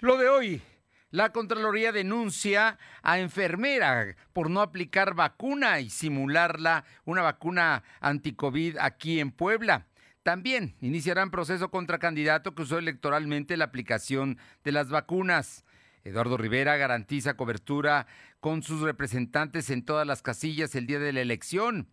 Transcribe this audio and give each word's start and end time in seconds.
Lo 0.00 0.18
de 0.18 0.28
hoy, 0.28 0.62
la 1.10 1.32
Contraloría 1.32 1.90
denuncia 1.90 2.78
a 3.02 3.18
enfermera 3.18 4.14
por 4.34 4.50
no 4.50 4.60
aplicar 4.60 5.14
vacuna 5.14 5.80
y 5.80 5.88
simularla 5.88 6.84
una 7.06 7.22
vacuna 7.22 7.82
anticovid 8.00 8.76
aquí 8.78 9.20
en 9.20 9.30
Puebla. 9.30 9.86
También 10.22 10.74
iniciarán 10.82 11.30
proceso 11.30 11.70
contra 11.70 11.98
candidato 11.98 12.54
que 12.54 12.62
usó 12.62 12.76
electoralmente 12.76 13.56
la 13.56 13.64
aplicación 13.64 14.38
de 14.64 14.72
las 14.72 14.90
vacunas. 14.90 15.64
Eduardo 16.04 16.36
Rivera 16.36 16.76
garantiza 16.76 17.34
cobertura 17.34 18.06
con 18.40 18.62
sus 18.62 18.82
representantes 18.82 19.70
en 19.70 19.82
todas 19.82 20.06
las 20.06 20.20
casillas 20.20 20.74
el 20.74 20.86
día 20.86 20.98
de 20.98 21.14
la 21.14 21.22
elección. 21.22 21.88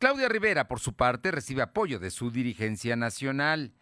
Claudia 0.00 0.28
Rivera, 0.28 0.66
por 0.66 0.80
su 0.80 0.94
parte, 0.94 1.30
recibe 1.30 1.62
apoyo 1.62 2.00
de 2.00 2.10
su 2.10 2.32
dirigencia 2.32 2.96
nacional. 2.96 3.72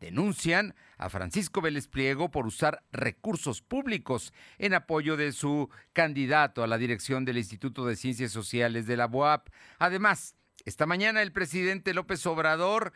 Denuncian 0.00 0.74
a 0.96 1.08
Francisco 1.08 1.60
Vélez 1.60 1.88
Pliego 1.88 2.30
por 2.30 2.46
usar 2.46 2.84
recursos 2.92 3.62
públicos 3.62 4.32
en 4.58 4.74
apoyo 4.74 5.16
de 5.16 5.32
su 5.32 5.68
candidato 5.92 6.62
a 6.62 6.66
la 6.66 6.78
dirección 6.78 7.24
del 7.24 7.38
Instituto 7.38 7.86
de 7.86 7.96
Ciencias 7.96 8.30
Sociales 8.32 8.86
de 8.86 8.96
la 8.96 9.06
BOAP. 9.06 9.48
Además, 9.78 10.34
esta 10.64 10.86
mañana 10.86 11.22
el 11.22 11.32
presidente 11.32 11.94
López 11.94 12.24
Obrador 12.26 12.92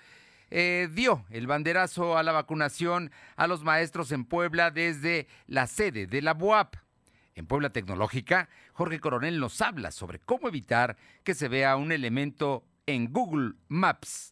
eh, 0.51 0.89
dio 0.93 1.25
el 1.31 1.47
banderazo 1.47 2.19
a 2.19 2.23
la 2.23 2.33
vacunación 2.33 3.11
a 3.37 3.47
los 3.47 3.65
maestros 3.65 4.13
en 4.13 4.25
Puebla 4.25 4.71
desde 4.71 5.27
la 5.47 5.67
sede 5.67 6.07
de 6.07 6.23
la 6.23 6.35
BOAP. 6.35 6.77
En 7.35 7.47
Puebla 7.47 7.71
Tecnológica, 7.71 8.49
Jorge 8.75 9.01
Coronel 9.01 9.41
nos 9.41 9.61
habla 9.63 9.91
sobre 9.91 10.19
cómo 10.19 10.49
evitar 10.49 10.97
que 11.25 11.35
se 11.35 11.49
vea 11.49 11.77
un 11.77 11.91
elemento 11.91 12.65
en 12.87 13.13
Google 13.13 13.55
Maps. 13.69 14.32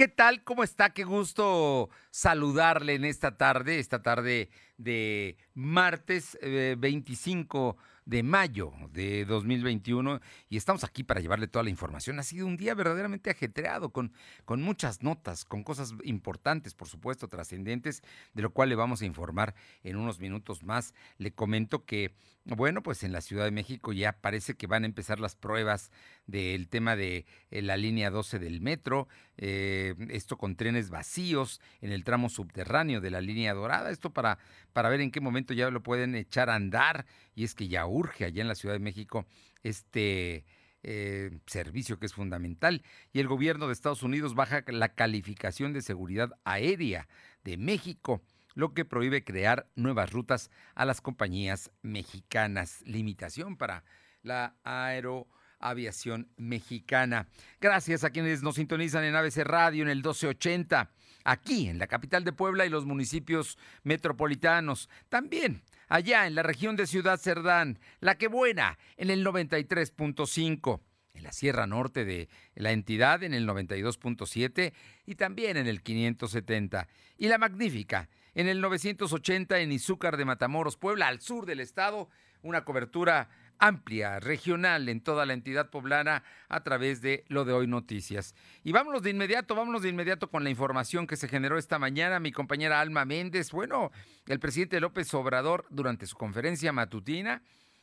¿Qué 0.00 0.08
tal? 0.08 0.42
¿Cómo 0.44 0.64
está? 0.64 0.94
Qué 0.94 1.04
gusto 1.04 1.90
saludarle 2.10 2.94
en 2.94 3.04
esta 3.04 3.36
tarde, 3.36 3.78
esta 3.78 4.00
tarde 4.00 4.48
de 4.78 5.36
martes 5.52 6.38
25 6.40 7.76
eh, 7.78 7.82
de 8.06 8.22
mayo 8.22 8.72
de 8.92 9.26
2021 9.26 10.20
y 10.48 10.56
estamos 10.56 10.84
aquí 10.84 11.04
para 11.04 11.20
llevarle 11.20 11.48
toda 11.48 11.64
la 11.64 11.68
información. 11.68 12.18
Ha 12.18 12.22
sido 12.22 12.46
un 12.46 12.56
día 12.56 12.74
verdaderamente 12.74 13.28
ajetreado 13.28 13.90
con, 13.90 14.14
con 14.46 14.62
muchas 14.62 15.02
notas, 15.02 15.44
con 15.44 15.62
cosas 15.64 15.92
importantes, 16.04 16.72
por 16.72 16.88
supuesto, 16.88 17.28
trascendentes, 17.28 18.02
de 18.32 18.40
lo 18.40 18.54
cual 18.54 18.70
le 18.70 18.76
vamos 18.76 19.02
a 19.02 19.04
informar 19.04 19.54
en 19.82 19.96
unos 19.96 20.18
minutos 20.18 20.62
más. 20.62 20.94
Le 21.18 21.32
comento 21.32 21.84
que, 21.84 22.14
bueno, 22.56 22.82
pues 22.82 23.02
en 23.04 23.12
la 23.12 23.20
Ciudad 23.20 23.44
de 23.44 23.50
México 23.50 23.92
ya 23.92 24.12
parece 24.12 24.54
que 24.54 24.66
van 24.66 24.84
a 24.84 24.86
empezar 24.86 25.20
las 25.20 25.36
pruebas 25.36 25.90
del 26.26 26.68
tema 26.68 26.96
de 26.96 27.26
eh, 27.50 27.62
la 27.62 27.76
línea 27.76 28.10
12 28.10 28.38
del 28.38 28.60
metro, 28.60 29.08
eh, 29.36 29.94
esto 30.10 30.36
con 30.36 30.56
trenes 30.56 30.90
vacíos 30.90 31.60
en 31.80 31.92
el 31.92 32.04
tramo 32.04 32.28
subterráneo 32.28 33.00
de 33.00 33.10
la 33.10 33.20
línea 33.20 33.54
dorada, 33.54 33.90
esto 33.90 34.12
para, 34.12 34.38
para 34.72 34.88
ver 34.88 35.00
en 35.00 35.10
qué 35.10 35.20
momento 35.20 35.54
ya 35.54 35.70
lo 35.70 35.82
pueden 35.82 36.14
echar 36.14 36.50
a 36.50 36.54
andar. 36.54 37.06
Y 37.34 37.44
es 37.44 37.54
que 37.54 37.68
ya 37.68 37.86
urge 37.86 38.24
allá 38.24 38.42
en 38.42 38.48
la 38.48 38.54
Ciudad 38.54 38.74
de 38.74 38.80
México 38.80 39.26
este 39.62 40.44
eh, 40.82 41.30
servicio 41.46 41.98
que 41.98 42.06
es 42.06 42.14
fundamental. 42.14 42.82
Y 43.12 43.20
el 43.20 43.28
gobierno 43.28 43.66
de 43.66 43.74
Estados 43.74 44.02
Unidos 44.02 44.34
baja 44.34 44.64
la 44.68 44.94
calificación 44.94 45.72
de 45.74 45.82
seguridad 45.82 46.32
aérea 46.44 47.06
de 47.44 47.58
México, 47.58 48.22
lo 48.54 48.74
que 48.74 48.84
prohíbe 48.84 49.24
crear 49.24 49.68
nuevas 49.74 50.12
rutas 50.12 50.50
a 50.74 50.84
las 50.84 51.00
compañías 51.00 51.70
mexicanas. 51.82 52.82
Limitación 52.84 53.56
para 53.56 53.84
la 54.22 54.56
aeroaviación 54.64 56.28
mexicana. 56.36 57.28
Gracias 57.60 58.04
a 58.04 58.10
quienes 58.10 58.42
nos 58.42 58.56
sintonizan 58.56 59.04
en 59.04 59.16
ABC 59.16 59.38
Radio 59.38 59.82
en 59.82 59.90
el 59.90 59.98
1280, 59.98 60.90
aquí 61.24 61.68
en 61.68 61.78
la 61.78 61.86
capital 61.86 62.24
de 62.24 62.32
Puebla 62.32 62.66
y 62.66 62.70
los 62.70 62.86
municipios 62.86 63.58
metropolitanos. 63.82 64.88
También 65.08 65.62
allá 65.88 66.26
en 66.26 66.34
la 66.34 66.42
región 66.42 66.76
de 66.76 66.86
Ciudad 66.86 67.18
Cerdán, 67.18 67.78
La 68.00 68.16
Que 68.16 68.28
Buena, 68.28 68.78
en 68.96 69.10
el 69.10 69.24
93.5, 69.26 70.80
en 71.14 71.22
la 71.24 71.32
Sierra 71.32 71.66
Norte 71.66 72.04
de 72.04 72.28
la 72.54 72.72
entidad 72.72 73.22
en 73.22 73.34
el 73.34 73.46
92.7 73.46 74.72
y 75.04 75.14
también 75.16 75.56
en 75.56 75.66
el 75.66 75.82
570, 75.82 76.88
y 77.18 77.28
La 77.28 77.38
Magnífica 77.38 78.08
en 78.34 78.48
el 78.48 78.60
980 78.60 79.60
en 79.60 79.72
Izúcar 79.72 80.16
de 80.16 80.24
Matamoros, 80.24 80.76
Puebla, 80.76 81.08
al 81.08 81.20
sur 81.20 81.46
del 81.46 81.60
estado, 81.60 82.08
una 82.42 82.64
cobertura 82.64 83.28
amplia, 83.60 84.18
regional 84.18 84.88
en 84.88 85.02
toda 85.02 85.26
la 85.26 85.34
entidad 85.34 85.70
poblana 85.70 86.24
a 86.48 86.62
través 86.62 87.02
de 87.02 87.24
lo 87.28 87.44
de 87.44 87.52
hoy 87.52 87.66
noticias. 87.66 88.34
Y 88.64 88.72
vámonos 88.72 89.02
de 89.02 89.10
inmediato, 89.10 89.54
vámonos 89.54 89.82
de 89.82 89.90
inmediato 89.90 90.30
con 90.30 90.42
la 90.42 90.50
información 90.50 91.06
que 91.06 91.16
se 91.16 91.28
generó 91.28 91.58
esta 91.58 91.78
mañana. 91.78 92.18
Mi 92.20 92.32
compañera 92.32 92.80
Alma 92.80 93.04
Méndez, 93.04 93.52
bueno, 93.52 93.92
el 94.26 94.40
presidente 94.40 94.80
López 94.80 95.12
Obrador 95.14 95.66
durante 95.68 96.06
su 96.06 96.16
conferencia 96.16 96.72
matutina 96.72 97.42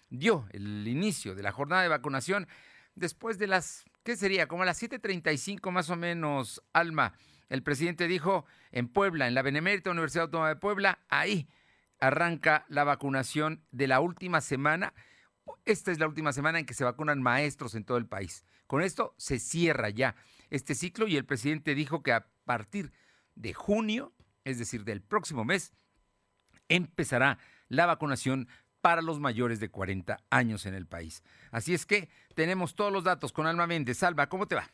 dio 0.09 0.47
el 0.51 0.87
inicio 0.87 1.35
de 1.35 1.43
la 1.43 1.51
jornada 1.51 1.83
de 1.83 1.89
vacunación 1.89 2.47
después 2.95 3.37
de 3.37 3.47
las, 3.47 3.85
¿qué 4.03 4.15
sería? 4.15 4.47
Como 4.47 4.63
a 4.63 4.65
las 4.65 4.81
7.35 4.81 5.71
más 5.71 5.89
o 5.89 5.95
menos, 5.95 6.61
Alma. 6.73 7.13
El 7.49 7.63
presidente 7.63 8.07
dijo 8.07 8.45
en 8.71 8.87
Puebla, 8.87 9.27
en 9.27 9.33
la 9.33 9.41
Benemérita 9.41 9.91
Universidad 9.91 10.25
Autónoma 10.25 10.49
de 10.49 10.55
Puebla, 10.57 10.99
ahí 11.09 11.49
arranca 11.99 12.65
la 12.67 12.83
vacunación 12.83 13.63
de 13.71 13.87
la 13.87 13.99
última 13.99 14.41
semana 14.41 14.93
esta 15.65 15.91
es 15.91 15.99
la 15.99 16.07
última 16.07 16.33
semana 16.33 16.59
en 16.59 16.65
que 16.65 16.73
se 16.73 16.83
vacunan 16.83 17.21
maestros 17.21 17.75
en 17.75 17.83
todo 17.83 17.97
el 17.97 18.07
país. 18.07 18.45
Con 18.67 18.81
esto 18.81 19.13
se 19.17 19.39
cierra 19.39 19.89
ya 19.89 20.15
este 20.49 20.75
ciclo 20.75 21.07
y 21.07 21.17
el 21.17 21.25
presidente 21.25 21.75
dijo 21.75 22.03
que 22.03 22.13
a 22.13 22.27
partir 22.45 22.91
de 23.35 23.53
junio, 23.53 24.13
es 24.43 24.59
decir, 24.59 24.83
del 24.83 25.01
próximo 25.01 25.45
mes, 25.45 25.73
empezará 26.69 27.37
la 27.67 27.85
vacunación 27.85 28.47
para 28.81 29.01
los 29.01 29.19
mayores 29.19 29.59
de 29.59 29.69
40 29.69 30.17
años 30.29 30.65
en 30.65 30.73
el 30.73 30.87
país. 30.87 31.23
Así 31.51 31.73
es 31.73 31.85
que 31.85 32.09
tenemos 32.35 32.75
todos 32.75 32.91
los 32.91 33.03
datos 33.03 33.33
con 33.33 33.47
Alma 33.47 33.67
Méndez. 33.67 33.97
Salva, 33.97 34.29
¿cómo 34.29 34.47
te 34.47 34.55
va? 34.55 34.69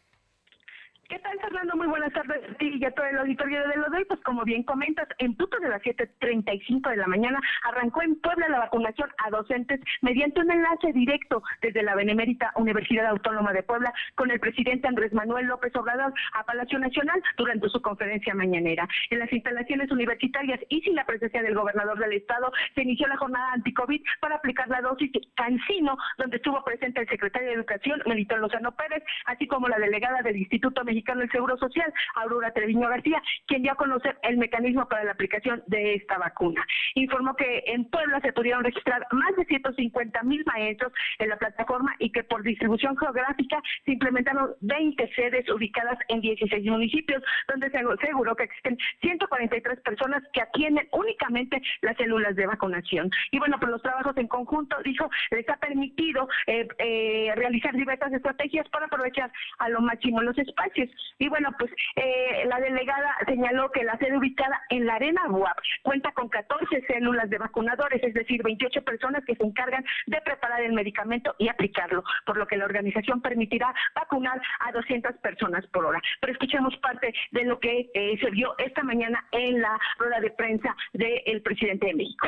¿Qué 1.09 1.19
tal, 1.19 1.39
Fernando? 1.39 1.72
Muy 1.83 1.89
buenas 1.99 2.13
tardes 2.13 2.41
a 2.49 2.63
y 2.63 2.85
a 2.85 2.91
todo 2.91 3.05
el 3.05 3.17
auditorio 3.17 3.67
de 3.67 3.75
lo 3.75 3.89
doy. 3.89 4.05
Pues 4.05 4.21
como 4.21 4.45
bien 4.45 4.63
comentas, 4.63 5.05
en 5.17 5.35
punto 5.35 5.59
de 5.59 5.67
las 5.67 5.81
7.35 5.81 6.89
de 6.89 6.95
la 6.95 7.07
mañana 7.07 7.41
arrancó 7.63 8.01
en 8.01 8.15
Puebla 8.21 8.47
la 8.47 8.59
vacunación 8.59 9.09
a 9.17 9.29
docentes 9.29 9.81
mediante 10.01 10.39
un 10.39 10.49
enlace 10.49 10.93
directo 10.93 11.43
desde 11.61 11.83
la 11.83 11.95
Benemérita 11.95 12.53
Universidad 12.55 13.07
Autónoma 13.07 13.51
de 13.51 13.63
Puebla 13.63 13.93
con 14.15 14.31
el 14.31 14.39
presidente 14.39 14.87
Andrés 14.87 15.11
Manuel 15.11 15.47
López 15.47 15.75
Obrador 15.75 16.13
a 16.31 16.45
Palacio 16.45 16.79
Nacional 16.79 17.21
durante 17.35 17.67
su 17.67 17.81
conferencia 17.81 18.33
mañanera. 18.33 18.87
En 19.09 19.19
las 19.19 19.33
instalaciones 19.33 19.91
universitarias 19.91 20.61
y 20.69 20.79
sin 20.83 20.95
la 20.95 21.05
presencia 21.05 21.43
del 21.43 21.53
gobernador 21.53 21.99
del 21.99 22.13
estado, 22.13 22.49
se 22.75 22.83
inició 22.83 23.07
la 23.07 23.17
jornada 23.17 23.51
anti-COVID 23.55 24.01
para 24.21 24.35
aplicar 24.35 24.69
la 24.69 24.79
dosis 24.79 25.11
Cancino, 25.35 25.97
donde 26.17 26.37
estuvo 26.37 26.63
presente 26.63 27.01
el 27.01 27.09
secretario 27.09 27.49
de 27.49 27.55
Educación, 27.55 28.01
Melitón 28.05 28.39
Lozano 28.39 28.71
Pérez, 28.71 29.03
así 29.25 29.47
como 29.47 29.67
la 29.67 29.79
delegada 29.79 30.21
del 30.21 30.37
Instituto 30.37 30.85
Mexicano 30.85 31.19
del 31.19 31.31
Seguro 31.31 31.57
Social, 31.57 31.72
Aurora 32.15 32.51
Treviño 32.51 32.87
García, 32.89 33.21
quien 33.47 33.63
dio 33.63 33.71
a 33.71 33.75
conocer 33.75 34.17
el 34.23 34.37
mecanismo 34.37 34.87
para 34.87 35.03
la 35.03 35.11
aplicación 35.11 35.63
de 35.67 35.95
esta 35.95 36.17
vacuna. 36.17 36.65
Informó 36.95 37.35
que 37.35 37.63
en 37.67 37.85
Puebla 37.89 38.19
se 38.21 38.33
pudieron 38.33 38.63
registrar 38.63 39.05
más 39.11 39.35
de 39.35 39.45
150 39.45 40.23
mil 40.23 40.43
maestros 40.45 40.91
en 41.19 41.29
la 41.29 41.37
plataforma 41.37 41.95
y 41.99 42.11
que 42.11 42.23
por 42.23 42.43
distribución 42.43 42.97
geográfica 42.97 43.61
se 43.85 43.91
implementaron 43.93 44.51
20 44.61 45.13
sedes 45.15 45.49
ubicadas 45.49 45.97
en 46.07 46.21
16 46.21 46.65
municipios, 46.65 47.23
donde 47.47 47.69
se 47.69 47.77
aseguró 47.77 48.35
que 48.35 48.43
existen 48.43 48.77
143 49.01 49.79
personas 49.81 50.23
que 50.33 50.41
atienden 50.41 50.87
únicamente 50.91 51.61
las 51.81 51.97
células 51.97 52.35
de 52.35 52.47
vacunación. 52.47 53.09
Y 53.31 53.39
bueno, 53.39 53.57
pues 53.59 53.71
los 53.71 53.81
trabajos 53.81 54.15
en 54.17 54.27
conjunto, 54.27 54.77
dijo, 54.83 55.09
les 55.31 55.47
ha 55.49 55.57
permitido 55.57 56.27
eh, 56.47 56.67
eh, 56.79 57.33
realizar 57.35 57.73
diversas 57.73 58.13
estrategias 58.13 58.67
para 58.69 58.85
aprovechar 58.85 59.31
a 59.59 59.69
lo 59.69 59.81
máximo 59.81 60.21
los 60.21 60.37
espacios 60.37 60.89
y 61.19 61.29
bueno, 61.29 61.49
pues 61.63 61.71
eh, 61.95 62.45
la 62.45 62.59
delegada 62.59 63.15
señaló 63.25 63.71
que 63.71 63.85
la 63.85 63.97
sede 63.97 64.17
ubicada 64.17 64.61
en 64.69 64.85
la 64.85 64.95
Arena 64.95 65.21
Buap 65.29 65.57
cuenta 65.81 66.11
con 66.11 66.27
14 66.27 66.83
células 66.87 67.29
de 67.29 67.37
vacunadores, 67.37 68.03
es 68.03 68.13
decir, 68.13 68.43
28 68.43 68.81
personas 68.83 69.23
que 69.23 69.35
se 69.35 69.45
encargan 69.45 69.85
de 70.07 70.19
preparar 70.19 70.61
el 70.61 70.73
medicamento 70.73 71.33
y 71.39 71.47
aplicarlo, 71.47 72.03
por 72.25 72.35
lo 72.35 72.47
que 72.47 72.57
la 72.57 72.65
organización 72.65 73.21
permitirá 73.21 73.73
vacunar 73.95 74.41
a 74.59 74.73
200 74.73 75.13
personas 75.21 75.65
por 75.67 75.85
hora. 75.85 76.01
Pero 76.19 76.33
escuchemos 76.33 76.75
parte 76.77 77.13
de 77.31 77.45
lo 77.45 77.57
que 77.61 77.89
eh, 77.93 78.17
se 78.19 78.29
vio 78.31 78.55
esta 78.57 78.83
mañana 78.83 79.25
en 79.31 79.61
la 79.61 79.79
rueda 79.97 80.19
de 80.19 80.31
prensa 80.31 80.75
del 80.91 81.41
presidente 81.43 81.87
de 81.87 81.93
México. 81.93 82.27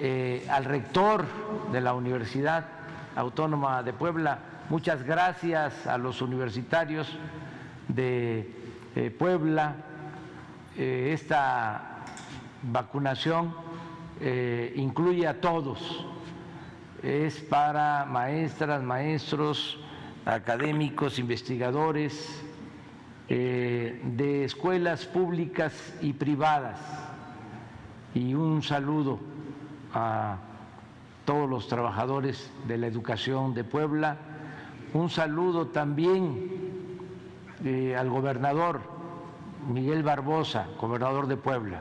Eh, 0.00 0.44
al 0.50 0.64
rector 0.64 1.24
de 1.70 1.80
la 1.80 1.94
universidad 1.94 2.66
Autónoma 3.14 3.84
de 3.84 3.92
Puebla. 3.92 4.38
Muchas 4.68 5.04
gracias 5.04 5.86
a 5.86 5.96
los 5.96 6.20
universitarios 6.22 7.16
de 7.88 8.50
eh, 8.94 9.10
Puebla. 9.10 9.76
Eh, 10.76 11.10
esta 11.12 12.04
vacunación 12.62 13.54
eh, 14.20 14.72
incluye 14.76 15.26
a 15.26 15.40
todos. 15.40 16.06
Es 17.02 17.40
para 17.40 18.04
maestras, 18.04 18.82
maestros, 18.82 19.78
académicos, 20.24 21.18
investigadores 21.18 22.44
de 23.28 24.44
escuelas 24.44 25.04
públicas 25.04 25.94
y 26.00 26.14
privadas. 26.14 26.80
Y 28.14 28.32
un 28.32 28.62
saludo 28.62 29.20
a 29.92 30.38
todos 31.24 31.48
los 31.48 31.68
trabajadores 31.68 32.50
de 32.66 32.78
la 32.78 32.86
educación 32.86 33.52
de 33.52 33.64
Puebla. 33.64 34.16
Un 34.94 35.10
saludo 35.10 35.66
también 35.66 36.77
eh, 37.64 37.96
al 37.96 38.08
gobernador 38.08 38.80
Miguel 39.68 40.02
Barbosa, 40.02 40.66
gobernador 40.80 41.26
de 41.26 41.36
Puebla 41.36 41.80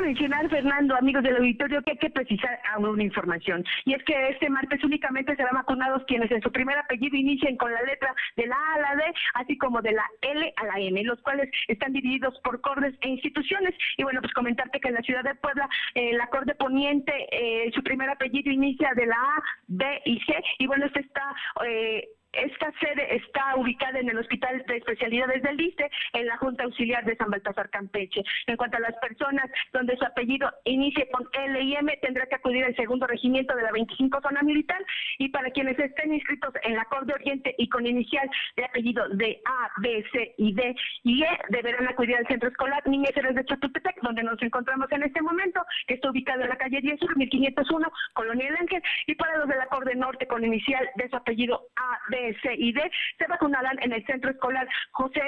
mencionar, 0.00 0.48
Fernando, 0.48 0.96
amigos 0.96 1.22
del 1.22 1.36
auditorio, 1.36 1.82
que 1.82 1.92
hay 1.92 1.98
que 1.98 2.10
precisar 2.10 2.58
una 2.78 3.02
información. 3.02 3.64
Y 3.84 3.94
es 3.94 4.02
que 4.04 4.30
este 4.30 4.48
martes 4.48 4.82
únicamente 4.84 5.36
serán 5.36 5.54
vacunados 5.54 6.02
quienes 6.06 6.30
en 6.30 6.40
su 6.40 6.50
primer 6.50 6.78
apellido 6.78 7.16
inicien 7.16 7.56
con 7.56 7.72
la 7.72 7.82
letra 7.82 8.14
de 8.36 8.46
la 8.46 8.56
A 8.56 8.74
a 8.74 8.78
la 8.80 8.96
D, 8.96 9.02
así 9.34 9.58
como 9.58 9.82
de 9.82 9.92
la 9.92 10.04
L 10.22 10.52
a 10.56 10.64
la 10.64 10.80
M, 10.80 11.02
los 11.04 11.20
cuales 11.20 11.50
están 11.66 11.92
divididos 11.92 12.38
por 12.42 12.60
cordes 12.60 12.94
e 13.00 13.08
instituciones. 13.08 13.74
Y 13.96 14.02
bueno, 14.02 14.20
pues 14.20 14.32
comentarte 14.32 14.80
que 14.80 14.88
en 14.88 14.94
la 14.94 15.02
ciudad 15.02 15.24
de 15.24 15.34
Puebla, 15.34 15.68
eh, 15.94 16.14
la 16.14 16.26
Corte 16.28 16.54
Poniente, 16.54 17.12
eh, 17.30 17.70
su 17.74 17.82
primer 17.82 18.08
apellido 18.08 18.50
inicia 18.50 18.92
de 18.94 19.06
la 19.06 19.16
A, 19.16 19.42
B 19.66 20.02
y 20.04 20.20
C. 20.20 20.34
Y 20.58 20.66
bueno, 20.66 20.86
este 20.86 21.00
está... 21.00 21.34
Eh, 21.66 22.08
esta 22.44 22.72
sede 22.80 23.16
está 23.16 23.56
ubicada 23.56 23.98
en 23.98 24.08
el 24.08 24.18
Hospital 24.18 24.64
de 24.66 24.76
Especialidades 24.76 25.42
del 25.42 25.60
ISTE, 25.60 25.90
en 26.12 26.26
la 26.26 26.36
Junta 26.38 26.64
Auxiliar 26.64 27.04
de 27.04 27.16
San 27.16 27.30
Baltasar 27.30 27.70
Campeche. 27.70 28.22
En 28.46 28.56
cuanto 28.56 28.76
a 28.76 28.80
las 28.80 28.94
personas 28.96 29.50
donde 29.72 29.96
su 29.96 30.04
apellido 30.04 30.50
inicie 30.64 31.08
con 31.10 31.26
L 31.32 31.60
y 31.60 31.74
M, 31.74 31.96
tendrá 32.02 32.26
que 32.26 32.36
acudir 32.36 32.64
al 32.64 32.76
segundo 32.76 33.06
regimiento 33.06 33.54
de 33.54 33.62
la 33.62 33.72
25 33.72 34.20
Zona 34.22 34.42
Militar. 34.42 34.84
Y 35.18 35.28
para 35.28 35.50
quienes 35.50 35.78
estén 35.78 36.14
inscritos 36.14 36.52
en 36.62 36.76
la 36.76 36.84
Corte 36.86 37.12
Oriente 37.14 37.54
y 37.58 37.68
con 37.68 37.86
inicial 37.86 38.28
de 38.56 38.64
apellido 38.64 39.08
de 39.10 39.40
A, 39.44 39.70
B, 39.78 40.04
C 40.12 40.34
y 40.38 40.54
D 40.54 40.74
y 41.04 41.22
E, 41.22 41.38
deberán 41.50 41.88
acudir 41.88 42.16
al 42.16 42.26
Centro 42.26 42.48
Escolar 42.48 42.86
Niñez 42.86 43.14
de 43.14 43.44
Chapultepec, 43.44 44.00
donde 44.02 44.22
nos 44.22 44.40
encontramos 44.42 44.90
en 44.92 45.02
este 45.02 45.22
momento, 45.22 45.60
que 45.86 45.94
está 45.94 46.10
ubicado 46.10 46.42
en 46.42 46.50
la 46.50 46.56
calle 46.56 46.80
10 46.80 47.00
Sur, 47.00 47.16
1501, 47.16 47.92
Colonia 48.12 48.48
El 48.48 48.56
Ángel. 48.56 48.82
Y 49.06 49.14
para 49.14 49.38
los 49.38 49.48
de 49.48 49.56
la 49.56 49.68
Norte 49.96 50.26
con 50.26 50.44
inicial 50.44 50.88
de 50.96 51.08
su 51.08 51.16
apellido 51.16 51.68
A, 51.76 51.98
B, 52.10 52.27
C 52.40 52.54
y 52.56 52.72
D 52.72 52.90
se 53.18 53.26
vacunarán 53.26 53.78
en 53.82 53.92
el 53.92 54.04
Centro 54.06 54.30
Escolar 54.30 54.68
José 54.92 55.20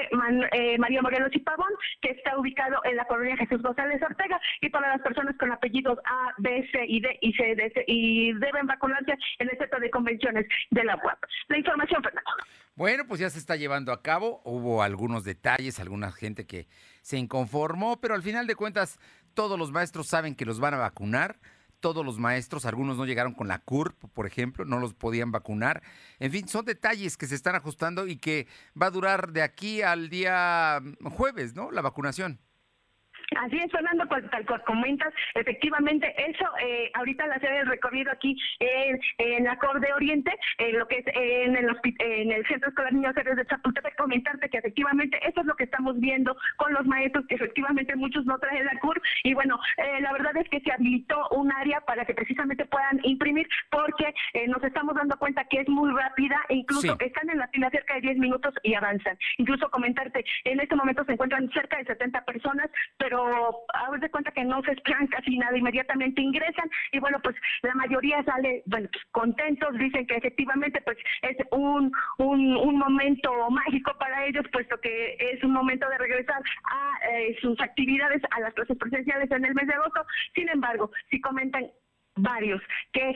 eh, 0.51 0.77
María 0.77 1.01
Morelos 1.01 1.31
y 1.33 1.39
Pavón, 1.39 1.71
que 2.01 2.11
está 2.11 2.37
ubicado 2.37 2.81
en 2.83 2.95
la 2.95 3.05
colonia 3.05 3.37
Jesús 3.37 3.61
González 3.61 4.01
Ortega, 4.01 4.39
y 4.61 4.69
para 4.69 4.89
las 4.89 5.01
personas 5.01 5.35
con 5.37 5.51
apellidos 5.51 5.99
A, 6.05 6.33
B, 6.37 6.67
C 6.71 6.85
y 6.87 7.01
D 7.01 7.17
y 7.21 7.33
C, 7.33 7.55
D, 7.55 7.83
y 7.87 8.33
deben 8.33 8.67
vacunarse 8.67 9.13
en 9.39 9.49
el 9.49 9.57
centro 9.57 9.79
de 9.79 9.89
convenciones 9.89 10.45
de 10.69 10.83
la 10.83 10.95
UAP. 10.95 11.19
La 11.47 11.57
información, 11.57 12.03
Fernando. 12.03 12.31
Bueno, 12.75 13.03
pues 13.07 13.19
ya 13.19 13.29
se 13.29 13.39
está 13.39 13.55
llevando 13.55 13.91
a 13.91 14.01
cabo. 14.01 14.41
Hubo 14.43 14.81
algunos 14.81 15.23
detalles, 15.23 15.79
alguna 15.79 16.11
gente 16.11 16.47
que 16.47 16.67
se 17.01 17.17
inconformó, 17.17 17.99
pero 17.99 18.15
al 18.15 18.23
final 18.23 18.47
de 18.47 18.55
cuentas 18.55 18.99
todos 19.33 19.57
los 19.59 19.71
maestros 19.71 20.07
saben 20.07 20.35
que 20.35 20.45
los 20.45 20.59
van 20.59 20.73
a 20.73 20.77
vacunar 20.77 21.39
todos 21.81 22.05
los 22.05 22.19
maestros, 22.19 22.65
algunos 22.65 22.97
no 22.97 23.05
llegaron 23.05 23.33
con 23.33 23.47
la 23.47 23.59
CURP, 23.59 24.05
por 24.13 24.25
ejemplo, 24.25 24.63
no 24.63 24.79
los 24.79 24.93
podían 24.93 25.31
vacunar. 25.31 25.81
En 26.19 26.31
fin, 26.31 26.47
son 26.47 26.63
detalles 26.63 27.17
que 27.17 27.27
se 27.27 27.35
están 27.35 27.55
ajustando 27.55 28.07
y 28.07 28.17
que 28.17 28.47
va 28.79 28.85
a 28.87 28.91
durar 28.91 29.33
de 29.33 29.41
aquí 29.41 29.81
al 29.81 30.09
día 30.09 30.81
jueves, 31.03 31.55
¿no? 31.55 31.71
La 31.71 31.81
vacunación. 31.81 32.39
Así 33.37 33.57
es, 33.57 33.71
Fernando, 33.71 34.05
pues 34.09 34.29
tal 34.29 34.45
cual 34.45 34.61
comentas, 34.63 35.13
efectivamente, 35.35 36.13
eso, 36.17 36.45
eh, 36.61 36.91
ahorita 36.93 37.27
la 37.27 37.39
sede 37.39 37.59
del 37.59 37.67
recorrido 37.67 38.11
aquí 38.11 38.37
en, 38.59 38.99
en 39.19 39.45
la 39.45 39.57
Cor 39.57 39.79
de 39.79 39.93
Oriente, 39.93 40.37
en 40.57 40.77
lo 40.77 40.85
que 40.87 40.97
es 40.97 41.05
en 41.15 41.55
el, 41.55 41.69
en 41.99 42.31
el 42.31 42.45
Centro 42.47 42.69
Escolar 42.69 42.91
Niños 42.91 43.15
Héroes 43.15 43.37
de 43.37 43.45
Chapultepec, 43.45 43.95
comentarte 43.95 44.49
que 44.49 44.57
efectivamente 44.57 45.17
eso 45.25 45.39
es 45.39 45.45
lo 45.45 45.55
que 45.55 45.63
estamos 45.63 45.97
viendo 45.99 46.35
con 46.57 46.73
los 46.73 46.85
maestros, 46.85 47.25
que 47.27 47.35
efectivamente 47.35 47.95
muchos 47.95 48.25
no 48.25 48.37
traen 48.37 48.65
la 48.65 48.77
CUR, 48.79 49.01
y 49.23 49.33
bueno, 49.33 49.57
eh, 49.77 50.01
la 50.01 50.11
verdad 50.11 50.35
es 50.35 50.49
que 50.49 50.59
se 50.59 50.71
habilitó 50.73 51.29
un 51.29 51.53
área 51.53 51.79
para 51.81 52.03
que 52.03 52.13
precisamente 52.13 52.65
puedan 52.65 52.99
imprimir, 53.03 53.47
porque 53.69 54.13
eh, 54.33 54.47
nos 54.49 54.61
estamos 54.61 54.93
dando 54.93 55.17
cuenta 55.17 55.45
que 55.45 55.61
es 55.61 55.69
muy 55.69 55.89
rápida, 55.97 56.35
e 56.49 56.55
incluso 56.55 56.97
están 56.99 57.29
en 57.29 57.37
la 57.37 57.47
fila 57.47 57.69
cerca 57.69 57.93
de 57.95 58.01
10 58.01 58.17
minutos 58.17 58.53
y 58.63 58.73
avanzan. 58.73 59.17
Incluso 59.37 59.69
comentarte, 59.71 60.25
en 60.43 60.59
este 60.59 60.75
momento 60.75 61.05
se 61.05 61.13
encuentran 61.13 61.49
cerca 61.51 61.77
de 61.77 61.85
70 61.85 62.25
personas, 62.25 62.69
pero 62.97 63.20
a 63.27 63.89
ver 63.91 63.99
de 63.99 64.09
cuenta 64.09 64.31
que 64.31 64.43
no 64.43 64.61
se 64.63 64.71
esperan 64.71 65.07
casi 65.07 65.37
nada, 65.37 65.57
inmediatamente 65.57 66.21
ingresan 66.21 66.69
y 66.91 66.99
bueno, 66.99 67.19
pues 67.23 67.35
la 67.61 67.73
mayoría 67.73 68.23
sale, 68.23 68.63
bueno, 68.65 68.89
pues, 68.91 69.03
contentos, 69.11 69.77
dicen 69.77 70.05
que 70.07 70.15
efectivamente 70.15 70.81
pues 70.81 70.97
es 71.21 71.37
un, 71.51 71.91
un, 72.17 72.57
un, 72.57 72.77
momento 72.77 73.31
mágico 73.49 73.93
para 73.99 74.25
ellos, 74.25 74.45
puesto 74.51 74.79
que 74.79 75.17
es 75.19 75.43
un 75.43 75.51
momento 75.51 75.87
de 75.89 75.97
regresar 75.97 76.41
a 76.65 77.09
eh, 77.11 77.37
sus 77.41 77.59
actividades, 77.59 78.21
a 78.31 78.39
las 78.39 78.53
clases 78.53 78.77
presenciales 78.77 79.29
en 79.31 79.45
el 79.45 79.53
mes 79.53 79.67
de 79.67 79.73
agosto. 79.73 80.05
Sin 80.33 80.49
embargo, 80.49 80.91
si 81.09 81.21
comentan 81.21 81.69
varios 82.15 82.61
que 82.91 83.13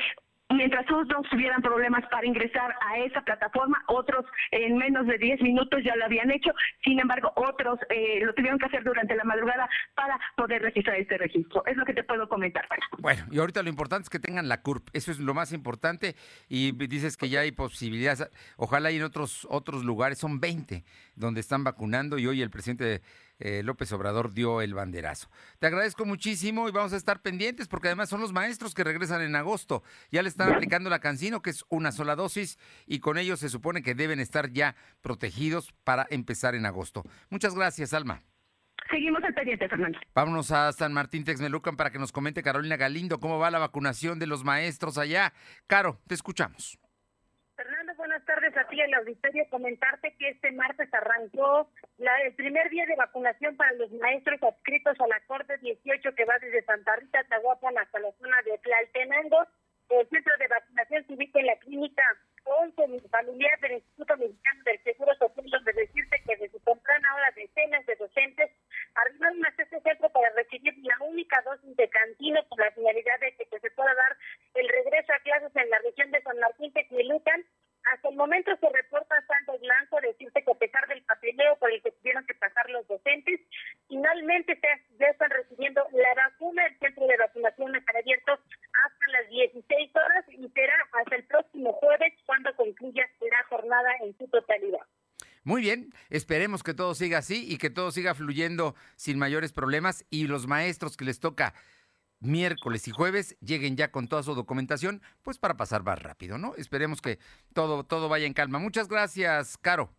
Mientras 0.50 0.86
otros 0.92 1.28
tuvieran 1.32 1.62
problemas 1.62 2.04
para 2.12 2.26
ingresar 2.26 2.76
a 2.80 3.00
esa 3.00 3.22
plataforma, 3.22 3.84
otros 3.88 4.26
en 4.52 4.78
menos 4.78 5.08
de 5.08 5.18
10 5.18 5.42
minutos 5.42 5.82
ya 5.84 5.96
lo 5.96 6.06
habían 6.06 6.30
hecho, 6.30 6.52
sin 6.84 7.00
embargo, 7.00 7.32
otros 7.36 7.80
eh, 7.90 8.20
lo 8.24 8.34
tuvieron 8.36 8.60
que 8.60 8.68
hacer 8.68 8.84
durante 8.84 9.16
la 9.16 9.24
madrugada 9.24 9.68
para 9.96 10.20
poder 10.38 10.62
registrar 10.62 10.98
este 10.98 11.18
registro. 11.18 11.66
Es 11.66 11.76
lo 11.78 11.84
que 11.84 11.94
te 11.94 12.04
puedo 12.04 12.30
comentar. 12.30 12.68
Bueno, 13.00 13.26
y 13.32 13.40
ahorita 13.40 13.64
lo 13.64 13.70
importante 13.70 14.04
es 14.04 14.10
que 14.10 14.20
tengan 14.20 14.48
la 14.48 14.62
CURP, 14.62 14.90
eso 14.94 15.12
es 15.12 15.20
lo 15.20 15.34
más 15.34 15.52
importante, 15.52 16.16
y 16.48 16.72
dices 16.88 17.18
que 17.18 17.30
ya 17.30 17.40
hay 17.40 17.52
posibilidades, 17.52 18.30
ojalá 18.58 18.90
hay 18.90 18.98
en 18.98 19.04
otros, 19.04 19.48
otros 19.50 19.84
lugares, 19.84 20.20
son 20.20 20.40
20 20.40 20.84
donde 21.16 21.40
están 21.40 21.64
vacunando, 21.64 22.20
y 22.20 22.28
hoy 22.28 22.44
el 22.44 22.52
presidente 22.52 23.02
eh, 23.40 23.64
López 23.64 23.92
Obrador 23.92 24.34
dio 24.34 24.62
el 24.62 24.74
banderazo. 24.74 25.30
Te 25.60 25.68
agradezco 25.68 26.06
muchísimo 26.06 26.68
y 26.68 26.72
vamos 26.72 26.94
a 26.94 26.98
estar 26.98 27.22
pendientes 27.22 27.68
porque 27.68 27.88
además 27.88 28.10
son 28.10 28.22
los 28.22 28.34
maestros 28.34 28.74
que 28.74 28.84
regresan 28.84 29.22
en 29.22 29.36
agosto. 29.36 29.84
Ya 30.12 30.22
le 30.22 30.30
están 30.30 30.54
aplicando 30.54 30.90
la 30.90 31.00
cancino, 31.00 31.42
que 31.42 31.50
es 31.50 31.66
una 31.70 31.92
sola 31.92 32.16
dosis, 32.16 32.58
y 32.86 33.00
con 33.00 33.18
ello 33.18 33.38
se 33.38 33.50
supone 33.50 33.82
que 33.82 33.96
deben 33.96 34.20
estar 34.20 34.51
ya 34.51 34.75
protegidos 35.01 35.74
para 35.84 36.06
empezar 36.10 36.56
en 36.56 36.65
agosto. 36.65 37.04
Muchas 37.30 37.56
gracias, 37.56 37.94
Alma. 37.94 38.22
Seguimos 38.89 39.24
al 39.24 39.34
pendiente, 39.34 39.68
Fernando. 39.68 39.98
Vámonos 40.13 40.51
a 40.51 40.72
San 40.72 40.94
Martín 40.94 41.24
Texmelucan 41.24 41.75
para 41.75 41.89
que 41.89 41.98
nos 41.98 42.12
comente 42.12 42.44
Carolina 42.44 42.77
Galindo 42.77 43.20
cómo 43.20 43.39
va 43.39 43.50
la 43.50 43.60
vacunación 43.60 44.20
de 44.20 44.27
los 44.27 44.44
maestros 44.44 44.98
allá. 44.98 45.34
Caro, 45.68 46.00
te 46.08 46.13
escuchamos 46.13 46.77
buenas 48.06 48.25
tardes 48.25 48.56
a 48.56 48.68
ti 48.68 48.80
en 48.80 48.88
el 48.88 48.94
auditorio. 48.96 49.44
Comentarte 49.50 50.15
que 50.18 50.30
este 50.30 50.51
martes 50.51 50.94
arrancó 50.94 51.70
la, 51.98 52.18
el 52.24 52.34
primer 52.36 52.70
día 52.70 52.86
de 52.86 52.96
vacunación 52.96 53.56
para 53.56 53.72
los 53.74 53.92
maestros 53.94 54.42
adscritos 54.44 55.00
a 55.00 55.08
la 55.08 55.20
Corte 55.28 55.58
18 55.58 56.16
que 56.16 56.25
va 56.25 56.38
desde 56.40 56.64
Santa 56.64 56.96
Rita, 56.98 57.24
Tahuapan 57.24 57.78
hasta 57.78 58.00
la 58.00 58.12
zona 58.14 58.42
de 58.44 58.58
Tlaltenango. 58.58 59.48
El 59.90 60.10
centro 60.10 60.34
de 60.38 60.48
vacunación 60.48 61.06
se 61.06 61.14
ubica 61.14 61.40
en 61.40 61.46
la 61.46 61.56
clínica 61.58 62.04
11 62.44 63.08
familiar 63.10 63.60
del 63.60 63.74
Instituto 63.74 64.18
Mexicano 64.18 64.64
del 64.66 64.84
Seguro 64.84 65.16
Social, 65.16 65.50
donde 65.50 65.74
decirte 65.74 66.22
que 66.25 66.38
desde 66.38 66.60
temprana 66.60 67.16
hora 67.16 67.32
decenas 67.36 67.86
de 67.86 67.96
docentes 67.96 68.52
arribaron 68.96 69.46
a 69.46 69.50
este 69.50 69.80
centro 69.82 70.10
para 70.10 70.30
recibir 70.32 70.74
la 70.84 70.98
única 71.06 71.42
dosis 71.42 71.75
de 71.75 71.90
cantina 71.90 72.44
con 72.50 72.60
la 72.60 72.72
finalidad 72.72 73.20
de 73.20 73.36
que, 73.36 73.60
se 73.60 73.72
pueda 73.72 73.94
dar 73.94 74.18
el 74.54 74.68
regreso 74.68 75.14
a 75.14 75.20
clases 75.20 75.56
en 75.56 75.70
la 75.70 75.80
región 75.80 76.12
de 76.12 76.22
San 76.22 76.38
Martín 76.40 76.74
Texmelucan 76.74 77.46
hasta 77.94 78.10
el 78.10 78.15
momento 78.15 78.51
se 78.60 78.70
reporta 78.70 79.15
saldo 79.27 79.60
blanco, 79.60 80.00
decirte 80.01 80.44
que 80.44 80.51
a 80.51 80.56
pesar 80.56 80.88
del 80.88 81.04
papeleo 81.04 81.56
por 81.58 81.72
el 81.72 81.82
que 81.82 81.92
tuvieron 81.92 82.25
que 82.25 82.34
pasar 82.34 82.70
los 82.70 82.88
docentes, 82.88 83.39
finalmente 83.88 84.60
ya 85.00 85.08
están 85.08 85.30
recibiendo 85.30 85.86
la 85.92 86.13
vacuna. 86.15 86.65
El 86.65 86.80
centro 86.80 87.08
de 87.08 87.18
vacunación 87.18 87.75
estará 87.75 88.00
abierto 88.00 88.34
hasta 88.34 89.12
las 89.12 89.30
16 89.30 89.92
horas 89.96 90.25
y 90.30 90.50
será 90.50 90.74
hasta 90.94 91.15
el 91.15 91.24
próximo 91.25 91.74
jueves 91.74 92.13
cuando 92.25 92.56
concluya 92.56 93.08
la 93.22 93.44
jornada 93.50 93.92
en 94.01 94.18
su 94.18 94.27
totalidad. 94.27 94.82
Muy 95.44 95.62
bien, 95.62 95.92
esperemos 96.10 96.63
que 96.63 96.74
todo 96.74 96.96
siga 96.96 97.20
así 97.20 97.46
y 97.48 97.60
que 97.60 97.70
todo 97.70 97.92
siga 97.92 98.15
fluyendo 98.15 98.74
sin 98.96 99.20
mayores 99.20 99.54
problemas 99.54 100.04
y 100.10 100.25
los 100.25 100.48
maestros 100.48 100.98
que 100.98 101.06
les 101.06 101.20
toca 101.20 101.54
miércoles 102.25 102.88
y 102.88 102.91
jueves 102.91 103.38
lleguen 103.39 103.77
ya 103.77 103.91
con 103.91 104.08
toda 104.08 104.24
su 104.24 104.36
documentación, 104.36 105.01
pues 105.24 105.38
para 105.38 105.58
pasar 105.58 105.84
más 105.84 106.01
rápido, 106.01 106.38
¿no? 106.38 106.55
Esperemos 106.55 107.01
que 107.01 107.20
todo, 107.53 107.84
todo 107.84 108.10
vaya 108.10 108.25
en 108.25 108.34
calma. 108.34 108.60
Muchas 108.60 108.88
gracias, 108.88 109.58
Caro. 109.58 109.91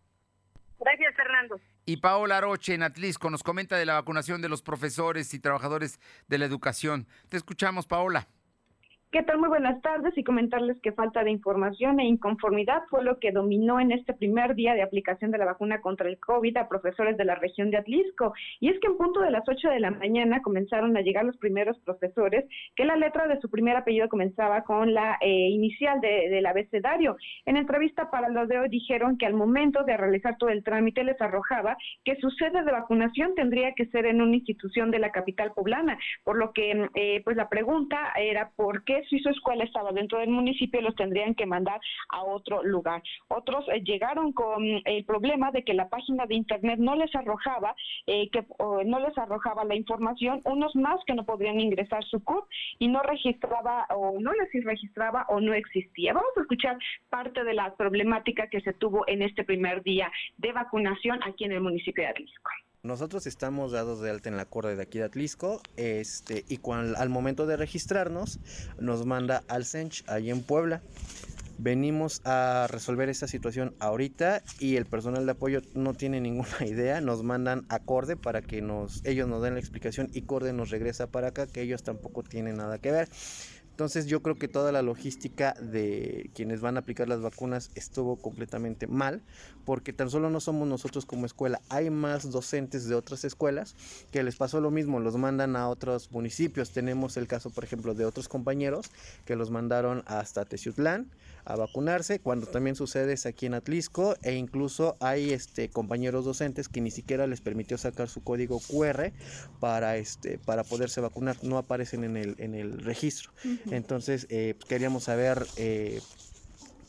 Gracias, 0.79 1.15
Fernando. 1.15 1.59
Y 1.85 1.97
Paola 1.97 2.41
Roche 2.41 2.73
en 2.73 2.83
Atlisco 2.83 3.29
nos 3.29 3.43
comenta 3.43 3.77
de 3.77 3.85
la 3.85 3.93
vacunación 3.93 4.41
de 4.41 4.49
los 4.49 4.61
profesores 4.61 5.33
y 5.33 5.39
trabajadores 5.39 5.99
de 6.27 6.37
la 6.37 6.45
educación. 6.45 7.07
Te 7.29 7.37
escuchamos, 7.37 7.87
Paola. 7.87 8.27
¿Qué 9.09 9.23
tal? 9.23 9.37
Muy 9.37 9.47
buenas 9.47 9.81
tardes 9.81 10.17
y 10.17 10.23
comentarles 10.25 10.81
que 10.81 10.91
falta 10.91 11.23
de 11.23 11.31
información 11.31 12.01
e 12.01 12.05
inconformidad 12.05 12.83
fue 12.89 13.05
lo 13.05 13.19
que 13.19 13.31
dominó 13.31 13.79
en 13.79 13.93
este 13.93 14.13
primer 14.13 14.53
día 14.53 14.73
de 14.73 14.81
aplicación 14.81 15.31
de 15.31 15.37
la 15.37 15.45
vacuna 15.45 15.79
contra 15.79 16.09
el 16.09 16.19
COVID 16.19 16.57
a 16.57 16.67
profesores 16.67 17.15
de 17.15 17.23
la 17.23 17.35
región 17.35 17.71
de 17.71 17.77
Atlisco. 17.77 18.33
Y 18.59 18.67
es 18.67 18.77
que 18.81 18.87
en 18.87 18.97
punto 18.97 19.21
de 19.21 19.31
las 19.31 19.47
8 19.47 19.69
de 19.69 19.79
la 19.79 19.91
mañana 19.91 20.41
comenzaron 20.41 20.97
a 20.97 21.01
llegar 21.01 21.23
los 21.23 21.37
primeros 21.37 21.79
profesores 21.85 22.43
que 22.75 22.83
la 22.83 22.97
letra 22.97 23.27
de 23.27 23.39
su 23.39 23.49
primer 23.49 23.77
apellido 23.77 24.09
comenzaba 24.09 24.63
con 24.63 24.93
la 24.93 25.17
eh, 25.21 25.29
inicial 25.51 26.01
de, 26.01 26.27
del 26.29 26.45
abecedario. 26.45 27.15
En 27.45 27.55
entrevista 27.55 28.11
para 28.11 28.27
los 28.27 28.49
de 28.49 28.59
hoy 28.59 28.67
dijeron 28.67 29.17
que 29.17 29.25
al 29.25 29.35
momento 29.35 29.85
de 29.85 29.95
realizar 29.95 30.35
todo 30.37 30.49
el 30.49 30.65
trámite 30.65 31.05
les 31.05 31.19
arrojaba 31.21 31.77
que 32.03 32.17
su 32.17 32.29
sede 32.31 32.61
de 32.61 32.71
vacunación 32.73 33.35
tendría 33.35 33.71
que 33.73 33.85
ser 33.85 34.05
en 34.05 34.21
una 34.21 34.35
institución 34.35 34.91
de 34.91 34.99
la 34.99 35.13
capital 35.13 35.53
poblana, 35.53 35.97
por 36.25 36.37
lo 36.37 36.51
que 36.51 36.89
eh, 36.93 37.21
pues 37.23 37.37
la 37.37 37.47
pregunta 37.47 38.11
era 38.17 38.51
por 38.57 38.83
qué 38.83 38.96
si 39.09 39.19
su 39.19 39.29
escuela 39.29 39.63
estaba 39.63 39.91
dentro 39.91 40.19
del 40.19 40.29
municipio, 40.29 40.81
los 40.81 40.95
tendrían 40.95 41.35
que 41.35 41.45
mandar 41.45 41.79
a 42.09 42.23
otro 42.23 42.63
lugar. 42.63 43.01
Otros 43.27 43.65
eh, 43.69 43.81
llegaron 43.83 44.31
con 44.33 44.63
el 44.85 45.05
problema 45.05 45.51
de 45.51 45.63
que 45.63 45.73
la 45.73 45.89
página 45.89 46.25
de 46.25 46.35
internet 46.35 46.79
no 46.79 46.95
les 46.95 47.13
arrojaba, 47.15 47.75
eh, 48.05 48.29
que 48.31 48.45
no 48.85 48.99
les 48.99 49.17
arrojaba 49.17 49.63
la 49.65 49.75
información, 49.75 50.41
unos 50.45 50.75
más 50.75 50.99
que 51.05 51.13
no 51.13 51.25
podrían 51.25 51.59
ingresar 51.59 52.03
su 52.05 52.23
CUP 52.23 52.45
y 52.79 52.87
no 52.87 53.01
registraba 53.01 53.85
o 53.89 54.19
no 54.19 54.31
les 54.33 54.63
registraba 54.63 55.25
o 55.29 55.39
no 55.39 55.53
existía. 55.53 56.13
Vamos 56.13 56.31
a 56.37 56.41
escuchar 56.41 56.77
parte 57.09 57.43
de 57.43 57.53
la 57.53 57.75
problemática 57.75 58.47
que 58.47 58.61
se 58.61 58.73
tuvo 58.73 59.07
en 59.07 59.21
este 59.21 59.43
primer 59.43 59.83
día 59.83 60.11
de 60.37 60.51
vacunación 60.51 61.19
aquí 61.23 61.45
en 61.45 61.53
el 61.53 61.61
municipio 61.61 62.03
de 62.03 62.09
Atlisco. 62.09 62.51
Nosotros 62.87 63.27
estamos 63.27 63.73
dados 63.73 63.99
de 63.99 64.09
alta 64.09 64.29
en 64.29 64.37
la 64.37 64.45
corte 64.45 64.77
de 64.77 64.81
aquí 64.81 64.97
de 64.97 65.03
Atlisco 65.03 65.61
este, 65.75 66.45
y 66.47 66.57
cuando, 66.57 66.97
al 66.97 67.09
momento 67.09 67.45
de 67.45 67.57
registrarnos 67.57 68.39
nos 68.79 69.05
manda 69.05 69.43
al 69.49 69.65
CENCH 69.65 70.07
allí 70.07 70.31
en 70.31 70.41
Puebla. 70.41 70.81
Venimos 71.57 72.21
a 72.23 72.67
resolver 72.69 73.09
esta 73.09 73.27
situación 73.27 73.75
ahorita 73.79 74.41
y 74.59 74.77
el 74.77 74.85
personal 74.85 75.25
de 75.25 75.33
apoyo 75.33 75.61
no 75.73 75.95
tiene 75.95 76.21
ninguna 76.21 76.47
idea. 76.65 77.01
Nos 77.01 77.23
mandan 77.23 77.65
a 77.67 77.79
Corde 77.79 78.15
para 78.15 78.41
que 78.41 78.61
nos, 78.61 79.03
ellos 79.03 79.27
nos 79.27 79.43
den 79.43 79.55
la 79.55 79.59
explicación 79.59 80.09
y 80.13 80.21
Corde 80.21 80.53
nos 80.53 80.69
regresa 80.69 81.07
para 81.07 81.27
acá, 81.27 81.45
que 81.45 81.63
ellos 81.63 81.83
tampoco 81.83 82.23
tienen 82.23 82.55
nada 82.55 82.77
que 82.77 82.91
ver. 82.93 83.09
Entonces 83.77 84.07
yo 84.07 84.23
creo 84.23 84.39
que 84.39 84.47
toda 84.47 84.71
la 84.71 84.81
logística 84.81 85.53
de 85.53 86.31
quienes 86.33 86.61
van 86.61 86.77
a 86.77 86.79
aplicar 86.79 87.07
las 87.07 87.21
vacunas 87.21 87.69
estuvo 87.75 88.15
completamente 88.15 88.87
mal, 88.87 89.21
porque 89.65 89.93
tan 89.93 90.09
solo 90.09 90.31
no 90.31 90.39
somos 90.39 90.67
nosotros 90.67 91.05
como 91.05 91.27
escuela, 91.27 91.61
hay 91.69 91.91
más 91.91 92.31
docentes 92.31 92.87
de 92.87 92.95
otras 92.95 93.23
escuelas 93.23 93.75
que 94.11 94.23
les 94.23 94.35
pasó 94.35 94.61
lo 94.61 94.71
mismo, 94.71 94.99
los 94.99 95.15
mandan 95.17 95.55
a 95.55 95.69
otros 95.69 96.11
municipios. 96.11 96.71
Tenemos 96.71 97.17
el 97.17 97.27
caso, 97.27 97.51
por 97.51 97.65
ejemplo, 97.65 97.93
de 97.93 98.05
otros 98.05 98.27
compañeros 98.27 98.89
que 99.25 99.35
los 99.35 99.51
mandaron 99.51 100.01
hasta 100.07 100.43
Teciutlán 100.43 101.11
a 101.45 101.55
vacunarse, 101.55 102.19
cuando 102.19 102.47
también 102.47 102.75
sucede 102.75 103.13
es 103.13 103.25
aquí 103.25 103.45
en 103.45 103.53
Atlisco, 103.53 104.15
e 104.21 104.33
incluso 104.33 104.97
hay 104.99 105.31
este 105.31 105.69
compañeros 105.69 106.25
docentes 106.25 106.67
que 106.67 106.81
ni 106.81 106.91
siquiera 106.91 107.25
les 107.25 107.41
permitió 107.41 107.77
sacar 107.77 108.09
su 108.09 108.21
código 108.21 108.59
QR 108.59 109.13
para 109.61 109.97
este 109.97 110.39
para 110.39 110.65
poderse 110.65 110.99
vacunar, 110.99 111.37
no 111.43 111.57
aparecen 111.57 112.03
en 112.03 112.17
el 112.17 112.35
en 112.39 112.53
el 112.53 112.79
registro. 112.79 113.31
Entonces, 113.71 114.27
eh, 114.29 114.55
pues, 114.57 114.67
queríamos 114.67 115.03
saber 115.03 115.45
eh, 115.57 116.01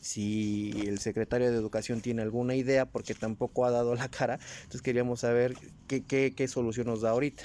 si 0.01 0.71
el 0.85 0.99
secretario 0.99 1.51
de 1.51 1.57
Educación 1.57 2.01
tiene 2.01 2.21
alguna 2.21 2.55
idea, 2.55 2.85
porque 2.85 3.13
tampoco 3.13 3.65
ha 3.65 3.71
dado 3.71 3.95
la 3.95 4.09
cara. 4.09 4.39
Entonces, 4.57 4.81
queríamos 4.81 5.21
saber 5.21 5.55
qué, 5.87 6.03
qué, 6.03 6.33
qué 6.35 6.47
solución 6.47 6.87
nos 6.87 7.01
da 7.01 7.11
ahorita. 7.11 7.43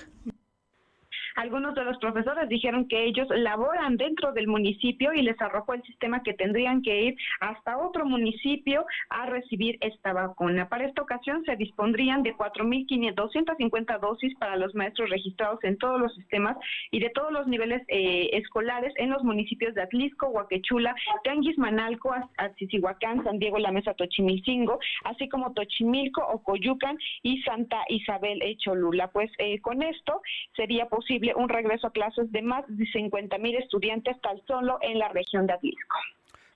Algunos 1.34 1.74
de 1.74 1.84
los 1.84 1.98
profesores 1.98 2.48
dijeron 2.48 2.86
que 2.86 3.04
ellos 3.04 3.26
laboran 3.30 3.96
dentro 3.96 4.32
del 4.32 4.46
municipio 4.46 5.12
y 5.12 5.22
les 5.22 5.40
arrojó 5.40 5.74
el 5.74 5.82
sistema 5.82 6.22
que 6.22 6.34
tendrían 6.34 6.82
que 6.82 7.02
ir 7.02 7.16
hasta 7.40 7.78
otro 7.78 8.06
municipio 8.06 8.86
a 9.08 9.26
recibir 9.26 9.76
esta 9.80 10.12
vacuna. 10.12 10.68
Para 10.68 10.86
esta 10.86 11.02
ocasión 11.02 11.44
se 11.44 11.56
dispondrían 11.56 12.22
de 12.22 12.36
4.250 12.36 14.00
dosis 14.00 14.34
para 14.38 14.56
los 14.56 14.74
maestros 14.74 15.10
registrados 15.10 15.62
en 15.64 15.76
todos 15.78 16.00
los 16.00 16.14
sistemas 16.14 16.56
y 16.90 17.00
de 17.00 17.10
todos 17.10 17.32
los 17.32 17.48
niveles 17.48 17.82
eh, 17.88 18.30
escolares 18.32 18.92
en 18.96 19.10
los 19.10 19.24
municipios 19.24 19.74
de 19.74 19.82
Atlisco, 19.82 20.28
Huaquechula, 20.28 20.94
Tianguis, 21.24 21.58
Manalco, 21.58 22.14
Atzicihuacán, 22.36 23.24
San 23.24 23.38
Diego, 23.38 23.58
La 23.58 23.72
Mesa, 23.72 23.94
Tochimilcingo, 23.94 24.78
así 25.04 25.28
como 25.28 25.52
Tochimilco, 25.52 26.24
Ocoyucan 26.24 26.96
y 27.22 27.42
Santa 27.42 27.78
Isabel 27.88 28.40
Cholula. 28.58 29.08
Pues 29.08 29.30
eh, 29.38 29.60
con 29.60 29.82
esto 29.82 30.22
sería 30.54 30.86
posible 30.86 31.23
un 31.36 31.48
regreso 31.48 31.86
a 31.86 31.90
clases 31.90 32.30
de 32.32 32.42
más 32.42 32.64
de 32.68 32.86
50 32.86 33.38
mil 33.38 33.56
estudiantes 33.56 34.20
tal 34.20 34.42
solo 34.46 34.78
en 34.82 34.98
la 34.98 35.08
región 35.08 35.46
de 35.46 35.54
Atlisco. 35.54 35.96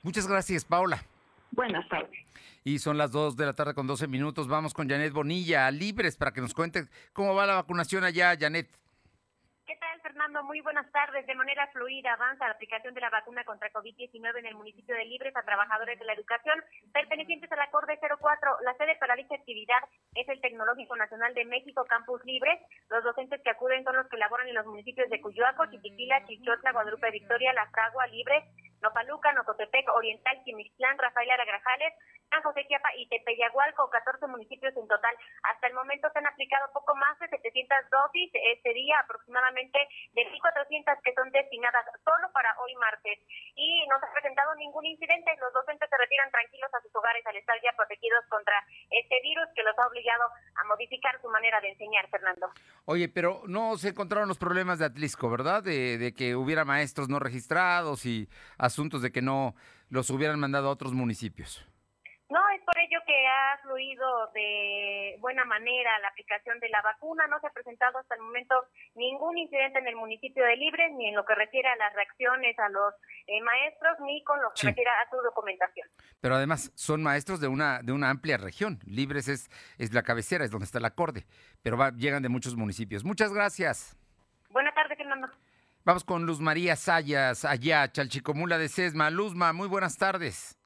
Muchas 0.02 0.26
gracias, 0.26 0.64
Paula. 0.64 1.02
Buenas 1.52 1.88
tardes. 1.88 2.18
Y 2.64 2.78
son 2.78 2.98
las 2.98 3.12
2 3.12 3.36
de 3.36 3.46
la 3.46 3.54
tarde 3.54 3.74
con 3.74 3.86
12 3.86 4.06
minutos. 4.08 4.48
Vamos 4.48 4.74
con 4.74 4.88
Janet 4.88 5.12
Bonilla, 5.12 5.70
Libres, 5.70 6.16
para 6.16 6.32
que 6.32 6.40
nos 6.40 6.54
cuente 6.54 6.84
cómo 7.12 7.34
va 7.34 7.46
la 7.46 7.54
vacunación 7.54 8.04
allá, 8.04 8.36
Janet. 8.38 8.68
Fernando, 10.08 10.42
muy 10.42 10.62
buenas 10.62 10.90
tardes. 10.90 11.26
De 11.26 11.34
manera 11.34 11.66
fluida 11.66 12.14
avanza 12.14 12.46
la 12.46 12.54
aplicación 12.54 12.94
de 12.94 13.00
la 13.02 13.10
vacuna 13.10 13.44
contra 13.44 13.70
COVID-19 13.70 14.38
en 14.38 14.46
el 14.46 14.54
municipio 14.54 14.94
de 14.96 15.04
Libres 15.04 15.36
a 15.36 15.42
trabajadores 15.42 15.98
de 15.98 16.04
la 16.06 16.14
educación 16.14 16.64
pertenecientes 16.94 17.52
al 17.52 17.60
acorde 17.60 17.98
04. 18.00 18.56
La 18.62 18.74
sede 18.78 18.96
para 18.96 19.16
dicha 19.16 19.34
actividad 19.34 19.84
es 20.14 20.26
el 20.30 20.40
Tecnológico 20.40 20.96
Nacional 20.96 21.34
de 21.34 21.44
México 21.44 21.84
Campus 21.84 22.24
Libres. 22.24 22.58
Los 22.88 23.04
docentes 23.04 23.42
que 23.42 23.50
acuden 23.50 23.84
son 23.84 23.96
los 23.96 24.08
que 24.08 24.16
laboran 24.16 24.48
en 24.48 24.54
los 24.54 24.64
municipios 24.64 25.10
de 25.10 25.20
Cuyoaco, 25.20 25.66
Chiquitila, 25.66 26.24
Chichotla, 26.24 26.72
Guadalupe 26.72 27.10
Victoria, 27.10 27.52
La 27.52 27.68
Fragua, 27.68 28.06
Libres, 28.06 28.44
Nopaluca, 28.82 29.32
Nocotepec, 29.32 29.88
Oriental, 29.94 30.42
Quimixtlán, 30.44 30.98
Rafael 30.98 31.30
Aragrajales, 31.30 31.94
San 32.30 32.42
José 32.42 32.66
Chiapa 32.66 32.94
y 32.96 33.08
Tepeyagualco, 33.08 33.88
14 33.90 34.26
municipios 34.26 34.76
en 34.76 34.86
total. 34.86 35.16
Hasta 35.44 35.66
el 35.66 35.74
momento 35.74 36.08
se 36.12 36.18
han 36.18 36.26
aplicado 36.26 36.70
poco 36.72 36.94
más 36.96 37.18
de 37.18 37.28
700 37.28 37.90
dosis 37.90 38.30
este 38.34 38.72
día, 38.74 38.98
aproximadamente 39.00 39.78
de 40.12 40.22
1.400 40.22 41.00
que 41.02 41.14
son 41.14 41.30
destinadas 41.32 41.86
solo 42.04 42.30
para 42.32 42.54
hoy 42.60 42.74
martes. 42.76 43.18
Y 43.54 43.86
no 43.88 43.98
se 43.98 44.06
ha 44.06 44.12
presentado 44.12 44.54
ningún 44.56 44.86
incidente. 44.86 45.36
Los 45.40 45.52
docentes 45.52 45.88
se 45.88 45.96
retiran 45.96 46.30
tranquilos 46.30 46.72
a 46.74 46.80
sus 46.80 46.94
hogares 46.94 47.24
al 47.26 47.36
estar 47.36 47.56
ya 47.62 47.72
protegidos 47.72 48.24
contra 48.28 48.62
este 49.08 49.22
virus 49.22 49.46
que 49.54 49.62
los 49.62 49.78
ha 49.78 49.86
obligado 49.86 50.24
a 50.54 50.64
modificar 50.68 51.20
su 51.22 51.28
manera 51.28 51.60
de 51.60 51.70
enseñar, 51.70 52.08
Fernando. 52.10 52.48
Oye, 52.84 53.08
pero 53.08 53.42
no 53.46 53.76
se 53.78 53.88
encontraron 53.88 54.28
los 54.28 54.38
problemas 54.38 54.78
de 54.78 54.84
Atlisco, 54.84 55.30
¿verdad? 55.30 55.62
De, 55.62 55.96
de 55.96 56.12
que 56.12 56.36
hubiera 56.36 56.64
maestros 56.64 57.08
no 57.08 57.18
registrados 57.18 58.04
y 58.04 58.28
asuntos 58.58 59.00
de 59.00 59.10
que 59.10 59.22
no 59.22 59.54
los 59.88 60.10
hubieran 60.10 60.38
mandado 60.38 60.68
a 60.68 60.72
otros 60.72 60.92
municipios. 60.92 61.66
Ello 62.78 63.00
que 63.06 63.26
ha 63.26 63.58
fluido 63.62 64.30
de 64.34 65.16
buena 65.20 65.44
manera 65.44 65.98
la 65.98 66.08
aplicación 66.08 66.60
de 66.60 66.68
la 66.68 66.80
vacuna. 66.82 67.26
No 67.26 67.40
se 67.40 67.48
ha 67.48 67.50
presentado 67.50 67.98
hasta 67.98 68.14
el 68.14 68.22
momento 68.22 68.54
ningún 68.94 69.36
incidente 69.38 69.78
en 69.78 69.88
el 69.88 69.96
municipio 69.96 70.44
de 70.44 70.56
Libres, 70.56 70.92
ni 70.94 71.08
en 71.08 71.16
lo 71.16 71.24
que 71.24 71.34
refiere 71.34 71.68
a 71.68 71.76
las 71.76 71.92
reacciones 71.94 72.58
a 72.58 72.68
los 72.68 72.94
eh, 73.26 73.40
maestros, 73.42 73.98
ni 74.00 74.22
con 74.24 74.40
lo 74.40 74.50
que 74.54 74.68
refiere 74.68 74.90
a 74.90 75.10
su 75.10 75.16
documentación. 75.16 75.88
Pero 76.20 76.36
además 76.36 76.72
son 76.74 77.02
maestros 77.02 77.40
de 77.40 77.48
una 77.48 77.80
de 77.82 77.92
una 77.92 78.10
amplia 78.10 78.36
región. 78.36 78.78
Libres 78.86 79.28
es, 79.28 79.50
es 79.78 79.92
la 79.92 80.02
cabecera, 80.02 80.44
es 80.44 80.50
donde 80.50 80.66
está 80.66 80.78
el 80.78 80.84
acorde, 80.84 81.26
pero 81.62 81.76
va, 81.76 81.90
llegan 81.90 82.22
de 82.22 82.28
muchos 82.28 82.56
municipios. 82.56 83.04
Muchas 83.04 83.32
gracias. 83.32 83.96
Buenas 84.50 84.74
tardes, 84.74 84.96
Fernando. 84.96 85.28
Vamos 85.84 86.04
con 86.04 86.26
Luz 86.26 86.40
María 86.40 86.76
Sayas, 86.76 87.44
allá, 87.44 87.90
Chalchicomula 87.90 88.58
de 88.58 88.68
Sesma. 88.68 89.10
Luzma, 89.10 89.52
muy 89.52 89.68
buenas 89.68 89.96
tardes. 89.96 90.57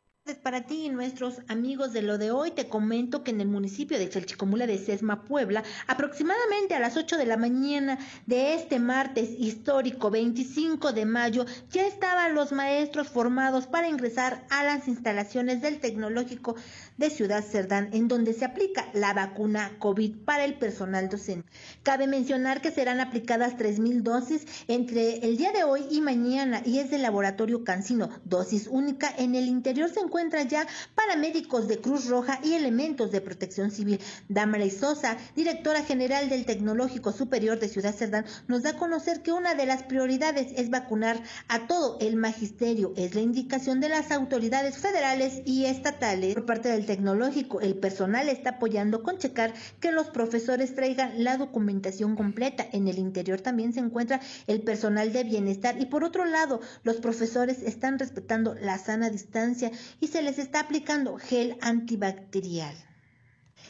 Para 0.45 0.67
ti 0.67 0.87
y 0.87 0.89
nuestros 0.89 1.41
amigos 1.49 1.93
de 1.93 2.01
lo 2.01 2.17
de 2.17 2.31
hoy, 2.31 2.53
te 2.53 2.69
comento 2.69 3.25
que 3.25 3.33
en 3.33 3.41
el 3.41 3.49
municipio 3.49 3.99
de 3.99 4.09
Chalchicomula 4.09 4.69
de 4.69 4.79
Sesma, 4.79 5.25
Puebla, 5.25 5.65
aproximadamente 5.89 6.77
a 6.77 6.79
las 6.79 6.97
8 6.97 7.17
de 7.17 7.27
la 7.27 7.37
mañana 7.37 7.99
de 8.27 8.55
este 8.55 8.79
martes 8.79 9.31
histórico 9.37 10.13
25 10.13 10.93
de 10.93 11.07
mayo, 11.07 11.45
ya 11.73 11.89
estaban 11.89 12.37
los 12.37 12.53
maestros 12.53 13.09
formados 13.09 13.67
para 13.67 13.89
ingresar 13.89 14.47
a 14.49 14.63
las 14.63 14.87
instalaciones 14.87 15.61
del 15.61 15.81
tecnológico 15.81 16.55
de 16.97 17.11
Ciudad 17.11 17.45
Cerdán, 17.45 17.91
en 17.93 18.09
donde 18.09 18.33
se 18.33 18.45
aplica 18.45 18.87
la 18.93 19.13
vacuna 19.13 19.77
COVID 19.79 20.25
para 20.25 20.45
el 20.45 20.55
personal 20.55 21.09
docente. 21.09 21.49
Cabe 21.83 22.07
mencionar 22.07 22.61
que 22.61 22.71
serán 22.71 23.01
aplicadas 23.01 23.57
3.000 23.57 24.03
dosis 24.03 24.47
entre 24.69 25.19
el 25.27 25.37
día 25.37 25.53
de 25.53 25.65
hoy 25.65 25.87
y 25.91 26.01
mañana 26.01 26.63
y 26.65 26.79
es 26.79 26.91
del 26.91 27.03
laboratorio 27.03 27.65
Cancino, 27.65 28.11
dosis 28.25 28.67
única. 28.67 29.13
En 29.17 29.35
el 29.35 29.47
interior 29.49 29.91
se 29.91 30.01
encuentran 30.01 30.49
ya 30.49 30.67
paramédicos 30.95 31.69
de 31.69 31.79
Cruz 31.79 32.07
Roja 32.07 32.41
y 32.43 32.55
elementos 32.55 33.11
de 33.11 33.21
protección 33.21 33.71
civil. 33.71 34.01
Damaray 34.29 34.71
Sosa, 34.71 35.17
directora 35.35 35.83
general 35.85 36.29
del 36.29 36.45
Tecnológico 36.45 37.13
Superior 37.13 37.59
de 37.59 37.69
Ciudad 37.69 37.95
Cerdán, 37.95 38.25
nos 38.49 38.63
da 38.63 38.71
a 38.71 38.77
conocer 38.77 39.23
que 39.23 39.33
una 39.33 39.55
de 39.55 39.67
las 39.67 39.83
prioridades 39.83 40.53
es 40.57 40.71
vacunar 40.71 41.23
a 41.49 41.67
todo 41.67 41.99
el 42.01 42.17
magisterio. 42.17 42.93
Es 42.97 43.15
la 43.15 43.21
indicación 43.21 43.81
de 43.81 43.89
las 43.89 44.11
autoridades 44.11 44.79
federales 44.79 45.43
y 45.45 45.67
estatales. 45.67 46.35
Por 46.35 46.47
parte 46.47 46.69
del 46.69 46.82
tecnológico, 46.87 47.61
el 47.61 47.75
personal 47.77 48.29
está 48.29 48.51
apoyando 48.51 49.03
con 49.03 49.19
checar 49.19 49.55
que 49.81 49.93
los 49.93 50.09
profesores 50.11 50.75
traigan 50.75 51.25
la 51.25 51.37
documentación 51.37 52.17
completa. 52.17 52.67
En 52.73 52.89
el 52.89 52.99
interior 52.99 53.41
también 53.41 53.73
se 53.73 53.81
encuentra 53.81 54.21
el 54.47 54.63
personal 54.63 55.13
de 55.13 55.25
bienestar 55.25 55.81
y 55.81 55.87
por 55.87 56.05
otro 56.05 56.25
lado, 56.25 56.61
los 56.85 56.97
profesores 56.97 57.63
están 57.63 57.99
respetando 57.99 58.55
la 58.55 58.79
sana 58.79 59.11
distancia 59.11 59.71
y 60.01 60.09
se 60.09 60.23
les 60.23 60.39
está 60.39 60.61
aplicando 60.61 61.19
gel 61.19 61.57
antibacterial. 61.61 62.75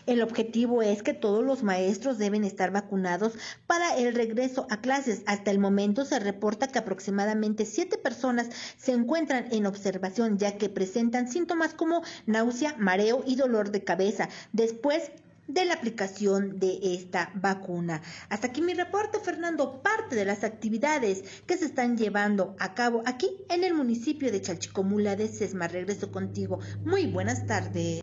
El 0.05 0.21
objetivo 0.21 0.83
es 0.83 1.03
que 1.03 1.15
todos 1.15 1.45
los 1.45 1.63
maestros 1.63 2.19
deben 2.19 2.43
estar 2.43 2.73
vacunados 2.73 3.35
para 3.69 3.97
el 3.97 4.15
regreso 4.15 4.67
a 4.69 4.81
clases. 4.81 5.23
Hasta 5.27 5.53
el 5.53 5.61
momento 5.61 6.05
se 6.05 6.19
reporta 6.19 6.67
que 6.67 6.81
aproximadamente 6.81 7.65
siete 7.67 7.99
personas 7.99 8.49
se 8.77 8.93
encuentran 8.93 9.47
en 9.53 9.67
observación 9.67 10.39
ya 10.39 10.59
que 10.59 10.69
presentan 10.69 11.31
síntomas 11.31 11.75
como 11.75 12.03
náusea, 12.27 12.75
mareo 12.79 13.23
y 13.27 13.37
dolor 13.37 13.71
de 13.71 13.85
cabeza. 13.85 14.29
Después 14.53 15.13
de 15.47 15.65
la 15.65 15.75
aplicación 15.75 16.59
de 16.59 16.79
esta 16.83 17.31
vacuna. 17.35 18.01
Hasta 18.29 18.49
aquí 18.49 18.63
mi 18.63 18.75
reporte, 18.75 19.19
Fernando, 19.21 19.83
parte 19.83 20.17
de 20.17 20.25
las 20.25 20.45
actividades 20.45 21.25
que 21.47 21.57
se 21.57 21.67
están 21.67 21.97
llevando 21.97 22.57
a 22.59 22.75
cabo 22.75 23.03
aquí 23.07 23.29
en 23.49 23.65
el 23.65 23.75
municipio 23.75 24.33
de 24.33 24.41
Chalchicomula 24.41 25.15
de 25.15 25.29
Sesma. 25.29 25.69
Regreso 25.69 26.11
contigo. 26.11 26.59
Muy 26.85 27.07
buenas 27.07 27.47
tardes. 27.47 28.03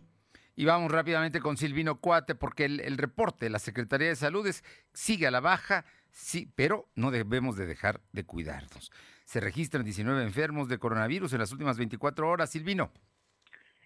Y 0.60 0.66
vamos 0.66 0.92
rápidamente 0.92 1.40
con 1.40 1.56
Silvino 1.56 2.02
Cuate, 2.02 2.34
porque 2.34 2.66
el, 2.66 2.98
reporte 2.98 3.46
de 3.46 3.50
la 3.50 3.58
Secretaría 3.58 4.08
de 4.08 4.14
Salud 4.14 4.46
sigue 4.92 5.26
a 5.26 5.30
la 5.30 5.40
baja, 5.40 5.86
sí, 6.10 6.52
pero 6.54 6.90
no 6.94 7.10
debemos 7.10 7.56
de 7.56 7.64
dejar 7.64 8.02
de 8.12 8.26
cuidarnos. 8.26 8.92
Se 9.24 9.40
registran 9.40 9.84
19 9.84 10.22
enfermos 10.22 10.68
de 10.68 10.76
coronavirus 10.76 11.32
en 11.32 11.38
las 11.38 11.52
últimas 11.52 11.78
24 11.78 12.28
horas. 12.28 12.50
Silvino. 12.50 12.92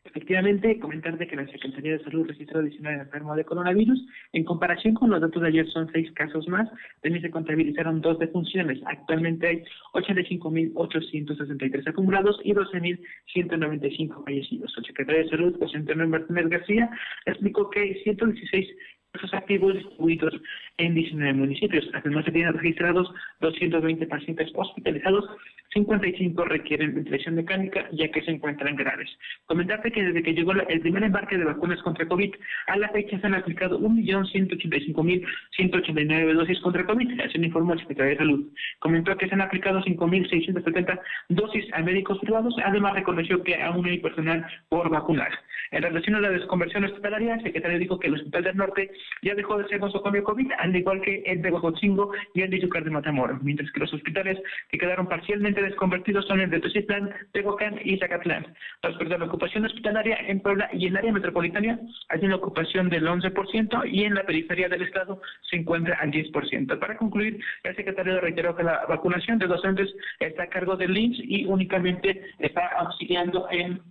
Efectivamente, 0.05 0.79
comentarte 0.79 1.27
que 1.27 1.35
la 1.35 1.47
Secretaría 1.47 1.93
de 1.93 2.05
Salud 2.05 2.27
registró 2.29 2.61
19 2.63 3.01
enfermos 3.03 3.37
de 3.37 3.45
coronavirus. 3.45 4.07
En 4.35 4.45
comparación 4.45 4.93
con 4.95 5.09
los 5.09 5.21
datos 5.21 5.41
de 5.41 5.49
ayer, 5.49 5.67
son 5.69 5.91
seis 5.93 6.13
casos 6.13 6.47
más. 6.47 6.71
También 7.01 7.23
se 7.23 7.31
contabilizaron 7.31 8.03
dos 8.03 8.19
defunciones. 8.19 8.81
Actualmente 8.85 9.47
hay 9.47 9.65
85.863 9.95 11.89
acumulados 11.89 12.39
y 12.45 12.53
12.195 12.53 14.25
fallecidos. 14.25 14.75
El 14.77 14.85
secretario 14.85 15.25
de 15.25 15.31
Salud, 15.31 15.59
José 15.59 15.79
Antonio 15.79 16.07
Martínez 16.07 16.49
García, 16.49 16.91
explicó 17.25 17.71
que 17.71 17.81
hay 17.81 17.95
116 18.03 18.69
casos 19.15 19.33
activos 19.35 19.75
distribuidos 19.75 20.35
en 20.79 20.95
19 20.95 21.35
municipios. 21.35 21.89
Además, 21.95 22.25
se 22.25 22.33
tienen 22.33 22.53
registrados 22.53 23.09
220 23.41 24.07
pacientes 24.07 24.51
hospitalizados, 24.55 25.25
55 25.73 26.45
requieren 26.45 26.95
ventilación 26.95 27.37
mecánica 27.37 27.89
ya 27.93 28.09
que 28.09 28.21
se 28.23 28.33
encuentran 28.33 28.75
graves. 28.77 29.09
Comentarte 29.47 29.93
que 29.93 30.03
desde 30.03 30.23
que 30.23 30.35
llegó 30.35 30.53
el 30.53 30.81
primer 30.81 31.05
embarque 31.05 31.39
de 31.39 31.45
vacunas 31.45 31.81
contra 31.83 32.07
COVID, 32.07 32.35
a 32.67 32.77
la 32.77 32.89
fecha 32.89 33.19
se 33.21 33.27
han 33.27 33.35
aplicado 33.35 33.79
1.185.189 33.81 36.33
dosis 36.33 36.61
contra 36.61 36.87
COVID, 36.87 37.21
así 37.21 37.39
lo 37.39 37.47
informó 37.47 37.75
el 37.75 37.81
secretario 37.81 38.13
de 38.13 38.19
Salud. 38.19 38.53
Comentó 38.81 39.17
que 39.17 39.29
se 39.29 39.35
han 39.35 39.43
aplicado 39.43 39.81
5.670 39.83 41.01
dosis 41.29 41.67
a 41.73 41.83
médicos 41.83 42.19
privados, 42.19 42.57
además 42.65 42.95
reconoció 42.95 43.43
que 43.43 43.61
aún 43.63 43.87
hay 43.87 43.99
personal 43.99 44.47
por 44.69 44.89
vacunar. 44.91 45.31
En 45.71 45.83
relación 45.83 46.17
a 46.17 46.21
la 46.21 46.31
desconversión 46.31 46.85
hospitalaria, 46.85 47.35
el 47.35 47.43
secretario 47.43 47.79
dijo 47.79 47.99
que 47.99 48.07
el 48.07 48.15
Hospital 48.15 48.45
del 48.45 48.57
Norte 48.57 48.91
ya 49.23 49.35
dejó 49.35 49.59
de 49.59 49.69
ser 49.69 49.81
nosocomio 49.81 50.23
COVID, 50.25 50.53
al 50.59 50.77
igual 50.77 51.01
que 51.01 51.23
el 51.27 51.43
de 51.43 51.51
Huejotzingo 51.51 52.13
y 52.35 52.43
el 52.43 52.51
de 52.51 52.61
Yucar 52.61 52.85
de 52.85 52.91
Matamoros, 52.91 53.43
mientras 53.43 53.71
que 53.73 53.81
los 53.81 53.93
hospitales 53.93 54.39
que 54.71 54.79
quedaron 54.79 55.09
parcialmente 55.09 55.63
desconvertidos 55.63 56.27
son 56.27 56.41
el 56.41 56.51
de 56.51 56.61
Tecitlán, 56.61 57.11
Tehuacán 57.33 57.81
y 57.85 57.99
Zacatlán. 57.99 58.47
Respecto 58.83 59.15
a 59.15 59.19
la 59.19 59.25
ocupación 59.27 59.65
hospitalaria 59.65 60.17
en 60.27 60.41
Puebla 60.41 60.69
y 60.73 60.87
el 60.87 60.97
área 60.97 61.13
metropolitana, 61.13 61.79
hay 62.09 62.25
una 62.25 62.37
ocupación 62.37 62.89
del 62.89 63.07
11% 63.07 63.91
y 63.91 64.05
en 64.05 64.15
la 64.15 64.25
periferia 64.25 64.69
del 64.69 64.83
estado 64.83 65.21
se 65.51 65.57
encuentra 65.57 65.97
al 66.01 66.11
10%. 66.11 66.79
Para 66.79 66.97
concluir, 66.97 67.39
el 67.63 67.77
secretario 67.77 68.21
reiteró 68.21 68.55
que 68.57 68.63
la 68.63 68.85
vacunación 68.89 69.39
de 69.39 69.47
docentes 69.47 69.95
está 70.21 70.45
a 70.45 70.49
cargo 70.49 70.77
del 70.77 70.97
INSS 70.97 71.21
y 71.25 71.45
únicamente 71.47 72.23
está 72.39 72.67
auxiliando 72.79 73.49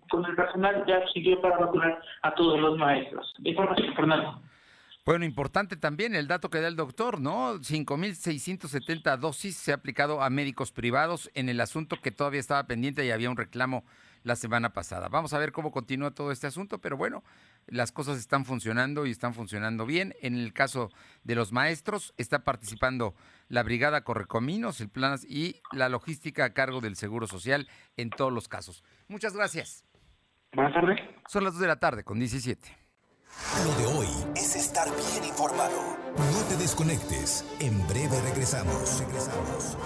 con 0.09 0.25
el 0.25 0.35
personal, 0.35 0.83
ya 0.87 1.01
siguió 1.13 1.39
para 1.41 1.57
vacunar 1.57 1.99
a 2.21 2.33
todos 2.33 2.59
los 2.59 2.77
maestros. 2.77 3.33
Información, 3.43 3.93
Fernando. 3.95 4.41
Bueno, 5.05 5.25
importante 5.25 5.75
también 5.75 6.15
el 6.15 6.29
dato 6.29 6.49
que 6.49 6.61
da 6.61 6.69
el 6.69 6.77
doctor, 6.77 7.19
¿no? 7.19 7.55
5.670 7.55 9.17
dosis 9.17 9.57
se 9.57 9.73
ha 9.73 9.75
aplicado 9.75 10.21
a 10.21 10.29
médicos 10.29 10.71
privados 10.71 11.29
en 11.33 11.49
el 11.49 11.59
asunto 11.59 11.99
que 12.01 12.11
todavía 12.11 12.39
estaba 12.39 12.67
pendiente 12.67 13.05
y 13.05 13.11
había 13.11 13.29
un 13.29 13.35
reclamo 13.35 13.83
la 14.23 14.37
semana 14.37 14.71
pasada. 14.71 15.09
Vamos 15.09 15.33
a 15.33 15.39
ver 15.39 15.51
cómo 15.51 15.71
continúa 15.71 16.11
todo 16.11 16.31
este 16.31 16.47
asunto, 16.47 16.79
pero 16.79 16.95
bueno, 16.95 17.21
las 17.67 17.91
cosas 17.91 18.17
están 18.17 18.45
funcionando 18.45 19.05
y 19.05 19.11
están 19.11 19.33
funcionando 19.33 19.85
bien. 19.85 20.15
En 20.21 20.35
el 20.35 20.53
caso 20.53 20.89
de 21.25 21.35
los 21.35 21.51
maestros, 21.51 22.13
está 22.15 22.45
participando 22.45 23.13
la 23.49 23.63
Brigada 23.63 24.05
Correcominos, 24.05 24.79
el 24.79 24.87
plan 24.87 25.19
y 25.27 25.61
la 25.73 25.89
logística 25.89 26.45
a 26.45 26.53
cargo 26.53 26.79
del 26.79 26.95
Seguro 26.95 27.27
Social 27.27 27.67
en 27.97 28.09
todos 28.09 28.31
los 28.31 28.47
casos. 28.47 28.85
Muchas 29.09 29.35
gracias. 29.35 29.83
Buenas 30.53 30.73
tardes. 30.73 30.97
Son 31.27 31.43
las 31.43 31.55
2 31.55 31.61
de 31.61 31.67
la 31.67 31.79
tarde 31.81 32.05
con 32.05 32.19
17. 32.19 32.82
Lo 33.65 33.73
de 33.75 33.97
hoy 33.97 34.07
es 34.35 34.55
estar 34.55 34.89
bien 34.89 35.25
informado. 35.25 35.79
No 36.33 36.41
te 36.49 36.57
desconectes. 36.57 37.45
En 37.59 37.87
breve 37.87 38.19
regresamos. 38.21 38.99
Regresamos. 38.99 39.77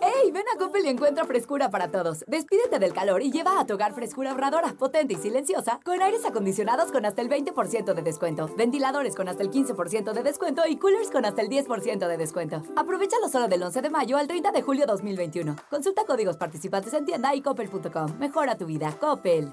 ¡Hey! 0.00 0.30
Ven 0.32 0.44
a 0.54 0.58
Coppel 0.58 0.86
y 0.86 0.88
encuentra 0.88 1.24
frescura 1.24 1.70
para 1.70 1.90
todos. 1.90 2.24
Despídete 2.26 2.78
del 2.78 2.92
calor 2.94 3.20
y 3.22 3.30
lleva 3.30 3.60
a 3.60 3.66
tu 3.66 3.74
hogar 3.74 3.94
frescura 3.94 4.30
ahorradora, 4.30 4.72
potente 4.78 5.14
y 5.14 5.16
silenciosa, 5.16 5.80
con 5.84 6.00
aires 6.00 6.24
acondicionados 6.24 6.90
con 6.90 7.04
hasta 7.04 7.20
el 7.20 7.28
20% 7.28 7.94
de 7.94 8.02
descuento, 8.02 8.48
ventiladores 8.56 9.14
con 9.14 9.28
hasta 9.28 9.42
el 9.42 9.50
15% 9.50 10.12
de 10.12 10.22
descuento 10.22 10.62
y 10.66 10.76
coolers 10.76 11.10
con 11.10 11.24
hasta 11.24 11.42
el 11.42 11.48
10% 11.48 12.06
de 12.06 12.16
descuento. 12.16 12.62
Aprovechalo 12.76 13.28
solo 13.28 13.48
del 13.48 13.62
11 13.62 13.82
de 13.82 13.90
mayo 13.90 14.16
al 14.16 14.26
30 14.26 14.52
de 14.52 14.62
julio 14.62 14.86
2021. 14.86 15.56
Consulta 15.68 16.04
códigos 16.06 16.36
participantes 16.36 16.94
en 16.94 17.04
tienda 17.04 17.34
y 17.34 17.42
coppel.com. 17.42 18.18
Mejora 18.18 18.56
tu 18.56 18.66
vida. 18.66 18.96
Coppel. 18.98 19.52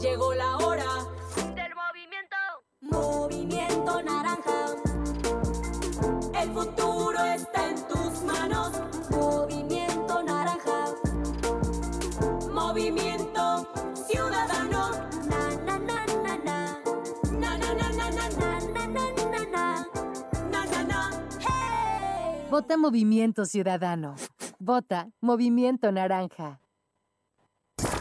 llegó 0.00 0.34
la 0.34 0.56
hora 0.58 0.86
del 1.54 1.72
movimiento. 1.74 2.36
Movimiento 2.80 4.02
naranja. 4.02 4.74
El 6.40 6.50
futuro 6.52 7.18
está 7.24 7.68
en 7.70 7.76
tus 7.88 8.22
manos. 8.22 8.72
Movimiento 9.10 10.22
naranja. 10.22 10.94
Movimiento 12.52 13.66
ciudadano. 13.94 14.90
Na 15.28 15.48
na 15.66 15.78
na 15.78 16.06
na 16.24 16.36
na. 16.38 16.82
Na 17.32 17.58
na 17.58 17.74
na 17.74 17.88
na 17.90 18.10
na 18.10 18.28
na 18.30 18.58
na 18.68 18.88
na 18.88 19.24
na 19.30 19.44
na. 19.54 19.86
Na 20.50 20.64
na 20.66 20.84
na. 20.84 21.10
Hey. 21.40 22.48
Vota 22.50 22.76
Movimiento 22.76 23.44
Ciudadano. 23.44 24.14
Vota 24.60 25.08
Movimiento 25.20 25.90
Naranja. 25.92 26.58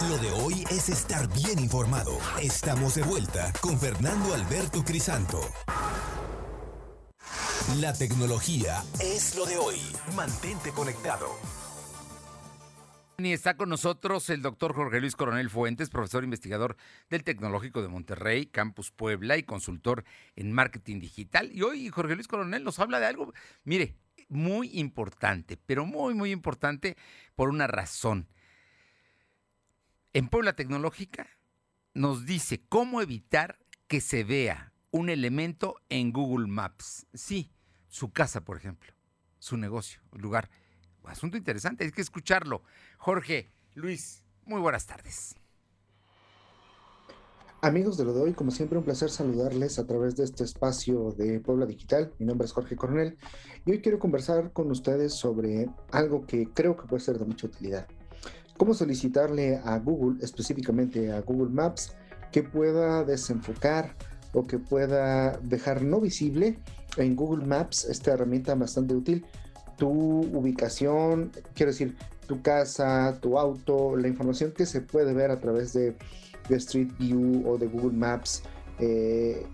Lo 0.02 0.18
de 0.20 0.30
hoy 0.30 0.64
es 0.70 0.90
estar 0.90 1.28
bien 1.34 1.58
informado. 1.58 2.20
Estamos 2.40 2.94
de 2.94 3.02
vuelta 3.02 3.52
con 3.60 3.80
Fernando 3.80 4.36
Alberto 4.36 4.84
Crisanto. 4.86 5.42
La 7.82 7.94
tecnología 7.94 8.84
es 9.02 9.36
lo 9.36 9.48
de 9.48 9.58
hoy. 9.58 9.78
Mantente 10.16 10.72
conectado. 10.72 11.28
Y 13.18 13.34
está 13.34 13.58
con 13.58 13.70
nosotros 13.70 14.30
el 14.30 14.44
doctor 14.44 14.76
Jorge 14.76 15.02
Luis 15.02 15.16
Coronel 15.16 15.50
Fuentes, 15.50 15.90
profesor 15.90 16.24
investigador 16.24 16.78
del 17.10 17.24
Tecnológico 17.24 17.82
de 17.82 17.88
Monterrey, 17.88 18.46
Campus 18.46 18.92
Puebla 18.92 19.36
y 19.36 19.44
consultor 19.44 20.06
en 20.36 20.52
marketing 20.52 21.00
digital. 21.00 21.50
Y 21.52 21.64
hoy 21.64 21.90
Jorge 21.90 22.14
Luis 22.14 22.28
Coronel 22.28 22.64
nos 22.64 22.78
habla 22.78 23.00
de 23.00 23.08
algo, 23.08 23.34
mire, 23.64 23.96
muy 24.30 24.70
importante, 24.78 25.58
pero 25.58 25.88
muy, 25.88 26.14
muy 26.14 26.32
importante 26.32 26.96
por 27.36 27.50
una 27.50 27.66
razón. 27.66 28.28
En 30.18 30.30
Puebla 30.30 30.56
Tecnológica 30.56 31.28
nos 31.94 32.26
dice 32.26 32.66
cómo 32.68 33.04
evitar 33.04 33.60
que 33.88 34.02
se 34.02 34.24
vea 34.24 34.74
un 34.90 35.10
elemento 35.10 35.76
en 35.90 36.12
Google 36.12 36.48
Maps. 36.48 37.06
Sí, 37.14 37.52
su 37.88 38.12
casa, 38.12 38.44
por 38.44 38.58
ejemplo, 38.58 38.92
su 39.38 39.58
negocio, 39.58 40.02
lugar. 40.14 40.50
Asunto 41.04 41.38
interesante, 41.38 41.84
hay 41.84 41.92
que 41.92 42.02
escucharlo. 42.02 42.64
Jorge, 42.98 43.52
Luis, 43.76 44.24
muy 44.44 44.60
buenas 44.60 44.88
tardes. 44.88 45.36
Amigos 47.62 47.96
de 47.96 48.06
lo 48.06 48.14
de 48.14 48.22
hoy, 48.22 48.34
como 48.34 48.50
siempre, 48.50 48.80
un 48.80 48.86
placer 48.86 49.12
saludarles 49.12 49.78
a 49.78 49.86
través 49.86 50.16
de 50.16 50.24
este 50.24 50.44
espacio 50.44 51.12
de 51.12 51.42
Puebla 51.42 51.68
Digital. 51.68 52.12
Mi 52.18 52.26
nombre 52.26 52.46
es 52.48 52.54
Jorge 52.54 52.76
Coronel 52.76 53.20
y 53.68 53.72
hoy 53.72 53.82
quiero 53.82 54.00
conversar 54.00 54.52
con 54.52 54.72
ustedes 54.72 55.14
sobre 55.14 55.70
algo 55.92 56.26
que 56.26 56.52
creo 56.56 56.76
que 56.76 56.88
puede 56.88 57.04
ser 57.04 57.20
de 57.20 57.26
mucha 57.26 57.46
utilidad. 57.46 57.88
Cómo 58.58 58.74
solicitarle 58.74 59.58
a 59.64 59.78
Google, 59.80 60.18
específicamente 60.24 61.12
a 61.12 61.22
Google 61.22 61.54
Maps, 61.54 61.96
que 62.32 62.44
pueda 62.44 63.04
desenfocar 63.04 63.96
o 64.34 64.46
que 64.46 64.60
pueda 64.60 65.38
dejar 65.38 65.84
no 65.84 66.02
visible 66.02 66.60
en 66.98 67.16
Google 67.16 67.46
Maps 67.46 67.86
esta 67.86 68.12
herramienta 68.14 68.56
bastante 68.56 68.94
útil 68.96 69.26
tu 69.78 69.90
ubicación, 69.90 71.32
quiero 71.54 71.72
decir, 71.72 71.96
tu 72.28 72.42
casa, 72.42 73.18
tu 73.22 73.40
auto, 73.40 73.96
la 73.96 74.08
información 74.08 74.52
que 74.52 74.66
se 74.66 74.82
puede 74.82 75.14
ver 75.14 75.32
a 75.32 75.40
través 75.40 75.74
de, 75.74 75.96
Street 76.50 76.90
View 76.98 77.44
o 77.48 77.58
de 77.58 77.68
Google 77.68 77.98
Maps, 77.98 78.42
eh, 78.80 79.46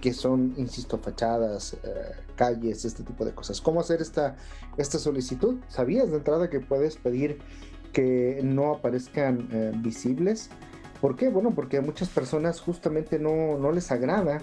que 0.00 0.12
son, 0.12 0.54
insisto, 0.56 0.98
fachadas, 0.98 1.74
eh, 1.74 1.78
calles, 2.34 2.84
este 2.84 3.04
tipo 3.04 3.24
de 3.24 3.32
cosas. 3.32 3.60
¿Cómo 3.60 3.80
hacer 3.80 4.02
esta, 4.02 4.36
esta 4.76 4.98
solicitud? 4.98 5.60
¿Sabías 5.68 6.10
de 6.10 6.16
entrada 6.16 6.50
que 6.50 6.58
puedes 6.58 6.96
pedir 6.96 7.38
que 7.92 8.40
no 8.42 8.74
aparezcan 8.74 9.48
eh, 9.52 9.72
visibles? 9.76 10.50
¿Por 11.00 11.16
qué? 11.16 11.28
Bueno, 11.28 11.52
porque 11.54 11.78
a 11.78 11.82
muchas 11.82 12.08
personas 12.08 12.60
justamente 12.60 13.18
no, 13.18 13.58
no 13.58 13.72
les 13.72 13.90
agrada, 13.90 14.40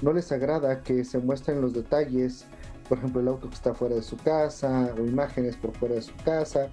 no 0.00 0.12
les 0.12 0.32
agrada 0.32 0.82
que 0.82 1.04
se 1.04 1.18
muestren 1.18 1.60
los 1.60 1.74
detalles, 1.74 2.46
por 2.88 2.98
ejemplo, 2.98 3.20
el 3.20 3.28
auto 3.28 3.48
que 3.48 3.54
está 3.54 3.74
fuera 3.74 3.94
de 3.94 4.02
su 4.02 4.16
casa 4.16 4.92
o 4.98 5.04
imágenes 5.04 5.56
por 5.56 5.76
fuera 5.76 5.94
de 5.94 6.02
su 6.02 6.14
casa. 6.24 6.68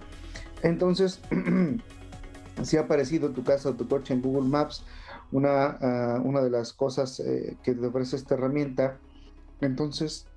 Entonces, 0.63 1.22
si 2.63 2.78
ha 2.78 2.82
aparecido 2.82 3.32
tu 3.32 3.43
casa 3.43 3.69
o 3.69 3.74
tu 3.74 3.88
coche 3.88 4.13
en 4.13 4.22
Google 4.22 4.50
Maps, 4.50 4.84
una, 5.32 5.78
uh, 5.82 6.28
una 6.28 6.41
de 6.41 6.50
las 6.50 6.74
cosas 6.74 7.19
eh, 7.19 7.58
que 7.63 7.76
te 7.76 7.86
ofrece 7.86 8.15
esta 8.15 8.36
herramienta, 8.36 8.98
entonces, 9.62 10.28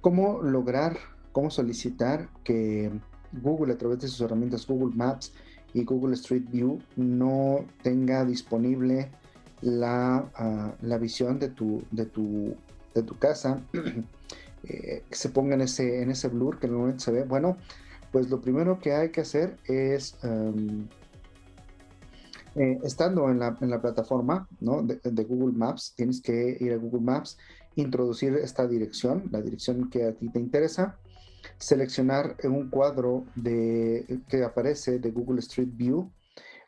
¿cómo 0.00 0.42
lograr, 0.42 0.96
cómo 1.32 1.50
solicitar 1.50 2.28
que 2.44 2.90
Google 3.32 3.72
a 3.72 3.78
través 3.78 4.00
de 4.00 4.08
sus 4.08 4.20
herramientas 4.20 4.66
Google 4.66 4.94
Maps 4.96 5.32
y 5.74 5.84
Google 5.84 6.14
Street 6.14 6.44
View 6.50 6.78
no 6.96 7.64
tenga 7.82 8.24
disponible 8.24 9.10
la, 9.60 10.30
uh, 10.38 10.86
la 10.86 10.98
visión 10.98 11.38
de 11.38 11.48
tu, 11.48 11.82
de 11.90 12.06
tu, 12.06 12.54
de 12.94 13.02
tu 13.02 13.18
casa? 13.18 13.62
eh, 14.64 15.02
se 15.10 15.28
ponga 15.28 15.54
en 15.54 15.62
ese, 15.62 16.02
en 16.02 16.10
ese 16.10 16.28
blur 16.28 16.58
que 16.58 16.68
normalmente 16.68 17.04
se 17.04 17.12
ve, 17.12 17.24
bueno, 17.24 17.56
pues 18.12 18.30
lo 18.30 18.40
primero 18.40 18.78
que 18.78 18.92
hay 18.92 19.10
que 19.10 19.20
hacer 19.20 19.56
es, 19.66 20.16
um, 20.24 20.86
eh, 22.54 22.78
estando 22.82 23.28
en 23.30 23.38
la, 23.38 23.56
en 23.60 23.68
la, 23.68 23.80
plataforma 23.80 24.48
¿no? 24.60 24.82
de, 24.82 25.24
Google 25.24 25.56
Maps, 25.56 25.92
tienes 25.94 26.22
que 26.22 26.56
ir 26.58 26.72
a 26.72 26.76
Google 26.76 27.02
Maps, 27.02 27.36
introducir 27.74 28.34
esta 28.36 28.66
dirección, 28.66 29.24
la 29.30 29.42
dirección 29.42 29.90
que 29.90 30.04
a 30.04 30.12
ti 30.12 30.30
te 30.30 30.38
interesa, 30.38 30.96
seleccionar 31.58 32.36
un 32.44 32.70
cuadro 32.70 33.24
de, 33.34 34.20
que 34.28 34.44
aparece 34.44 34.98
de 34.98 35.10
Google 35.10 35.40
Street 35.40 35.70
View, 35.72 36.10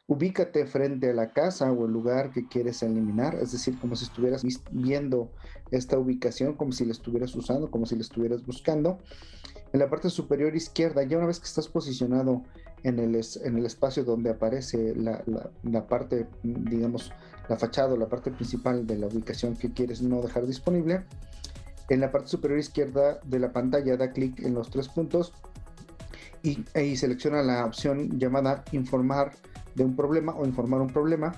ubícate 0.07 0.66
frente 0.66 1.11
a 1.11 1.14
la 1.14 1.33
casa 1.33 1.70
o 1.70 1.85
el 1.87 1.92
lugar 1.92 2.31
que 2.31 2.48
quieres 2.48 2.83
eliminar, 2.83 3.35
es 3.35 3.53
decir, 3.53 3.79
como 3.79 3.94
si 3.94 4.05
estuvieras 4.05 4.42
viendo 4.70 5.31
esta 5.70 5.98
ubicación, 5.98 6.55
como 6.55 6.72
si 6.72 6.87
la 6.87 6.92
estuvieras 6.92 7.35
usando, 7.37 7.70
como 7.70 7.85
si 7.85 7.94
la 7.94 8.01
estuvieras 8.01 8.44
buscando. 8.46 8.98
En 9.74 9.81
la 9.81 9.90
parte 9.90 10.09
superior 10.09 10.57
izquierda, 10.57 11.03
ya 11.03 11.18
una 11.18 11.27
vez 11.27 11.40
que 11.40 11.46
estás 11.46 11.68
posicionado 11.68 12.42
en 12.85 12.98
el, 12.98 13.20
en 13.44 13.59
el 13.59 13.66
espacio 13.66 14.03
donde 14.03 14.31
aparece 14.31 14.94
la, 14.96 15.22
la, 15.27 15.51
la 15.62 15.87
parte, 15.87 16.27
digamos, 16.42 17.12
la 17.51 17.57
fachada 17.57 17.92
o 17.92 17.96
la 17.98 18.09
parte 18.09 18.31
principal 18.31 18.87
de 18.87 18.96
la 18.96 19.09
ubicación 19.09 19.57
que 19.57 19.72
quieres 19.72 20.01
no 20.01 20.22
dejar 20.22 20.46
disponible, 20.46 21.05
en 21.88 22.01
la 22.01 22.12
parte 22.12 22.29
superior 22.29 22.59
izquierda 22.59 23.18
de 23.24 23.38
la 23.38 23.53
pantalla 23.53 23.96
da 23.96 24.12
clic 24.12 24.40
en 24.40 24.55
los 24.55 24.70
tres 24.70 24.88
puntos 24.88 25.33
y, 26.42 26.96
selecciona 26.96 27.42
la 27.42 27.64
opción 27.64 28.18
llamada 28.18 28.64
informar 28.72 29.33
de 29.74 29.85
un 29.85 29.96
problema 29.96 30.35
o 30.35 30.46
informar 30.46 30.81
un 30.81 30.88
problema. 30.88 31.35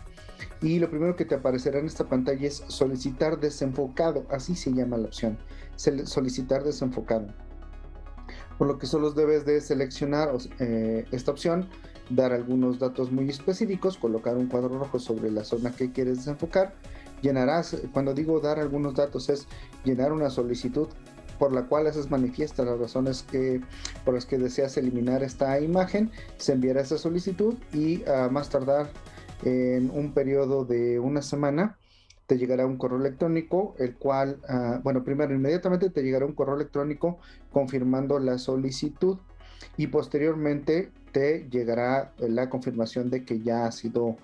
Y 0.62 0.78
lo 0.78 0.90
primero 0.90 1.16
que 1.16 1.24
te 1.24 1.34
aparecerá 1.34 1.78
en 1.78 1.86
esta 1.86 2.04
pantalla 2.04 2.46
es 2.46 2.62
solicitar 2.68 3.40
desenfocado, 3.40 4.26
así 4.30 4.54
se 4.54 4.72
llama 4.72 4.98
la 4.98 5.06
opción, 5.06 5.38
solicitar 5.76 6.64
desenfocado. 6.64 7.28
Por 8.58 8.66
lo 8.66 8.78
que 8.78 8.86
solo 8.86 9.10
debes 9.12 9.46
de 9.46 9.60
seleccionar 9.60 10.30
eh, 10.58 11.06
esta 11.12 11.30
opción, 11.30 11.66
dar 12.10 12.32
algunos 12.32 12.78
datos 12.78 13.10
muy 13.10 13.28
específicos, 13.30 13.96
colocar 13.96 14.36
un 14.36 14.48
cuadro 14.48 14.78
rojo 14.78 14.98
sobre 14.98 15.30
la 15.30 15.44
zona 15.44 15.72
que 15.72 15.92
quieres 15.92 16.18
desenfocar, 16.18 16.74
llenarás, 17.22 17.76
cuando 17.92 18.14
digo 18.14 18.40
dar 18.40 18.58
algunos 18.58 18.94
datos 18.94 19.28
es 19.28 19.46
llenar 19.84 20.12
una 20.12 20.30
solicitud 20.30 20.88
por 21.38 21.52
la 21.52 21.62
cual 21.62 21.86
haces 21.86 22.10
manifiesta 22.10 22.64
las 22.64 22.78
razones 22.78 23.24
por 24.04 24.14
las 24.14 24.26
que 24.26 24.36
deseas 24.36 24.76
eliminar 24.76 25.22
esta 25.22 25.58
imagen, 25.58 26.10
se 26.36 26.52
enviará 26.52 26.82
esa 26.82 26.98
solicitud 26.98 27.54
y 27.72 28.04
a 28.04 28.26
uh, 28.26 28.30
más 28.30 28.50
tardar 28.50 28.90
en 29.42 29.90
un 29.90 30.12
periodo 30.12 30.66
de 30.66 31.00
una 31.00 31.22
semana 31.22 31.78
te 32.26 32.36
llegará 32.36 32.66
un 32.66 32.76
correo 32.76 32.98
electrónico, 32.98 33.74
el 33.78 33.96
cual, 33.96 34.38
uh, 34.48 34.82
bueno, 34.82 35.02
primero 35.02 35.34
inmediatamente 35.34 35.88
te 35.88 36.02
llegará 36.02 36.26
un 36.26 36.34
correo 36.34 36.56
electrónico 36.56 37.18
confirmando 37.50 38.18
la 38.18 38.38
solicitud 38.38 39.18
y 39.76 39.86
posteriormente 39.86 40.92
te 41.12 41.48
llegará 41.50 42.12
la 42.18 42.50
confirmación 42.50 43.10
de 43.10 43.24
que 43.24 43.40
ya 43.40 43.66
ha 43.66 43.72
sido 43.72 44.16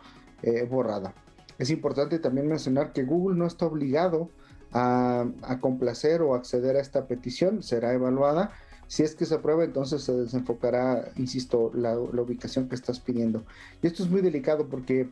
eh, 0.42 0.64
borrada. 0.70 1.14
Es 1.58 1.70
importante 1.70 2.18
también 2.18 2.48
mencionar 2.48 2.92
que 2.92 3.04
Google 3.04 3.38
no 3.38 3.46
está 3.46 3.66
obligado 3.66 4.30
a, 4.72 5.58
complacer 5.60 6.22
o 6.22 6.34
acceder 6.34 6.76
a 6.76 6.80
esta 6.80 7.06
petición, 7.06 7.62
será 7.62 7.92
evaluada. 7.92 8.52
Si 8.88 9.02
es 9.02 9.14
que 9.14 9.26
se 9.26 9.34
aprueba, 9.34 9.64
entonces 9.64 10.02
se 10.02 10.12
desenfocará, 10.12 11.10
insisto, 11.16 11.72
la, 11.74 11.98
ubicación 11.98 12.68
que 12.68 12.74
estás 12.74 13.00
pidiendo. 13.00 13.44
Y 13.82 13.86
esto 13.86 14.02
es 14.04 14.10
muy 14.10 14.20
delicado 14.20 14.68
porque, 14.68 15.08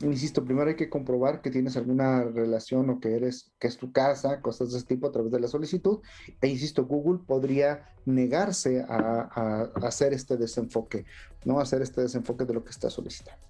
insisto, 0.00 0.44
primero 0.44 0.70
hay 0.70 0.76
que 0.76 0.88
comprobar 0.88 1.42
que 1.42 1.50
tienes 1.50 1.76
alguna 1.76 2.22
relación 2.22 2.88
o 2.88 3.00
que 3.00 3.16
eres, 3.16 3.50
que 3.58 3.66
es 3.66 3.76
tu 3.76 3.92
casa, 3.92 4.40
cosas 4.40 4.70
de 4.70 4.78
este 4.78 4.94
tipo 4.94 5.08
a 5.08 5.12
través 5.12 5.30
de 5.30 5.40
la 5.40 5.48
solicitud. 5.48 5.98
E 6.40 6.48
insisto, 6.48 6.86
Google 6.86 7.20
podría 7.26 7.92
negarse 8.06 8.82
a, 8.88 9.28
a 9.34 9.86
hacer 9.86 10.14
este 10.14 10.38
desenfoque, 10.38 11.04
¿no? 11.44 11.60
hacer 11.60 11.82
este 11.82 12.00
desenfoque 12.00 12.46
de 12.46 12.54
lo 12.54 12.64
que 12.64 12.70
está 12.70 12.88
solicitando. 12.88 13.48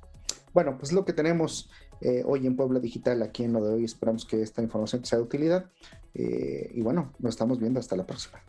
Bueno, 0.52 0.76
pues 0.76 0.92
lo 0.92 1.04
que 1.04 1.12
tenemos 1.12 1.70
eh, 2.00 2.22
hoy 2.24 2.46
en 2.46 2.56
Puebla 2.56 2.78
Digital, 2.78 3.22
aquí 3.22 3.44
en 3.44 3.52
lo 3.52 3.64
de 3.64 3.74
hoy. 3.74 3.84
Esperamos 3.84 4.24
que 4.24 4.42
esta 4.42 4.62
información 4.62 5.04
sea 5.04 5.18
de 5.18 5.24
utilidad. 5.24 5.70
Eh, 6.14 6.70
y 6.74 6.80
bueno, 6.80 7.12
nos 7.18 7.34
estamos 7.34 7.58
viendo 7.58 7.80
hasta 7.80 7.96
la 7.96 8.06
próxima. 8.06 8.42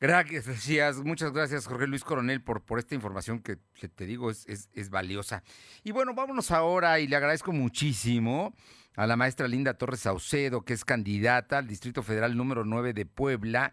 Gracias, 0.00 0.98
muchas 1.02 1.32
gracias 1.32 1.66
Jorge 1.66 1.88
Luis 1.88 2.04
Coronel 2.04 2.40
por, 2.40 2.62
esta 2.78 2.94
información 2.94 3.40
que, 3.40 3.56
te 3.56 4.06
digo 4.06 4.30
es, 4.30 4.90
valiosa. 4.90 5.42
Y 5.82 5.90
bueno, 5.90 6.14
vámonos 6.14 6.52
ahora 6.52 7.00
y 7.00 7.08
le 7.08 7.16
agradezco 7.16 7.50
muchísimo 7.50 8.54
a 8.94 9.08
la 9.08 9.16
maestra 9.16 9.48
Linda 9.48 9.74
Torres 9.74 10.00
Saucedo, 10.00 10.62
que 10.62 10.72
es 10.72 10.84
candidata 10.84 11.58
al 11.58 11.66
Distrito 11.66 12.04
Federal 12.04 12.36
número 12.36 12.64
9 12.64 12.92
de 12.92 13.06
Puebla, 13.06 13.72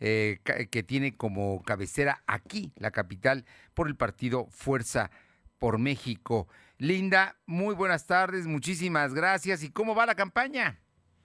eh, 0.00 0.38
que 0.70 0.82
tiene 0.82 1.14
como 1.14 1.62
cabecera 1.62 2.22
aquí, 2.26 2.72
la 2.76 2.90
capital, 2.90 3.44
por 3.74 3.86
el 3.86 3.96
partido 3.96 4.46
Fuerza 4.48 5.10
por 5.58 5.78
México. 5.78 6.48
Linda, 6.78 7.36
muy 7.46 7.74
buenas 7.74 8.06
tardes, 8.06 8.46
muchísimas 8.46 9.14
gracias. 9.14 9.62
¿Y 9.64 9.72
cómo 9.72 9.94
va 9.94 10.06
la 10.06 10.14
campaña? 10.14 10.78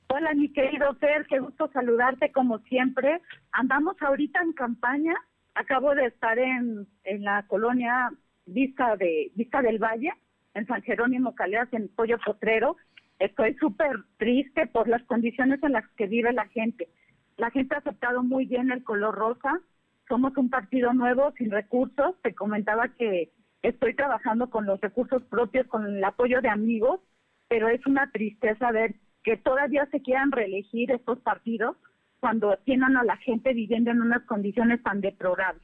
Hola, 0.08 0.34
mi 0.34 0.52
querido 0.52 0.94
Fer, 0.96 1.26
qué 1.28 1.39
gusto 1.39 1.70
saludarte 1.72 2.32
como 2.32 2.60
siempre. 2.60 3.22
Andamos 3.52 3.96
ahorita 4.02 4.41
en 4.41 4.54
campaña. 4.54 5.13
Acabo 5.56 5.96
de 5.96 6.06
estar 6.06 6.38
en, 6.38 6.88
en 7.04 7.24
la 7.24 7.44
colonia 7.48 8.12
Vista 8.46 8.96
de 8.98 9.32
Vista 9.36 9.62
del 9.62 9.80
Valle, 9.80 10.12
en 10.54 10.65
San 10.67 10.82
Jerónimo 10.82 11.36
Caleas, 11.36 11.70
en 11.72 11.88
Pollo 11.89 12.17
Potrero. 12.26 12.78
Estoy 13.20 13.56
súper 13.56 14.04
triste 14.17 14.67
por 14.67 14.88
las 14.88 15.04
condiciones 15.04 15.62
en 15.63 15.74
las 15.74 15.88
que 15.98 16.08
vive 16.08 16.34
la 16.34 16.48
gente. 16.48 16.89
La 17.38 17.52
gente 17.52 17.76
ha 17.76 17.80
aceptado 17.80 18.24
muy 18.24 18.46
bien 18.46 18.72
el 18.72 18.84
color 18.84 19.15
rosa. 19.15 19.60
Somos 20.08 20.36
un 20.38 20.50
partido 20.50 20.94
nuevo, 20.94 21.32
sin 21.38 21.52
recursos. 21.52 22.15
Te 22.22 22.34
comentaba 22.34 22.89
que 22.89 23.32
estoy 23.62 23.95
trabajando 23.95 24.50
con 24.50 24.65
los 24.65 24.80
recursos 24.82 25.24
propios, 25.24 25.67
con 25.67 25.86
el 25.86 26.04
apoyo 26.04 26.41
de 26.41 26.50
amigos, 26.50 27.00
pero 27.47 27.69
es 27.69 27.86
una 27.86 28.10
tristeza 28.12 28.71
ver 28.71 28.95
que 29.24 29.38
todavía 29.38 29.88
se 29.91 30.02
quieran 30.02 30.32
reelegir 30.32 30.91
estos 30.91 31.19
partidos 31.19 31.78
cuando 32.19 32.58
tienen 32.65 32.95
a 32.97 33.04
la 33.04 33.17
gente 33.17 33.54
viviendo 33.54 33.91
en 33.91 34.02
unas 34.02 34.24
condiciones 34.24 34.82
tan 34.84 35.02
deplorables. 35.02 35.63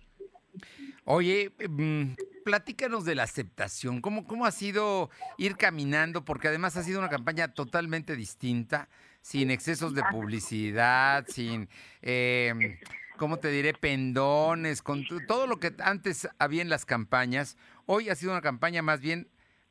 Oye, 1.06 1.52
mm, 1.70 2.16
platícanos 2.44 3.06
de 3.06 3.16
la 3.16 3.24
aceptación. 3.24 4.02
¿Cómo, 4.02 4.26
¿Cómo 4.26 4.46
ha 4.46 4.52
sido 4.52 5.10
ir 5.38 5.56
caminando? 5.56 6.26
Porque 6.26 6.48
además 6.48 6.76
ha 6.76 6.84
sido 6.84 7.00
una 7.00 7.10
campaña 7.10 7.54
totalmente 7.54 8.16
distinta, 8.16 8.90
sin 9.22 9.52
excesos 9.52 9.94
de 9.94 10.04
publicidad, 10.12 11.26
sin, 11.28 11.70
eh, 12.02 12.80
¿cómo 13.18 13.38
te 13.38 13.50
diré? 13.50 13.74
Pendones, 13.74 14.82
con 14.82 15.06
todo 15.28 15.48
lo 15.48 15.60
que 15.60 15.74
antes 15.80 16.28
había 16.40 16.62
en 16.62 16.70
las 16.70 16.86
campañas. 16.86 17.58
Hoy 17.88 18.10
ha 18.10 18.16
sido 18.16 18.34
una 18.34 18.42
campaña 18.42 18.82
más 18.84 19.02
bien 19.02 19.28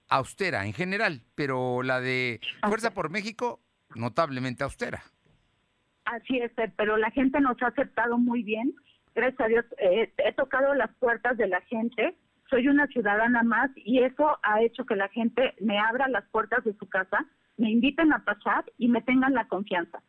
austera 0.08 0.66
en 0.66 0.72
general, 0.72 1.20
pero 1.34 1.82
la 1.82 2.00
de 2.00 2.40
Fuerza 2.66 2.90
por 2.92 3.10
México, 3.10 3.60
notablemente 3.94 4.64
austera. 4.64 5.02
Así 6.06 6.38
es, 6.38 6.50
pero 6.76 6.96
la 6.96 7.10
gente 7.10 7.40
nos 7.40 7.60
ha 7.62 7.66
aceptado 7.68 8.16
muy 8.18 8.42
bien. 8.42 8.74
Gracias 9.14 9.40
a 9.40 9.48
Dios, 9.48 9.64
eh, 9.78 10.12
he 10.18 10.32
tocado 10.32 10.74
las 10.74 10.90
puertas 10.96 11.36
de 11.36 11.46
la 11.48 11.60
gente. 11.62 12.16
Soy 12.48 12.68
una 12.68 12.86
ciudadana 12.86 13.42
más 13.42 13.70
y 13.76 14.02
eso 14.02 14.38
ha 14.42 14.62
hecho 14.62 14.86
que 14.86 14.94
la 14.96 15.08
gente 15.08 15.54
me 15.60 15.78
abra 15.78 16.08
las 16.08 16.24
puertas 16.30 16.62
de 16.64 16.74
su 16.78 16.88
casa, 16.88 17.26
me 17.56 17.70
inviten 17.70 18.12
a 18.12 18.24
pasar 18.24 18.64
y 18.78 18.88
me 18.88 19.02
tengan 19.02 19.34
la 19.34 19.48
confianza. 19.48 20.00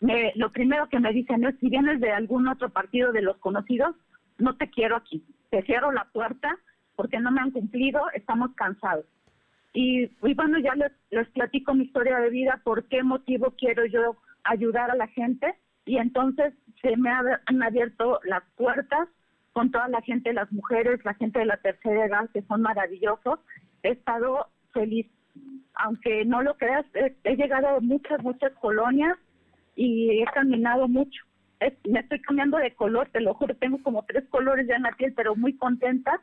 Me- 0.00 0.32
lo 0.36 0.52
primero 0.52 0.88
que 0.88 1.00
me 1.00 1.12
dicen 1.12 1.44
es, 1.44 1.54
si 1.60 1.70
vienes 1.70 2.00
de 2.00 2.12
algún 2.12 2.46
otro 2.46 2.68
partido 2.70 3.10
de 3.12 3.22
los 3.22 3.38
conocidos, 3.38 3.96
no 4.36 4.56
te 4.56 4.70
quiero 4.70 4.96
aquí. 4.96 5.24
Te 5.50 5.62
cierro 5.62 5.90
la 5.92 6.04
puerta 6.12 6.56
porque 6.98 7.20
no 7.20 7.30
me 7.30 7.40
han 7.40 7.52
cumplido, 7.52 8.00
estamos 8.12 8.50
cansados. 8.56 9.06
Y, 9.72 10.10
y 10.20 10.34
bueno, 10.34 10.58
ya 10.58 10.74
les, 10.74 10.90
les 11.10 11.28
platico 11.28 11.72
mi 11.72 11.84
historia 11.84 12.18
de 12.18 12.28
vida, 12.28 12.60
por 12.64 12.88
qué 12.88 13.04
motivo 13.04 13.54
quiero 13.56 13.86
yo 13.86 14.16
ayudar 14.42 14.90
a 14.90 14.96
la 14.96 15.06
gente. 15.06 15.54
Y 15.86 15.98
entonces 15.98 16.52
se 16.82 16.96
me 16.96 17.08
ha- 17.08 17.40
han 17.46 17.62
abierto 17.62 18.18
las 18.24 18.42
puertas 18.56 19.08
con 19.52 19.70
toda 19.70 19.86
la 19.86 20.00
gente, 20.02 20.32
las 20.32 20.50
mujeres, 20.50 20.98
la 21.04 21.14
gente 21.14 21.38
de 21.38 21.46
la 21.46 21.58
tercera 21.58 22.04
edad, 22.04 22.28
que 22.32 22.42
son 22.42 22.62
maravillosos. 22.62 23.38
He 23.84 23.90
estado 23.90 24.48
feliz. 24.72 25.06
Aunque 25.74 26.24
no 26.24 26.42
lo 26.42 26.56
creas, 26.56 26.84
he, 26.94 27.36
llegado 27.36 27.68
a 27.68 27.80
muchas, 27.80 28.20
muchas 28.24 28.52
colonias 28.54 29.16
y 29.76 30.20
he 30.20 30.24
caminado 30.34 30.88
mucho. 30.88 31.22
Me 31.88 32.00
estoy 32.00 32.20
cambiando 32.22 32.56
de 32.58 32.74
color, 32.74 33.08
te 33.12 33.20
lo 33.20 33.34
juro, 33.34 33.54
tengo 33.54 33.80
como 33.84 34.04
tres 34.04 34.24
colores 34.30 34.66
ya 34.66 34.74
en 34.74 34.82
la 34.82 34.92
piel, 34.96 35.12
pero 35.14 35.36
muy 35.36 35.56
contenta 35.56 36.20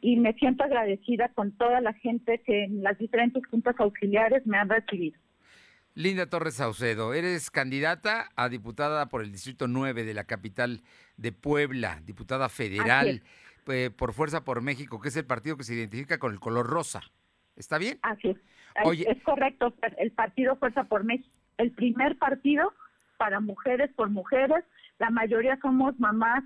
y 0.00 0.16
me 0.16 0.32
siento 0.34 0.64
agradecida 0.64 1.28
con 1.30 1.52
toda 1.52 1.80
la 1.80 1.92
gente 1.94 2.42
que 2.44 2.64
en 2.64 2.82
las 2.82 2.98
diferentes 2.98 3.44
juntas 3.46 3.74
auxiliares 3.78 4.46
me 4.46 4.56
han 4.56 4.68
recibido. 4.68 5.18
Linda 5.94 6.26
Torres 6.26 6.54
Saucedo, 6.54 7.12
eres 7.12 7.50
candidata 7.50 8.28
a 8.36 8.48
diputada 8.48 9.08
por 9.08 9.22
el 9.22 9.32
Distrito 9.32 9.66
9 9.66 10.04
de 10.04 10.14
la 10.14 10.24
capital 10.24 10.82
de 11.16 11.32
Puebla, 11.32 12.00
diputada 12.04 12.48
federal 12.48 13.22
eh, 13.66 13.90
por 13.90 14.12
Fuerza 14.12 14.44
por 14.44 14.62
México, 14.62 15.00
que 15.00 15.08
es 15.08 15.16
el 15.16 15.26
partido 15.26 15.56
que 15.56 15.64
se 15.64 15.74
identifica 15.74 16.18
con 16.18 16.32
el 16.32 16.38
color 16.38 16.66
rosa. 16.68 17.02
¿Está 17.56 17.78
bien? 17.78 17.98
Así 18.02 18.28
es. 18.28 18.36
Oye. 18.84 19.10
Es 19.10 19.20
correcto, 19.24 19.74
el 19.98 20.12
partido 20.12 20.54
Fuerza 20.56 20.84
por 20.84 21.02
México, 21.02 21.34
el 21.56 21.72
primer 21.72 22.16
partido 22.16 22.72
para 23.16 23.40
mujeres 23.40 23.90
por 23.96 24.08
mujeres, 24.08 24.64
la 25.00 25.10
mayoría 25.10 25.58
somos 25.60 25.98
mamás 25.98 26.44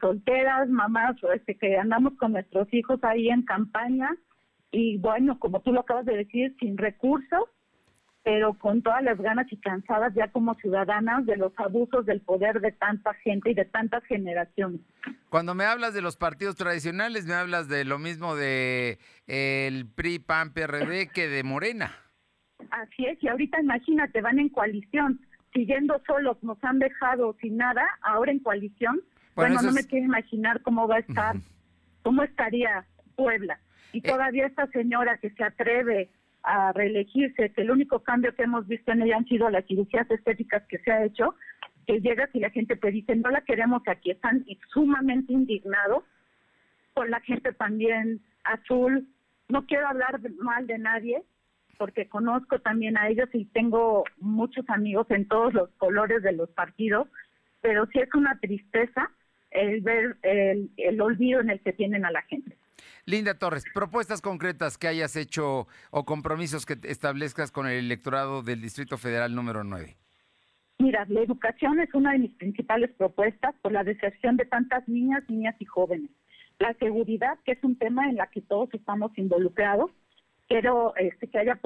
solteras, 0.00 0.68
mamás 0.68 1.16
este, 1.34 1.56
que 1.56 1.76
andamos 1.76 2.14
con 2.14 2.32
nuestros 2.32 2.72
hijos 2.72 3.02
ahí 3.02 3.28
en 3.28 3.42
campaña 3.42 4.10
y 4.70 4.96
bueno, 4.98 5.38
como 5.38 5.60
tú 5.60 5.72
lo 5.72 5.80
acabas 5.80 6.06
de 6.06 6.16
decir, 6.16 6.56
sin 6.58 6.78
recursos, 6.78 7.44
pero 8.24 8.54
con 8.54 8.82
todas 8.82 9.02
las 9.02 9.18
ganas 9.18 9.46
y 9.52 9.56
cansadas 9.58 10.14
ya 10.14 10.30
como 10.30 10.54
ciudadanas 10.54 11.26
de 11.26 11.36
los 11.36 11.52
abusos 11.58 12.06
del 12.06 12.20
poder 12.20 12.60
de 12.60 12.72
tanta 12.72 13.12
gente 13.14 13.50
y 13.50 13.54
de 13.54 13.64
tantas 13.66 14.02
generaciones. 14.04 14.80
Cuando 15.28 15.54
me 15.54 15.64
hablas 15.64 15.92
de 15.92 16.02
los 16.02 16.16
partidos 16.16 16.56
tradicionales, 16.56 17.26
me 17.26 17.34
hablas 17.34 17.68
de 17.68 17.84
lo 17.84 17.98
mismo 17.98 18.34
de 18.34 18.98
el 19.26 19.86
PRI, 19.86 20.20
PAN, 20.20 20.54
PRD 20.54 21.08
que 21.12 21.28
de 21.28 21.42
Morena. 21.42 21.92
Así 22.70 23.04
es, 23.06 23.22
y 23.22 23.28
ahorita 23.28 23.60
imagínate, 23.60 24.20
van 24.22 24.38
en 24.38 24.48
coalición, 24.48 25.20
siguiendo 25.52 26.00
solos, 26.06 26.38
nos 26.42 26.62
han 26.62 26.78
dejado 26.78 27.36
sin 27.40 27.56
nada, 27.56 27.84
ahora 28.02 28.32
en 28.32 28.38
coalición. 28.38 29.02
Bueno, 29.34 29.62
no 29.62 29.72
me 29.72 29.84
quiero 29.84 30.04
imaginar 30.06 30.60
cómo 30.62 30.86
va 30.86 30.96
a 30.96 31.00
estar, 31.00 31.36
cómo 32.02 32.22
estaría 32.22 32.84
Puebla. 33.16 33.58
Y 33.92 33.98
Eh. 33.98 34.02
todavía 34.02 34.46
esta 34.46 34.66
señora 34.68 35.18
que 35.18 35.30
se 35.30 35.44
atreve 35.44 36.10
a 36.42 36.72
reelegirse, 36.72 37.50
que 37.52 37.62
el 37.62 37.70
único 37.70 38.00
cambio 38.00 38.34
que 38.34 38.42
hemos 38.42 38.66
visto 38.66 38.90
en 38.92 39.02
ella 39.02 39.16
han 39.16 39.26
sido 39.26 39.48
las 39.50 39.64
cirugías 39.66 40.10
estéticas 40.10 40.62
que 40.68 40.78
se 40.78 40.90
ha 40.90 41.04
hecho, 41.04 41.34
que 41.86 42.00
llegas 42.00 42.30
y 42.32 42.40
la 42.40 42.50
gente 42.50 42.76
te 42.76 42.90
dice, 42.90 43.14
no 43.16 43.30
la 43.30 43.42
queremos 43.42 43.82
aquí, 43.86 44.10
están 44.10 44.44
sumamente 44.72 45.32
indignados 45.32 46.04
por 46.94 47.08
la 47.08 47.20
gente 47.20 47.52
también 47.52 48.20
azul. 48.44 49.06
No 49.48 49.66
quiero 49.66 49.88
hablar 49.88 50.20
mal 50.40 50.66
de 50.66 50.78
nadie, 50.78 51.22
porque 51.78 52.08
conozco 52.08 52.58
también 52.60 52.96
a 52.96 53.08
ellos 53.08 53.28
y 53.32 53.44
tengo 53.46 54.04
muchos 54.18 54.68
amigos 54.68 55.06
en 55.10 55.26
todos 55.28 55.52
los 55.54 55.70
colores 55.78 56.22
de 56.22 56.32
los 56.32 56.48
partidos, 56.50 57.08
pero 57.60 57.86
sí 57.86 57.98
es 58.00 58.12
una 58.14 58.38
tristeza 58.40 59.10
el 59.52 59.80
ver 59.80 60.16
el, 60.22 60.70
el 60.76 61.00
olvido 61.00 61.40
en 61.40 61.50
el 61.50 61.60
que 61.60 61.72
tienen 61.72 62.04
a 62.04 62.10
la 62.10 62.22
gente. 62.22 62.56
Linda 63.04 63.38
Torres, 63.38 63.64
propuestas 63.74 64.20
concretas 64.20 64.78
que 64.78 64.86
hayas 64.86 65.16
hecho 65.16 65.66
o 65.90 66.04
compromisos 66.04 66.66
que 66.66 66.76
establezcas 66.84 67.50
con 67.50 67.66
el 67.66 67.78
electorado 67.84 68.42
del 68.42 68.60
Distrito 68.60 68.96
Federal 68.96 69.34
número 69.34 69.64
9. 69.64 69.96
Mira, 70.78 71.04
la 71.08 71.20
educación 71.20 71.80
es 71.80 71.92
una 71.94 72.12
de 72.12 72.20
mis 72.20 72.34
principales 72.34 72.90
propuestas 72.96 73.54
por 73.62 73.72
la 73.72 73.84
deserción 73.84 74.36
de 74.36 74.44
tantas 74.44 74.86
niñas, 74.88 75.22
niñas 75.28 75.54
y 75.58 75.64
jóvenes. 75.64 76.10
La 76.58 76.74
seguridad, 76.74 77.38
que 77.44 77.52
es 77.52 77.64
un 77.64 77.76
tema 77.76 78.08
en 78.08 78.16
la 78.16 78.28
que 78.28 78.40
todos 78.40 78.68
estamos 78.72 79.10
involucrados. 79.16 79.90
Quiero 80.48 80.94
este, 80.96 81.28
que 81.28 81.38
haya 81.38 81.60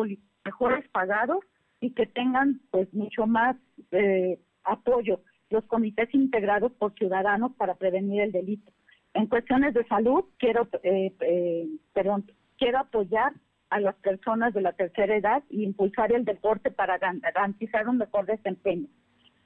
mejores 0.44 0.88
pagados 0.88 1.44
y 1.80 1.92
que 1.92 2.06
tengan 2.06 2.60
pues 2.70 2.92
mucho 2.94 3.26
más 3.26 3.56
eh, 3.90 4.38
apoyo 4.64 5.20
los 5.50 5.64
comités 5.64 6.12
integrados 6.14 6.72
por 6.72 6.94
ciudadanos 6.94 7.52
para 7.56 7.74
prevenir 7.74 8.22
el 8.22 8.32
delito. 8.32 8.72
En 9.14 9.26
cuestiones 9.26 9.74
de 9.74 9.84
salud, 9.86 10.24
quiero, 10.38 10.68
eh, 10.82 11.12
eh, 11.20 11.68
perdón, 11.94 12.30
quiero 12.58 12.78
apoyar 12.78 13.32
a 13.70 13.80
las 13.80 13.94
personas 13.96 14.54
de 14.54 14.60
la 14.60 14.72
tercera 14.72 15.16
edad 15.16 15.42
y 15.50 15.64
impulsar 15.64 16.12
el 16.12 16.24
deporte 16.24 16.70
para 16.70 16.98
garantizar 16.98 17.88
un 17.88 17.98
mejor 17.98 18.26
desempeño. 18.26 18.88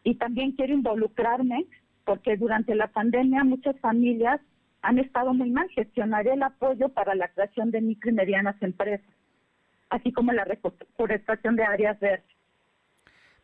Y 0.03 0.17
también 0.17 0.53
quiero 0.53 0.75
involucrarme 0.75 1.67
porque 2.05 2.37
durante 2.37 2.75
la 2.75 2.89
pandemia 2.89 3.45
muchas 3.45 3.79
familias 3.81 4.41
han 4.83 4.99
estado 4.99 5.35
muy 5.35 5.51
mal. 5.51 5.69
Gestionaré 5.71 6.33
el 6.33 6.43
apoyo 6.43 6.89
para 6.89 7.15
la 7.15 7.29
creación 7.29 7.71
de 7.71 7.81
micro 7.81 8.11
y 8.11 8.15
medianas 8.15 8.61
empresas, 8.63 9.07
así 9.91 10.13
como 10.13 10.33
la 10.33 10.45
reforestación 10.45 11.57
de 11.57 11.65
áreas 11.65 11.99
verdes. 12.01 12.30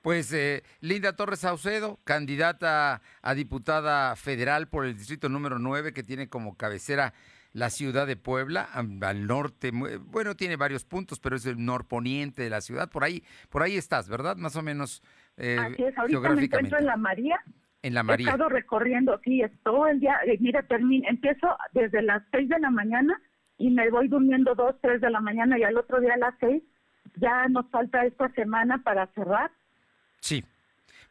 Pues 0.06 0.32
eh, 0.32 0.62
Linda 0.82 1.16
Torres 1.16 1.40
Saucedo, 1.40 1.98
candidata 2.04 3.02
a 3.22 3.34
diputada 3.34 4.14
federal 4.14 4.68
por 4.68 4.84
el 4.84 4.96
distrito 4.96 5.28
número 5.28 5.58
9, 5.58 5.92
que 5.92 6.04
tiene 6.04 6.28
como 6.28 6.56
cabecera 6.56 7.12
la 7.52 7.70
ciudad 7.70 8.06
de 8.06 8.14
Puebla, 8.14 8.68
al 8.72 9.26
norte, 9.26 9.72
mu- 9.72 9.98
bueno, 10.04 10.36
tiene 10.36 10.54
varios 10.54 10.84
puntos, 10.84 11.18
pero 11.18 11.34
es 11.34 11.44
el 11.44 11.56
norponiente 11.64 12.42
de 12.44 12.50
la 12.50 12.60
ciudad, 12.60 12.88
por 12.88 13.02
ahí, 13.02 13.24
por 13.50 13.64
ahí 13.64 13.76
estás, 13.76 14.08
¿verdad? 14.08 14.36
Más 14.36 14.54
o 14.54 14.62
menos 14.62 15.02
eh, 15.38 15.56
Así 15.58 15.82
es, 15.82 15.98
ahorita 15.98 16.20
me 16.30 16.44
encuentro 16.44 16.78
en 16.78 16.86
la 16.86 16.96
María. 16.96 17.40
En 17.82 17.92
la 17.94 18.02
He 18.02 18.04
María. 18.04 18.28
estado 18.30 18.48
recorriendo, 18.48 19.20
sí, 19.24 19.42
es 19.42 19.50
todo 19.64 19.88
el 19.88 19.98
día. 19.98 20.20
eh, 20.24 20.36
mira, 20.38 20.62
termino, 20.68 21.08
empiezo 21.08 21.48
desde 21.72 22.00
las 22.02 22.22
6 22.30 22.48
de 22.48 22.60
la 22.60 22.70
mañana 22.70 23.20
y 23.58 23.72
me 23.72 23.90
voy 23.90 24.06
durmiendo 24.06 24.54
2, 24.54 24.76
3 24.80 25.00
de 25.00 25.10
la 25.10 25.20
mañana 25.20 25.58
y 25.58 25.64
al 25.64 25.76
otro 25.76 25.98
día 26.00 26.14
a 26.14 26.18
las 26.18 26.34
6. 26.38 26.62
Ya 27.16 27.48
nos 27.48 27.68
falta 27.70 28.04
esta 28.06 28.28
semana 28.34 28.84
para 28.84 29.08
cerrar. 29.08 29.50
Sí. 30.26 30.44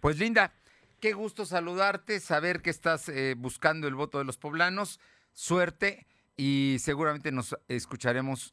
Pues 0.01 0.19
Linda, 0.19 0.51
qué 0.99 1.13
gusto 1.13 1.45
saludarte, 1.45 2.19
saber 2.19 2.61
que 2.61 2.69
estás 2.69 3.07
eh, 3.07 3.33
buscando 3.37 3.87
el 3.87 3.95
voto 3.95 4.17
de 4.17 4.25
los 4.25 4.35
poblanos. 4.35 4.99
Suerte 5.31 6.05
y 6.35 6.75
seguramente 6.81 7.31
nos 7.31 7.55
escucharemos 7.69 8.51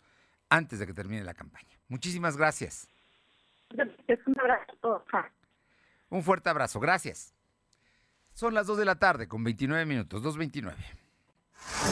antes 0.51 0.79
de 0.79 0.87
que 0.87 0.95
termine 0.95 1.25
la 1.25 1.35
campaña. 1.35 1.77
Muchísimas 1.89 2.37
gracias. 2.37 2.89
Es 4.07 4.21
un 4.25 4.39
abrazo 4.39 4.73
a 4.73 4.81
todos. 4.81 5.03
Un 6.11 6.23
fuerte 6.23 6.49
abrazo. 6.49 6.79
Gracias. 6.79 7.35
Son 8.33 8.55
las 8.55 8.69
2 8.69 8.79
de 8.79 8.85
la 8.85 9.01
tarde 9.01 9.27
con 9.27 9.43
29 9.43 9.85
minutos, 9.85 10.23
2.29. 10.23 10.77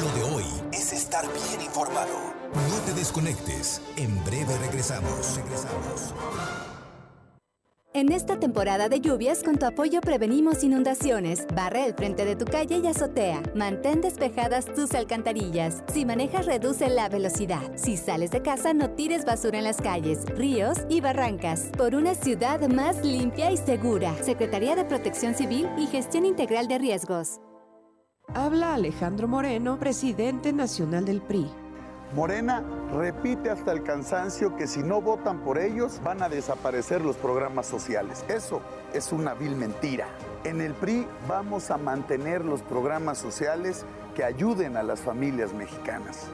Lo 0.01 0.13
de 0.15 0.23
hoy 0.23 0.45
es 0.73 0.93
estar 0.93 1.25
bien 1.27 1.63
informado. 1.63 2.35
No 2.55 2.79
te 2.87 2.93
desconectes. 2.93 3.83
En 3.97 4.25
breve 4.25 4.57
regresamos. 4.59 5.37
Regresamos. 5.37 6.15
En 7.93 8.13
esta 8.13 8.39
temporada 8.39 8.89
de 8.89 9.01
lluvias, 9.01 9.43
con 9.43 9.59
tu 9.59 9.67
apoyo 9.67 10.01
prevenimos 10.01 10.63
inundaciones. 10.63 11.45
Barre 11.57 11.87
el 11.87 11.95
frente 11.95 12.25
de 12.25 12.37
tu 12.37 12.45
calle 12.45 12.79
y 12.79 12.87
azotea. 12.87 13.43
Mantén 13.57 14.01
despejadas 14.01 14.67
tus 14.67 14.95
alcantarillas. 14.95 15.83
Si 15.93 16.05
manejas, 16.05 16.47
reduce 16.47 16.89
la 16.89 17.09
velocidad. 17.09 17.73
Si 17.75 17.97
sales 17.97 18.31
de 18.31 18.43
casa, 18.43 18.73
no 18.75 18.91
tires 18.91 19.25
basura 19.25 19.59
en 19.59 19.65
las 19.65 19.79
calles, 19.79 20.25
ríos 20.37 20.79
y 20.89 21.01
barrancas. 21.01 21.73
Por 21.77 21.97
una 21.97 22.15
ciudad 22.15 22.61
más 22.69 23.05
limpia 23.05 23.51
y 23.51 23.57
segura. 23.57 24.15
Secretaría 24.23 24.77
de 24.77 24.85
Protección 24.85 25.35
Civil 25.35 25.69
y 25.77 25.89
Gestión 25.89 26.25
Integral 26.25 26.69
de 26.69 26.79
Riesgos. 26.79 27.41
Habla 28.35 28.75
Alejandro 28.75 29.27
Moreno, 29.27 29.81
presidente 29.81 30.53
nacional 30.53 31.05
del 31.05 31.21
PRI. 31.21 31.49
Morena 32.13 32.65
repite 32.93 33.51
hasta 33.51 33.71
el 33.71 33.85
cansancio 33.85 34.57
que 34.57 34.67
si 34.67 34.83
no 34.83 35.01
votan 35.01 35.39
por 35.45 35.59
ellos 35.59 36.01
van 36.03 36.23
a 36.23 36.29
desaparecer 36.29 37.03
los 37.03 37.15
programas 37.17 37.67
sociales. 37.67 38.25
Eso 38.27 38.61
es 38.93 39.13
una 39.13 39.33
vil 39.35 39.55
mentira. 39.55 40.09
En 40.43 40.61
el 40.61 40.75
PRI 40.75 41.07
vamos 41.29 41.71
a 41.71 41.77
mantener 41.77 42.45
los 42.45 42.63
programas 42.63 43.19
sociales 43.19 43.85
que 44.17 44.25
ayuden 44.25 44.77
a 44.77 44.83
las 44.83 45.01
familias 45.01 45.53
mexicanas. 45.53 46.27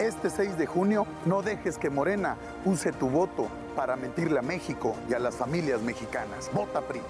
Este 0.00 0.30
6 0.30 0.58
de 0.58 0.66
junio 0.66 1.06
no 1.26 1.42
dejes 1.42 1.78
que 1.78 1.90
Morena 1.90 2.36
use 2.64 2.90
tu 2.90 3.08
voto 3.08 3.46
para 3.76 3.94
mentirle 3.94 4.40
a 4.40 4.42
México 4.42 4.96
y 5.08 5.14
a 5.14 5.20
las 5.20 5.36
familias 5.36 5.80
mexicanas. 5.80 6.50
Vota 6.52 6.80
PRI. 6.80 7.02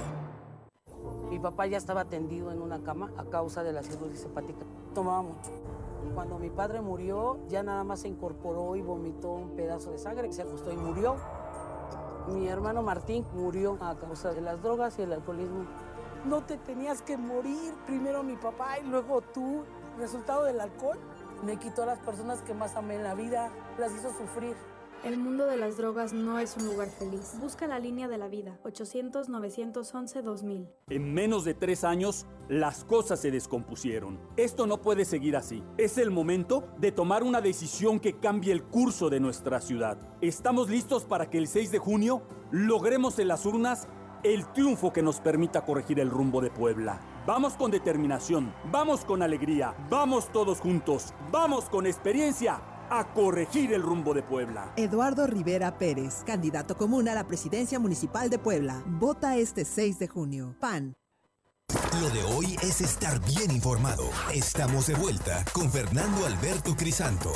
Mi 1.30 1.38
papá 1.38 1.66
ya 1.66 1.78
estaba 1.78 2.04
tendido 2.04 2.52
en 2.52 2.60
una 2.60 2.82
cama 2.82 3.10
a 3.16 3.24
causa 3.24 3.62
de 3.62 3.72
la 3.72 3.82
cirrosis 3.82 4.24
hepática. 4.24 4.66
Tomaba 4.94 5.22
mucho. 5.22 5.50
Cuando 6.14 6.38
mi 6.38 6.50
padre 6.50 6.82
murió, 6.82 7.38
ya 7.48 7.62
nada 7.62 7.84
más 7.84 8.00
se 8.00 8.08
incorporó 8.08 8.76
y 8.76 8.82
vomitó 8.82 9.32
un 9.32 9.56
pedazo 9.56 9.92
de 9.92 9.98
sangre, 9.98 10.30
se 10.30 10.42
acostó 10.42 10.72
y 10.72 10.76
murió. 10.76 11.16
Mi 12.28 12.48
hermano 12.48 12.82
Martín 12.82 13.24
murió 13.32 13.78
a 13.80 13.96
causa 13.96 14.34
de 14.34 14.42
las 14.42 14.62
drogas 14.62 14.98
y 14.98 15.02
el 15.02 15.14
alcoholismo. 15.14 15.64
No 16.24 16.42
te 16.42 16.56
tenías 16.56 17.02
que 17.02 17.18
morir, 17.18 17.74
primero 17.86 18.22
mi 18.22 18.36
papá 18.36 18.78
y 18.78 18.86
luego 18.86 19.20
tú. 19.20 19.62
Resultado 19.98 20.44
del 20.44 20.58
alcohol 20.58 20.98
me 21.44 21.58
quitó 21.58 21.82
a 21.82 21.86
las 21.86 21.98
personas 21.98 22.40
que 22.40 22.54
más 22.54 22.76
amé 22.76 22.94
en 22.94 23.02
la 23.02 23.14
vida, 23.14 23.50
las 23.78 23.92
hizo 23.92 24.08
sufrir. 24.08 24.56
El 25.04 25.18
mundo 25.18 25.44
de 25.44 25.58
las 25.58 25.76
drogas 25.76 26.14
no 26.14 26.38
es 26.38 26.56
un 26.56 26.64
lugar 26.64 26.88
feliz. 26.88 27.34
Busca 27.38 27.66
la 27.66 27.78
línea 27.78 28.08
de 28.08 28.16
la 28.16 28.26
vida, 28.26 28.58
800-911-2000. 28.64 30.66
En 30.88 31.12
menos 31.12 31.44
de 31.44 31.52
tres 31.52 31.84
años, 31.84 32.24
las 32.48 32.84
cosas 32.84 33.20
se 33.20 33.30
descompusieron. 33.30 34.18
Esto 34.38 34.66
no 34.66 34.80
puede 34.80 35.04
seguir 35.04 35.36
así. 35.36 35.62
Es 35.76 35.98
el 35.98 36.10
momento 36.10 36.66
de 36.78 36.90
tomar 36.90 37.22
una 37.22 37.42
decisión 37.42 38.00
que 38.00 38.18
cambie 38.18 38.50
el 38.50 38.62
curso 38.62 39.10
de 39.10 39.20
nuestra 39.20 39.60
ciudad. 39.60 39.98
Estamos 40.22 40.70
listos 40.70 41.04
para 41.04 41.28
que 41.28 41.36
el 41.36 41.48
6 41.48 41.70
de 41.70 41.78
junio 41.78 42.22
logremos 42.50 43.18
en 43.18 43.28
las 43.28 43.44
urnas 43.44 43.88
el 44.24 44.46
triunfo 44.46 44.92
que 44.92 45.02
nos 45.02 45.20
permita 45.20 45.64
corregir 45.64 46.00
el 46.00 46.10
rumbo 46.10 46.40
de 46.40 46.50
Puebla. 46.50 46.98
Vamos 47.26 47.54
con 47.54 47.70
determinación, 47.70 48.52
vamos 48.72 49.04
con 49.04 49.22
alegría, 49.22 49.74
vamos 49.90 50.32
todos 50.32 50.60
juntos, 50.60 51.12
vamos 51.30 51.66
con 51.66 51.86
experiencia 51.86 52.60
a 52.90 53.12
corregir 53.12 53.72
el 53.72 53.82
rumbo 53.82 54.14
de 54.14 54.22
Puebla. 54.22 54.72
Eduardo 54.76 55.26
Rivera 55.26 55.78
Pérez, 55.78 56.22
candidato 56.24 56.76
común 56.76 57.08
a 57.08 57.14
la 57.14 57.26
presidencia 57.26 57.78
municipal 57.78 58.30
de 58.30 58.38
Puebla. 58.38 58.82
Vota 58.86 59.36
este 59.36 59.64
6 59.64 59.98
de 59.98 60.08
junio. 60.08 60.56
PAN. 60.58 60.94
Lo 62.00 62.10
de 62.10 62.22
hoy 62.24 62.56
es 62.62 62.80
estar 62.80 63.20
bien 63.24 63.50
informado. 63.50 64.04
Estamos 64.32 64.86
de 64.86 64.94
vuelta 64.94 65.44
con 65.52 65.70
Fernando 65.70 66.26
Alberto 66.26 66.74
Crisanto. 66.76 67.32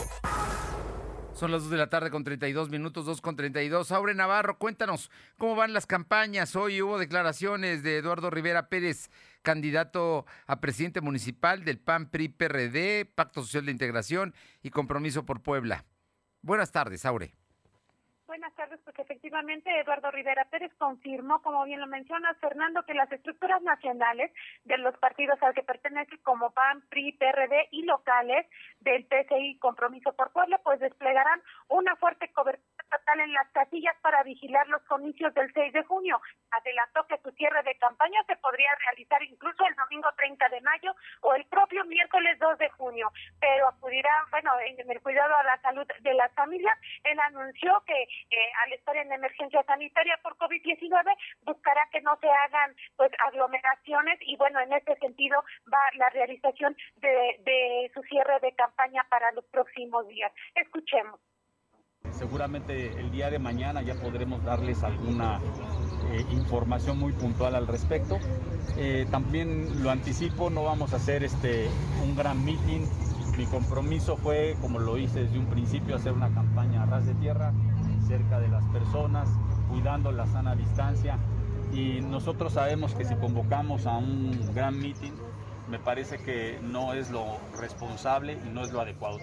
Son 1.39 1.53
las 1.53 1.63
2 1.63 1.71
de 1.71 1.77
la 1.77 1.89
tarde 1.89 2.11
con 2.11 2.25
32 2.25 2.69
minutos, 2.69 3.07
2 3.07 3.21
con 3.21 3.37
32. 3.37 3.93
Aure 3.93 4.13
Navarro, 4.13 4.59
cuéntanos 4.59 5.09
cómo 5.37 5.55
van 5.55 5.73
las 5.73 5.87
campañas. 5.87 6.57
Hoy 6.57 6.83
hubo 6.83 6.99
declaraciones 6.99 7.85
de 7.85 7.99
Eduardo 7.99 8.29
Rivera 8.29 8.69
Pérez, 8.69 9.09
candidato 9.43 10.27
a 10.49 10.61
presidente 10.61 11.01
municipal 11.01 11.65
del 11.65 11.79
PAN 11.79 12.11
PRI 12.11 12.31
PRD, 12.31 13.05
Pacto 13.15 13.43
Social 13.43 13.67
de 13.67 13.71
Integración 13.71 14.35
y 14.65 14.71
Compromiso 14.71 15.25
por 15.25 15.41
Puebla. 15.41 15.85
Buenas 16.43 16.73
tardes, 16.73 17.07
Aure. 17.07 17.33
Buenas 18.29 18.55
tardes, 18.57 18.79
pues 18.85 18.99
efectivamente 18.99 19.71
Eduardo 19.81 20.11
Rivera 20.11 20.45
Pérez 20.51 20.71
confirmó, 20.77 21.41
como 21.41 21.65
bien 21.65 21.81
lo 21.81 21.87
mencionas, 21.87 22.37
Fernando, 22.39 22.83
que 22.83 22.93
las 22.93 23.11
estructuras 23.11 23.63
nacionales 23.63 24.31
de 24.65 24.77
los 24.77 24.95
partidos 24.99 25.43
al 25.43 25.55
que 25.55 25.63
pertenece 25.63 26.19
como 26.19 26.51
PAN, 26.51 26.83
PRI, 26.91 27.13
PRD 27.13 27.69
y 27.71 27.85
locales 27.85 28.47
del 28.89 29.05
PCI 29.05 29.59
Compromiso 29.59 30.15
por 30.15 30.33
Puebla, 30.33 30.59
pues 30.65 30.81
desplegarán 30.81 31.43
una 31.69 31.95
fuerte 31.97 32.33
cobertura 32.33 32.65
estatal 32.79 33.21
en 33.21 33.35
las 33.35 33.47
casillas 33.51 33.95
para 34.01 34.23
vigilar 34.23 34.67
los 34.69 34.81
comicios 34.85 35.35
del 35.35 35.53
6 35.53 35.75
de 35.75 35.85
junio. 35.85 36.19
Adelantó 36.51 37.07
que 37.07 37.19
su 37.19 37.31
cierre 37.33 37.63
de 37.65 37.75
campaña 37.77 38.25
se 38.27 38.37
podría 38.37 38.71
realizar 38.87 39.23
incluso 39.23 39.67
el 39.67 39.75
domingo 39.75 40.09
30 40.17 40.49
de 40.49 40.61
mayo 40.63 40.95
o 41.21 41.35
el 41.35 41.45
propio 41.47 41.85
miércoles 41.85 42.39
2 42.39 42.59
de 42.59 42.71
junio, 42.71 43.13
pero 43.39 43.69
acudirá, 43.69 44.11
bueno, 44.31 44.53
en 44.65 44.91
el 44.91 45.03
cuidado 45.03 45.37
a 45.37 45.43
la 45.43 45.61
salud 45.61 45.87
de 46.01 46.15
las 46.15 46.33
familias. 46.33 46.79
Él 47.05 47.21
anunció 47.21 47.83
que 47.87 48.03
eh, 48.03 48.53
al 48.65 48.73
estar 48.73 48.97
en 48.97 49.13
emergencia 49.13 49.63
sanitaria 49.65 50.19
por 50.23 50.35
COVID-19 50.39 51.15
buscará 51.43 51.87
que 51.93 52.01
no 52.01 52.17
se 52.23 52.31
hagan 52.31 52.75
pues 52.97 53.13
aglomeraciones 53.27 54.19
y 54.23 54.37
bueno, 54.37 54.61
en 54.61 54.73
este 54.73 54.97
sentido 54.97 55.45
va 55.71 55.81
la 55.97 56.09
realización 56.09 56.75
de, 56.97 57.37
de 57.41 57.91
su 57.93 58.03
cierre 58.05 58.41
de 58.41 58.53
campaña 58.53 58.78
para 59.11 59.33
los 59.33 59.45
próximos 59.47 60.07
días. 60.09 60.33
Escuchemos. 60.55 61.21
Seguramente 62.11 62.93
el 63.01 63.11
día 63.11 63.29
de 63.29 63.39
mañana 63.39 63.83
ya 63.83 63.95
podremos 63.95 64.43
darles 64.45 64.83
alguna 64.83 65.41
eh, 66.13 66.25
información 66.31 66.99
muy 66.99 67.13
puntual 67.13 67.55
al 67.55 67.67
respecto. 67.67 68.19
Eh, 68.77 69.07
también 69.11 69.83
lo 69.83 69.91
anticipo, 69.91 70.49
no 70.49 70.65
vamos 70.65 70.93
a 70.93 70.97
hacer 70.97 71.25
este 71.25 71.69
un 72.03 72.17
gran 72.17 72.45
meeting. 72.45 72.87
Mi 73.37 73.47
compromiso 73.47 74.17
fue, 74.17 74.57
como 74.61 74.79
lo 74.79 74.97
hice 74.97 75.25
desde 75.25 75.39
un 75.39 75.47
principio, 75.47 75.97
hacer 75.97 76.13
una 76.13 76.33
campaña 76.33 76.85
a 76.85 76.87
ras 76.87 77.07
de 77.07 77.15
tierra, 77.15 77.53
cerca 78.07 78.41
de 78.41 78.49
las 78.49 78.65
personas, 78.67 79.29
cuidando 79.69 80.11
la 80.13 80.27
sana 80.27 80.55
distancia. 80.57 81.19
Y 81.73 82.01
nosotros 82.01 82.55
sabemos 82.55 82.95
que 82.95 83.05
si 83.05 83.15
convocamos 83.17 83.87
a 83.87 83.97
un 83.99 84.55
gran 84.55 84.79
meeting, 84.79 85.13
me 85.69 85.79
parece 85.79 86.17
que 86.25 86.59
no 86.63 86.95
es 86.95 87.11
lo 87.11 87.39
responsable 87.59 88.33
y 88.33 88.49
no 88.49 88.63
es 88.63 88.73
lo 88.73 88.81
adecuado. 88.81 89.19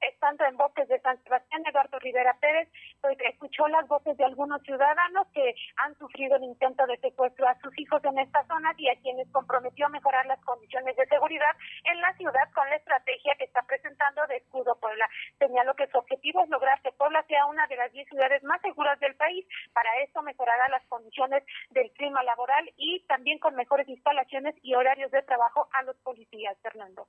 Estando 0.00 0.44
en 0.44 0.56
Bosques 0.56 0.88
de 0.88 1.00
San 1.00 1.22
Sebastián, 1.22 1.62
Eduardo 1.66 1.98
Rivera 1.98 2.36
Pérez, 2.40 2.68
escuchó 3.08 3.66
las 3.68 3.86
voces 3.88 4.16
de 4.16 4.24
algunos 4.24 4.62
ciudadanos 4.62 5.26
que 5.32 5.54
han 5.76 5.96
sufrido 5.98 6.36
el 6.36 6.44
intento 6.44 6.86
de 6.86 6.98
secuestro 6.98 7.48
a 7.48 7.58
sus 7.60 7.76
hijos 7.78 8.02
en 8.04 8.18
esta 8.18 8.44
zona 8.46 8.74
y 8.76 8.88
a 8.88 8.96
quienes 9.00 9.28
comprometió 9.30 9.86
a 9.86 9.90
mejorar 9.90 10.26
las 10.26 10.40
condiciones 10.44 10.96
de 10.96 11.06
seguridad 11.06 11.56
en 11.84 12.00
la 12.00 12.12
ciudad 12.14 12.50
con 12.54 12.68
la 12.68 12.76
estrategia 12.76 13.34
que 13.36 13.44
está 13.44 13.62
presentando 13.62 14.26
de 14.26 14.36
Escudo 14.36 14.76
Puebla. 14.76 15.08
Señaló 15.38 15.74
que 15.74 15.88
su 15.88 15.98
objetivo 15.98 16.42
es 16.42 16.50
lograr 16.50 16.80
que 16.82 16.92
Puebla 16.92 17.24
sea 17.28 17.46
una 17.46 17.66
de 17.66 17.76
las 17.76 17.92
10 17.92 18.08
ciudades 18.08 18.42
más 18.44 18.60
seguras 18.60 18.98
del 19.00 19.14
país. 19.16 19.46
Para 19.72 19.90
esto 20.02 20.22
mejorará 20.22 20.68
las 20.68 20.86
condiciones 20.86 21.42
del 21.70 21.90
clima 21.92 22.22
laboral 22.22 22.70
y 22.76 23.00
también 23.06 23.38
con 23.38 23.54
mejores 23.54 23.88
instalaciones 23.88 24.54
y 24.62 24.74
horarios 24.74 25.10
de 25.10 25.22
trabajo 25.22 25.68
a 25.72 25.82
los 25.82 25.96
policías, 25.98 26.56
Fernando. 26.62 27.08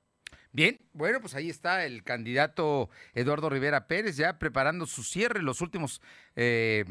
Bien, 0.53 0.81
bueno, 0.91 1.21
pues 1.21 1.33
ahí 1.33 1.49
está 1.49 1.85
el 1.85 2.03
candidato 2.03 2.89
Eduardo 3.13 3.49
Rivera 3.49 3.87
Pérez 3.87 4.17
ya 4.17 4.37
preparando 4.37 4.85
su 4.85 5.03
cierre, 5.03 5.41
los 5.41 5.61
últimos 5.61 6.01
eh, 6.35 6.83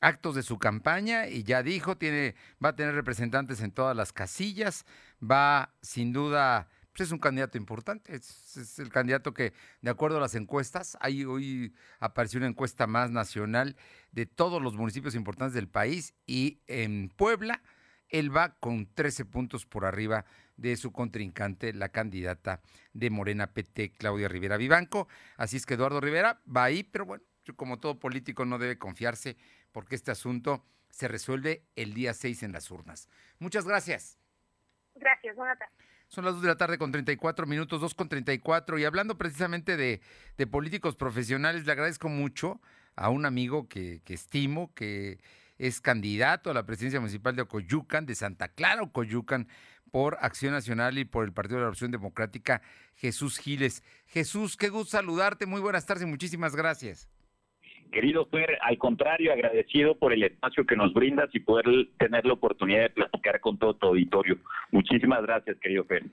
actos 0.00 0.34
de 0.34 0.42
su 0.42 0.58
campaña 0.58 1.28
y 1.28 1.44
ya 1.44 1.62
dijo, 1.62 1.96
tiene, 1.96 2.34
va 2.62 2.70
a 2.70 2.76
tener 2.76 2.96
representantes 2.96 3.60
en 3.60 3.70
todas 3.70 3.96
las 3.96 4.12
casillas, 4.12 4.84
va 5.22 5.72
sin 5.80 6.12
duda, 6.12 6.68
pues 6.90 7.08
es 7.08 7.12
un 7.12 7.20
candidato 7.20 7.56
importante, 7.56 8.16
es, 8.16 8.80
el 8.80 8.88
candidato 8.88 9.32
que 9.32 9.52
de 9.80 9.90
acuerdo 9.90 10.16
a 10.16 10.20
las 10.20 10.34
encuestas, 10.34 10.98
ahí 11.00 11.24
hoy 11.24 11.72
apareció 12.00 12.38
una 12.38 12.48
encuesta 12.48 12.88
más 12.88 13.12
nacional 13.12 13.76
de 14.10 14.26
todos 14.26 14.60
los 14.60 14.74
municipios 14.74 15.14
importantes 15.14 15.54
del 15.54 15.68
país 15.68 16.14
y 16.26 16.62
en 16.66 17.10
Puebla 17.10 17.62
él 18.08 18.34
va 18.34 18.56
con 18.58 18.92
13 18.92 19.24
puntos 19.24 19.66
por 19.66 19.84
arriba 19.84 20.24
de 20.58 20.76
su 20.76 20.92
contrincante, 20.92 21.72
la 21.72 21.88
candidata 21.88 22.60
de 22.92 23.08
Morena 23.08 23.54
PT, 23.54 23.92
Claudia 23.92 24.28
Rivera 24.28 24.58
Vivanco. 24.58 25.08
Así 25.38 25.56
es 25.56 25.64
que 25.64 25.74
Eduardo 25.74 26.00
Rivera 26.00 26.40
va 26.54 26.64
ahí, 26.64 26.82
pero 26.82 27.06
bueno, 27.06 27.24
como 27.56 27.78
todo 27.78 27.98
político 27.98 28.44
no 28.44 28.58
debe 28.58 28.76
confiarse 28.76 29.38
porque 29.72 29.94
este 29.94 30.10
asunto 30.10 30.64
se 30.90 31.08
resuelve 31.08 31.64
el 31.76 31.94
día 31.94 32.12
6 32.12 32.42
en 32.42 32.52
las 32.52 32.70
urnas. 32.70 33.08
Muchas 33.38 33.64
gracias. 33.64 34.18
Gracias, 34.94 35.36
buenas 35.36 35.58
tardes. 35.58 35.74
Son 36.08 36.24
las 36.24 36.34
2 36.34 36.42
de 36.42 36.48
la 36.48 36.56
tarde 36.56 36.78
con 36.78 36.90
34 36.90 37.46
minutos, 37.46 37.80
2 37.80 37.94
con 37.94 38.08
34. 38.08 38.78
Y 38.78 38.84
hablando 38.84 39.18
precisamente 39.18 39.76
de, 39.76 40.00
de 40.36 40.46
políticos 40.46 40.96
profesionales, 40.96 41.66
le 41.66 41.72
agradezco 41.72 42.08
mucho 42.08 42.60
a 42.96 43.10
un 43.10 43.26
amigo 43.26 43.68
que, 43.68 44.00
que 44.04 44.14
estimo, 44.14 44.72
que 44.74 45.20
es 45.58 45.80
candidato 45.80 46.50
a 46.50 46.54
la 46.54 46.64
presidencia 46.64 47.00
municipal 47.00 47.36
de 47.36 47.42
Ocoyucan, 47.42 48.06
de 48.06 48.14
Santa 48.14 48.48
Clara, 48.48 48.82
Ocoyucan, 48.82 49.48
por 49.90 50.16
Acción 50.20 50.52
Nacional 50.52 50.98
y 50.98 51.04
por 51.04 51.24
el 51.24 51.32
Partido 51.32 51.56
de 51.56 51.60
la 51.60 51.66
Revolución 51.66 51.90
Democrática, 51.90 52.62
Jesús 52.96 53.38
Giles. 53.38 53.82
Jesús, 54.06 54.56
qué 54.56 54.68
gusto 54.68 54.96
saludarte, 54.96 55.46
muy 55.46 55.60
buenas 55.60 55.86
tardes 55.86 56.04
y 56.04 56.06
muchísimas 56.06 56.54
gracias. 56.54 57.08
Querido 57.92 58.26
Fer, 58.26 58.58
al 58.60 58.76
contrario, 58.76 59.32
agradecido 59.32 59.98
por 59.98 60.12
el 60.12 60.22
espacio 60.22 60.66
que 60.66 60.76
nos 60.76 60.92
brindas 60.92 61.30
y 61.32 61.40
poder 61.40 61.64
tener 61.98 62.26
la 62.26 62.34
oportunidad 62.34 62.82
de 62.82 62.90
platicar 62.90 63.40
con 63.40 63.58
todo 63.58 63.74
tu 63.74 63.86
auditorio. 63.86 64.38
Muchísimas 64.70 65.22
gracias, 65.22 65.56
querido 65.60 65.84
Fer. 65.84 66.04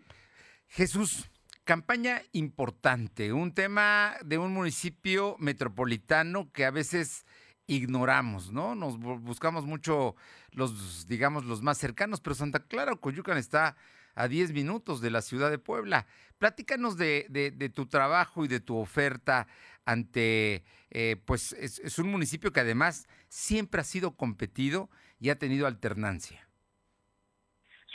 Jesús, 0.70 1.30
campaña 1.66 2.22
importante, 2.32 3.34
un 3.34 3.54
tema 3.54 4.14
de 4.24 4.38
un 4.38 4.54
municipio 4.54 5.36
metropolitano 5.40 6.52
que 6.54 6.66
a 6.66 6.72
veces 6.72 7.26
ignoramos, 7.68 8.52
¿no? 8.52 8.76
Nos 8.76 8.98
buscamos 8.98 9.66
mucho 9.66 10.16
los, 10.52 11.08
digamos, 11.08 11.46
los 11.46 11.62
más 11.62 11.78
cercanos, 11.78 12.22
pero 12.22 12.36
Santa 12.36 12.60
Clara 12.60 12.96
Coyucan 12.96 13.38
está 13.38 13.76
a 14.16 14.28
10 14.28 14.54
minutos 14.54 15.02
de 15.02 15.12
la 15.12 15.22
ciudad 15.22 15.52
de 15.52 15.60
Puebla. 15.60 16.08
Platícanos 16.38 16.98
de, 16.98 17.72
tu 17.74 17.86
trabajo 17.88 18.46
y 18.46 18.48
de 18.48 18.60
tu 18.60 18.78
oferta 18.78 19.48
ante, 19.86 20.64
eh, 20.90 21.22
pues 21.26 21.54
es, 21.54 22.00
un 22.00 22.10
municipio 22.10 22.52
que 22.52 22.62
además 22.62 23.08
siempre 23.28 23.82
ha 23.82 23.84
sido 23.84 24.16
competido 24.16 24.90
y 25.20 25.30
ha 25.30 25.38
tenido 25.38 25.68
alternancia. 25.68 26.45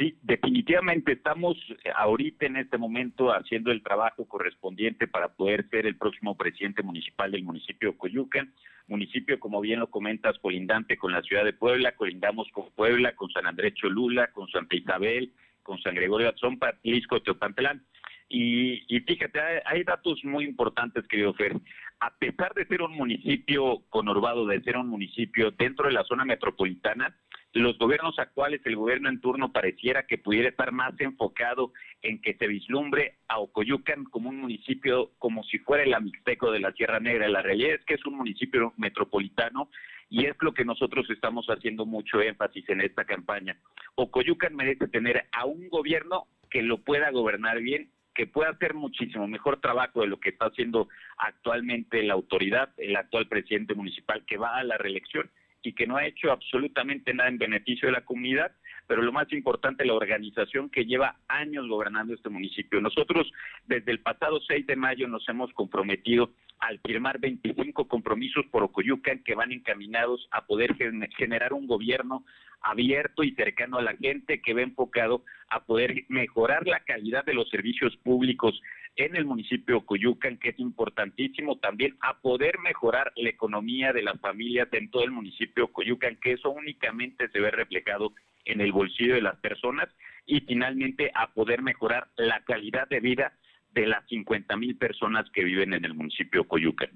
Sí, 0.01 0.17
definitivamente 0.23 1.13
estamos 1.13 1.59
ahorita 1.95 2.47
en 2.47 2.57
este 2.57 2.79
momento 2.79 3.33
haciendo 3.33 3.71
el 3.71 3.83
trabajo 3.83 4.27
correspondiente 4.27 5.07
para 5.07 5.29
poder 5.29 5.69
ser 5.69 5.85
el 5.85 5.99
próximo 5.99 6.39
presidente 6.39 6.83
municipal 6.83 7.31
del 7.31 7.43
municipio 7.43 7.91
de 7.91 7.99
Coyucan, 7.99 8.51
municipio 8.87 9.39
como 9.39 9.61
bien 9.61 9.79
lo 9.79 9.91
comentas 9.91 10.39
colindante 10.39 10.97
con 10.97 11.13
la 11.13 11.21
ciudad 11.21 11.45
de 11.45 11.53
Puebla, 11.53 11.97
colindamos 11.97 12.49
con 12.51 12.71
Puebla, 12.71 13.15
con 13.15 13.31
San 13.31 13.47
Andrés 13.47 13.75
Cholula, 13.75 14.29
con 14.29 14.49
Santa 14.49 14.75
Isabel, 14.75 15.35
con 15.63 15.79
San 15.83 15.95
Gregorio 15.95 16.31
Atzompa, 16.31 16.73
Lisco, 16.83 17.21
Teopantlán. 17.21 17.85
Y, 18.31 18.83
y 18.89 19.01
fíjate, 19.01 19.39
hay, 19.67 19.83
datos 19.83 20.25
muy 20.25 20.45
importantes, 20.45 21.07
querido 21.09 21.35
Fer. 21.35 21.53
A 22.01 22.17
pesar 22.17 22.55
de 22.55 22.67
ser 22.67 22.83
un 22.83 22.95
municipio 22.95 23.83
conurbado, 23.91 24.47
de 24.47 24.63
ser 24.63 24.77
un 24.79 24.89
municipio 24.89 25.51
dentro 25.51 25.87
de 25.87 25.93
la 25.93 26.05
zona 26.05 26.25
metropolitana, 26.25 27.15
los 27.53 27.77
gobiernos 27.79 28.19
actuales, 28.19 28.61
el 28.65 28.77
gobierno 28.77 29.09
en 29.09 29.21
turno 29.21 29.53
pareciera 29.53 30.07
que 30.07 30.19
pudiera 30.19 30.49
estar 30.49 30.73
más 30.73 30.95
enfocado 31.01 31.73
en 32.01 32.23
que 32.23 32.35
se 32.35 32.47
vislumbre 32.47 33.17
a 33.29 33.41
Ocoyucan 33.41 34.05
como 34.05 34.31
un 34.31 34.41
municipio 34.41 35.11
como 35.19 35.43
si 35.43 35.59
fuera 35.59 35.83
el 35.83 35.93
Amixteco 35.93 36.53
de 36.53 36.61
la 36.61 36.73
Sierra 36.73 37.01
Negra. 37.01 37.29
La 37.29 37.43
realidad 37.43 37.75
es 37.75 37.85
que 37.85 37.95
es 37.95 38.07
un 38.07 38.17
municipio 38.17 38.73
metropolitano 38.77 39.69
y 40.09 40.27
es 40.27 40.37
lo 40.41 40.55
que 40.55 40.65
nosotros 40.65 41.11
estamos 41.11 41.47
haciendo 41.47 41.87
mucho 41.87 42.21
énfasis 42.21 42.69
en 42.69 42.81
esta 42.81 43.05
campaña. 43.05 43.59
Ocoyucan 43.97 44.55
merece 44.55 44.87
tener 44.89 45.27
a 45.33 45.45
un 45.45 45.69
gobierno 45.69 46.29
que 46.51 46.63
lo 46.63 46.79
pueda 46.79 47.11
gobernar 47.11 47.61
bien 47.61 47.91
que 48.21 48.27
pueda 48.27 48.51
hacer 48.51 48.75
muchísimo 48.75 49.27
mejor 49.27 49.63
trabajo 49.63 50.03
de 50.03 50.07
lo 50.07 50.21
que 50.21 50.29
está 50.29 50.45
haciendo 50.45 50.91
actualmente 51.17 52.03
la 52.03 52.13
autoridad, 52.13 52.69
el 52.77 52.95
actual 52.95 53.29
presidente 53.29 53.75
municipal 53.75 54.27
que 54.27 54.37
va 54.37 54.59
a 54.59 54.63
la 54.63 54.77
reelección 54.77 55.31
y 55.63 55.73
que 55.73 55.87
no 55.87 55.97
ha 55.97 56.05
hecho 56.05 56.31
absolutamente 56.31 57.15
nada 57.15 57.31
en 57.31 57.39
beneficio 57.39 57.89
de 57.89 57.93
la 57.93 58.05
comunidad, 58.05 58.53
pero 58.87 59.01
lo 59.01 59.11
más 59.11 59.33
importante, 59.33 59.87
la 59.87 59.95
organización 59.95 60.69
que 60.69 60.85
lleva 60.85 61.17
años 61.29 61.67
gobernando 61.67 62.13
este 62.13 62.29
municipio. 62.29 62.79
Nosotros 62.83 63.33
desde 63.67 63.91
el 63.91 64.01
pasado 64.01 64.39
6 64.47 64.67
de 64.67 64.77
mayo 64.77 65.09
nos 65.09 65.27
hemos 65.27 65.51
comprometido 65.55 66.31
al 66.59 66.79
firmar 66.81 67.21
25 67.21 67.89
compromisos 67.89 68.45
por 68.51 68.65
Ocoyucan 68.65 69.23
que 69.25 69.35
van 69.35 69.51
encaminados 69.51 70.29
a 70.31 70.45
poder 70.45 70.77
generar 71.17 71.55
un 71.55 71.67
gobierno 71.67 72.27
abierto 72.63 73.23
y 73.23 73.35
cercano 73.35 73.79
a 73.79 73.83
la 73.83 73.97
gente 73.97 74.41
que 74.41 74.55
va 74.55 74.63
enfocado 74.63 75.25
a 75.49 75.65
poder 75.65 76.05
mejorar 76.09 76.67
la 76.67 76.81
calidad 76.81 77.25
de 77.25 77.35
los 77.35 77.49
servicios 77.49 77.97
públicos 77.99 78.61
en 78.97 79.17
el 79.17 79.25
municipio 79.25 79.77
de 79.77 79.87
Coyucan, 79.87 80.39
que 80.39 80.51
es 80.51 80.59
importantísimo 80.59 81.59
también 81.59 81.97
a 82.01 82.19
poder 82.21 82.59
mejorar 82.59 83.13
la 83.17 83.31
economía 83.31 83.93
de 83.93 84.03
las 84.03 84.21
familias 84.21 84.69
en 84.73 84.91
todo 84.91 85.05
el 85.05 85.11
municipio 85.11 85.67
de 85.67 85.73
Coyucan, 85.73 86.17
que 86.17 86.33
eso 86.33 86.51
únicamente 86.51 87.29
se 87.29 87.41
ve 87.41 87.51
reflejado 87.51 88.13
en 88.45 88.61
el 88.61 88.73
bolsillo 88.73 89.15
de 89.15 89.23
las 89.23 89.37
personas 89.37 89.89
y 90.27 90.41
finalmente 90.41 91.11
a 91.15 91.33
poder 91.33 91.63
mejorar 91.63 92.09
la 92.17 92.43
calidad 92.45 92.89
de 92.89 93.01
vida 93.01 93.33
de 93.73 93.87
las 93.87 94.07
50 94.09 94.57
mil 94.57 94.77
personas 94.77 95.31
que 95.31 95.45
viven 95.45 95.73
en 95.75 95.85
el 95.85 95.95
municipio 95.95 96.43
de 96.43 96.49
Coyucan. 96.49 96.91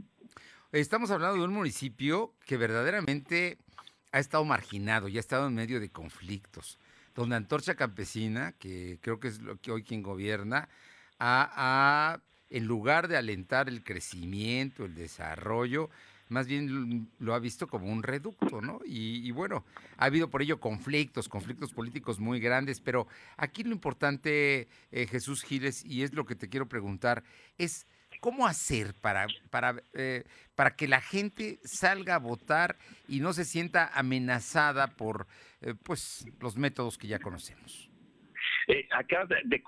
Estamos 0.73 1.11
hablando 1.13 1.39
de 1.39 1.45
un 1.45 1.55
municipio 1.55 2.33
que 2.45 2.57
verdaderamente 2.57 3.59
ha 4.15 4.21
estado 4.21 4.45
marginado 4.45 5.09
y 5.09 5.17
ha 5.17 5.21
estado 5.21 5.49
en 5.49 5.57
medio 5.57 5.81
de 5.81 5.89
conflictos, 5.89 6.79
donde 7.17 7.35
Antorcha 7.35 7.75
Campesina, 7.75 8.53
que 8.61 9.01
creo 9.01 9.19
que 9.19 9.27
es 9.27 9.41
lo 9.41 9.57
que 9.57 9.73
hoy 9.73 9.83
quien 9.83 10.05
gobierna, 10.05 10.69
ha, 11.19 12.21
en 12.49 12.65
lugar 12.65 13.09
de 13.09 13.17
alentar 13.17 13.69
el 13.69 13.83
crecimiento, 13.83 14.85
el 14.85 14.95
desarrollo, 14.95 15.91
más 16.29 16.47
bien 16.47 17.11
lo 17.19 17.35
ha 17.35 17.41
visto 17.41 17.67
como 17.67 17.91
un 17.91 18.05
reducto, 18.05 18.61
¿no? 18.61 18.79
Y, 18.85 19.29
bueno, 19.33 19.65
ha 19.97 20.05
habido 20.05 20.31
por 20.31 20.43
ello 20.43 20.61
conflictos, 20.61 21.29
conflictos 21.29 21.73
políticos 21.73 22.21
muy 22.21 22.39
grandes, 22.39 22.81
pero 22.81 23.09
aquí 23.37 23.65
lo 23.65 23.73
importante, 23.73 24.69
eh, 24.93 25.09
Jesús 25.09 25.43
Giles, 25.43 25.85
y 25.85 26.05
es 26.05 26.15
lo 26.15 26.25
que 26.25 26.37
te 26.37 26.49
quiero 26.49 26.69
preguntar, 26.69 27.25
es 27.59 27.85
¿Cómo 28.25 28.47
hacer 28.47 28.95
para, 29.03 29.27
para, 29.51 29.75
eh, 29.93 30.25
para 30.57 30.75
que 30.75 30.89
la 30.89 31.03
gente 31.03 31.59
salga 31.63 32.15
a 32.15 32.19
votar 32.19 32.77
y 33.07 33.21
no 33.21 33.35
se 33.35 33.45
sienta 33.45 33.91
amenazada 33.93 34.87
por 34.97 35.27
eh, 35.61 35.75
pues, 35.85 36.25
los 36.41 36.57
métodos 36.57 36.97
que 36.97 37.07
ya 37.07 37.19
conocemos? 37.19 37.91
Eh, 38.67 38.89
acabas 38.93 39.29
de, 39.29 39.63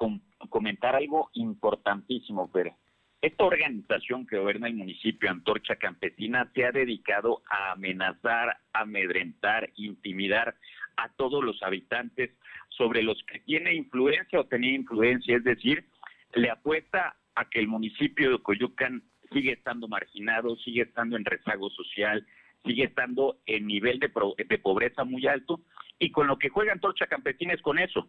comentar 0.49 0.97
algo 0.97 1.29
importantísimo, 1.35 2.51
pero 2.51 2.75
esta 3.21 3.45
organización 3.45 4.27
que 4.27 4.39
gobierna 4.39 4.69
el 4.69 4.75
municipio, 4.77 5.31
Antorcha 5.31 5.77
Campesina, 5.77 6.51
se 6.55 6.65
ha 6.65 6.73
dedicado 6.73 7.43
a 7.51 7.73
amenazar, 7.73 8.57
amedrentar, 8.73 9.71
intimidar 9.77 10.57
a 10.97 11.11
todos 11.11 11.45
los 11.45 11.63
habitantes 11.63 12.31
sobre 12.71 13.03
los 13.03 13.23
que 13.25 13.39
tiene 13.41 13.75
influencia 13.75 14.41
o 14.41 14.47
tenía 14.47 14.73
influencia, 14.73 15.37
es 15.37 15.45
decir, 15.45 15.85
le 16.33 16.49
apuesta 16.49 17.17
a 17.37 17.45
que 17.49 17.61
el 17.61 17.69
municipio 17.69 18.33
de 18.33 18.43
Coyucan 18.43 19.03
sigue 19.33 19.53
estando 19.53 19.89
marginado, 19.89 20.57
sigue 20.57 20.83
estando 20.83 21.17
en 21.17 21.25
rezago 21.25 21.71
social, 21.71 22.27
sigue 22.65 22.85
estando 22.85 23.39
en 23.47 23.67
nivel 23.67 23.99
de, 24.01 24.11
de 24.49 24.59
pobreza 24.59 25.05
muy 25.05 25.27
alto 25.27 25.61
y 25.99 26.11
con 26.11 26.27
lo 26.27 26.39
que 26.39 26.49
juega 26.49 26.73
Antorcha 26.73 27.07
Campesina 27.07 27.55
es 27.55 27.63
con 27.63 27.79
eso, 27.79 28.09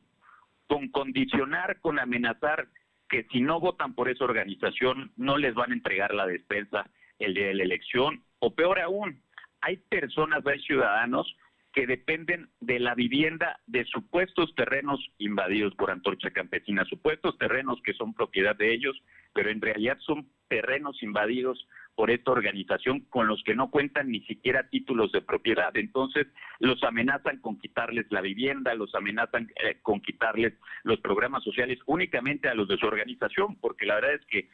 con 0.68 0.90
condicionar, 0.90 1.80
con 1.80 2.00
amenazar 2.00 2.68
que 3.10 3.26
si 3.32 3.42
no 3.42 3.60
votan 3.60 3.94
por 3.94 4.10
esa 4.10 4.26
organización 4.26 5.12
no 5.16 5.38
les 5.38 5.54
van 5.54 5.72
a 5.72 5.76
entregar 5.76 6.14
la 6.14 6.26
despensa 6.26 6.90
el 7.20 7.34
día 7.34 7.48
de 7.48 7.54
la 7.56 7.64
elección 7.64 8.24
o 8.40 8.54
peor 8.54 8.80
aún, 8.80 9.22
hay 9.62 9.78
personas, 9.78 10.46
hay 10.46 10.60
ciudadanos 10.62 11.36
que 11.74 11.86
dependen 11.86 12.50
de 12.60 12.80
la 12.80 12.96
vivienda 12.96 13.60
de 13.68 13.86
supuestos 13.86 14.54
terrenos 14.56 15.00
invadidos 15.18 15.76
por 15.76 15.92
Antorcha 15.92 16.32
Campesina, 16.32 16.86
supuestos 16.86 17.38
terrenos 17.38 17.80
que 17.84 17.94
son 17.94 18.14
propiedad 18.14 18.56
de 18.56 18.74
ellos, 18.74 19.00
pero 19.34 19.52
en 19.52 19.62
realidad 19.62 19.98
son 20.00 20.28
terrenos 20.48 21.02
invadidos 21.04 21.68
por 21.98 22.12
esta 22.12 22.32
organización 22.32 23.02
con 23.10 23.28
los 23.28 23.44
que 23.44 23.56
no 23.56 23.72
cuentan 23.72 24.12
ni 24.12 24.22
siquiera 24.22 24.70
títulos 24.70 25.12
de 25.12 25.22
propiedad. 25.22 25.76
Entonces 25.76 26.28
los 26.60 26.84
amenazan 26.84 27.40
con 27.42 27.60
quitarles 27.60 28.06
la 28.12 28.22
vivienda, 28.22 28.76
los 28.76 28.94
amenazan 28.94 29.52
eh, 29.64 29.80
con 29.82 30.00
quitarles 30.02 30.54
los 30.84 31.00
programas 31.00 31.44
sociales 31.44 31.80
únicamente 31.88 32.50
a 32.50 32.54
los 32.54 32.68
de 32.68 32.78
su 32.78 32.86
organización, 32.86 33.56
porque 33.60 33.88
la 33.88 33.96
verdad 33.96 34.14
es 34.14 34.26
que 34.28 34.48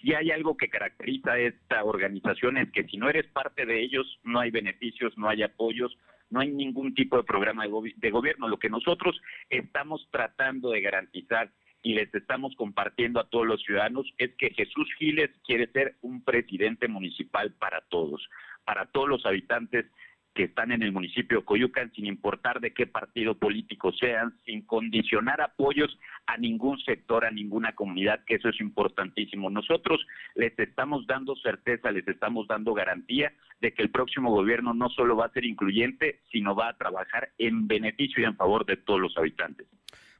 si 0.00 0.12
hay 0.12 0.30
algo 0.30 0.58
que 0.58 0.68
caracteriza 0.68 1.32
a 1.32 1.38
esta 1.38 1.84
organización 1.84 2.58
es 2.58 2.70
que 2.70 2.84
si 2.84 2.98
no 2.98 3.08
eres 3.08 3.26
parte 3.28 3.64
de 3.64 3.80
ellos 3.80 4.20
no 4.22 4.40
hay 4.40 4.50
beneficios, 4.50 5.16
no 5.16 5.28
hay 5.30 5.42
apoyos, 5.42 5.96
no 6.30 6.40
hay 6.40 6.50
ningún 6.50 6.94
tipo 6.94 7.16
de 7.16 7.24
programa 7.24 7.64
de, 7.64 8.10
gobierno. 8.10 8.48
Lo 8.48 8.58
que 8.58 8.70
nosotros 8.70 9.20
estamos 9.48 10.08
tratando 10.10 10.70
de 10.70 10.80
garantizar 10.80 11.50
y 11.82 11.94
les 11.94 12.14
estamos 12.14 12.54
compartiendo 12.56 13.20
a 13.20 13.28
todos 13.28 13.46
los 13.46 13.62
ciudadanos 13.62 14.06
es 14.18 14.34
que 14.36 14.50
Jesús 14.50 14.88
Giles 14.98 15.30
quiere 15.44 15.66
ser 15.72 15.96
un 16.02 16.22
presidente 16.22 16.88
municipal 16.88 17.52
para 17.52 17.80
todos, 17.88 18.28
para 18.64 18.86
todos 18.86 19.08
los 19.08 19.26
habitantes 19.26 19.86
que 20.34 20.44
están 20.44 20.70
en 20.70 20.82
el 20.82 20.92
municipio 20.92 21.38
de 21.40 21.44
Coyucan, 21.44 21.92
sin 21.92 22.06
importar 22.06 22.60
de 22.60 22.72
qué 22.72 22.86
partido 22.86 23.36
político 23.36 23.92
sean, 23.92 24.32
sin 24.44 24.62
condicionar 24.62 25.40
apoyos 25.40 25.98
a 26.26 26.36
ningún 26.36 26.78
sector, 26.80 27.24
a 27.24 27.30
ninguna 27.30 27.74
comunidad, 27.74 28.24
que 28.24 28.36
eso 28.36 28.48
es 28.48 28.60
importantísimo. 28.60 29.50
Nosotros 29.50 30.06
les 30.36 30.56
estamos 30.58 31.06
dando 31.06 31.34
certeza, 31.36 31.90
les 31.90 32.06
estamos 32.06 32.46
dando 32.46 32.74
garantía 32.74 33.32
de 33.60 33.74
que 33.74 33.82
el 33.82 33.90
próximo 33.90 34.30
gobierno 34.30 34.72
no 34.72 34.88
solo 34.90 35.16
va 35.16 35.26
a 35.26 35.32
ser 35.32 35.44
incluyente, 35.44 36.20
sino 36.30 36.54
va 36.54 36.68
a 36.68 36.76
trabajar 36.76 37.30
en 37.38 37.66
beneficio 37.66 38.22
y 38.22 38.24
en 38.26 38.36
favor 38.36 38.64
de 38.64 38.76
todos 38.76 39.00
los 39.00 39.16
habitantes. 39.18 39.66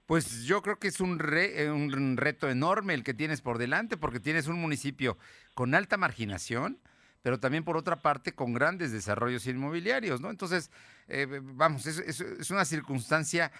Pues 0.07 0.45
yo 0.45 0.61
creo 0.61 0.81
que 0.81 0.89
es 0.89 1.01
un, 1.01 1.21
re- 1.21 1.63
eh, 1.63 1.71
un 1.71 2.17
reto 2.17 2.51
enorme 2.51 2.95
el 2.95 3.05
que 3.05 3.15
tienes 3.15 3.43
por 3.43 3.59
delante, 3.59 3.97
porque 3.97 4.19
tienes 4.19 4.49
un 4.49 4.61
municipio 4.61 5.17
con 5.55 5.73
alta 5.77 5.97
marginación, 5.97 6.79
pero 7.23 7.39
también 7.41 7.65
por 7.65 7.77
otra 7.77 7.97
parte 8.03 8.33
con 8.35 8.53
grandes 8.55 8.93
desarrollos 8.93 9.47
inmobiliarios, 9.47 10.21
¿no? 10.21 10.31
Entonces, 10.31 10.71
eh, 11.09 11.27
vamos, 11.43 11.87
es, 11.87 11.99
es- 11.99 12.21
es 12.21 12.51
una 12.51 12.65
circunstancia 12.65 13.53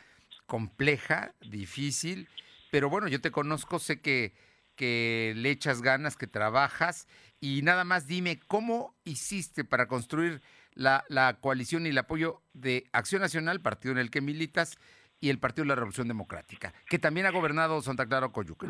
compleja, 0.47 1.35
difícil, 1.49 2.29
pero 2.71 2.89
bueno, 2.91 3.09
yo 3.09 3.21
te 3.21 3.31
conozco, 3.31 3.79
sé 3.79 4.01
que, 4.01 4.33
que 4.77 5.33
le 5.37 5.51
echas 5.51 5.83
ganas, 5.83 6.17
que 6.17 6.27
trabajas, 6.27 7.07
y 7.41 7.63
nada 7.63 7.85
más 7.85 8.07
dime, 8.07 8.41
¿cómo 8.47 8.95
hiciste 9.05 9.65
para 9.65 9.87
construir 9.87 10.41
la, 10.75 11.05
la 11.09 11.39
coalición 11.41 11.87
y 11.87 11.91
el 11.91 11.99
apoyo 11.99 12.43
de 12.53 12.85
Acción 12.93 13.21
Nacional, 13.23 13.61
partido 13.61 13.93
en 13.93 13.99
el 13.99 14.11
que 14.11 14.21
militas, 14.21 14.79
y 15.23 15.29
el 15.29 15.39
Partido 15.39 15.65
de 15.65 15.69
la 15.69 15.75
Revolución 15.75 16.09
Democrática, 16.09 16.73
que 16.89 16.99
también 16.99 17.27
ha 17.27 17.31
gobernado 17.31 17.83
Santa 17.83 18.07
Clara 18.07 18.31
Coyuca? 18.31 18.67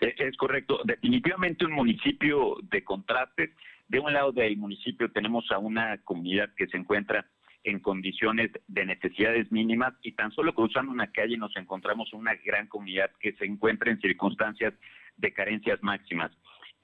Es, 0.00 0.36
correcto. 0.36 0.78
Definitivamente 0.84 1.64
un 1.64 1.72
municipio 1.72 2.54
de 2.70 2.84
contrastes. 2.84 3.50
De 3.88 4.00
un 4.00 4.12
lado 4.12 4.32
del 4.32 4.56
municipio 4.56 5.10
tenemos 5.12 5.50
a 5.50 5.58
una 5.58 5.98
comunidad 5.98 6.50
que 6.56 6.66
se 6.66 6.76
encuentra 6.76 7.26
en 7.62 7.80
condiciones 7.80 8.50
de 8.68 8.86
necesidades 8.86 9.50
mínimas 9.50 9.94
y 10.02 10.12
tan 10.12 10.30
solo 10.32 10.54
cruzando 10.54 10.92
una 10.92 11.10
calle 11.10 11.36
nos 11.36 11.56
encontramos 11.56 12.12
una 12.12 12.34
gran 12.44 12.68
comunidad 12.68 13.10
que 13.20 13.32
se 13.34 13.44
encuentra 13.44 13.90
en 13.90 14.00
circunstancias 14.00 14.74
de 15.16 15.32
carencias 15.32 15.82
máximas. 15.82 16.30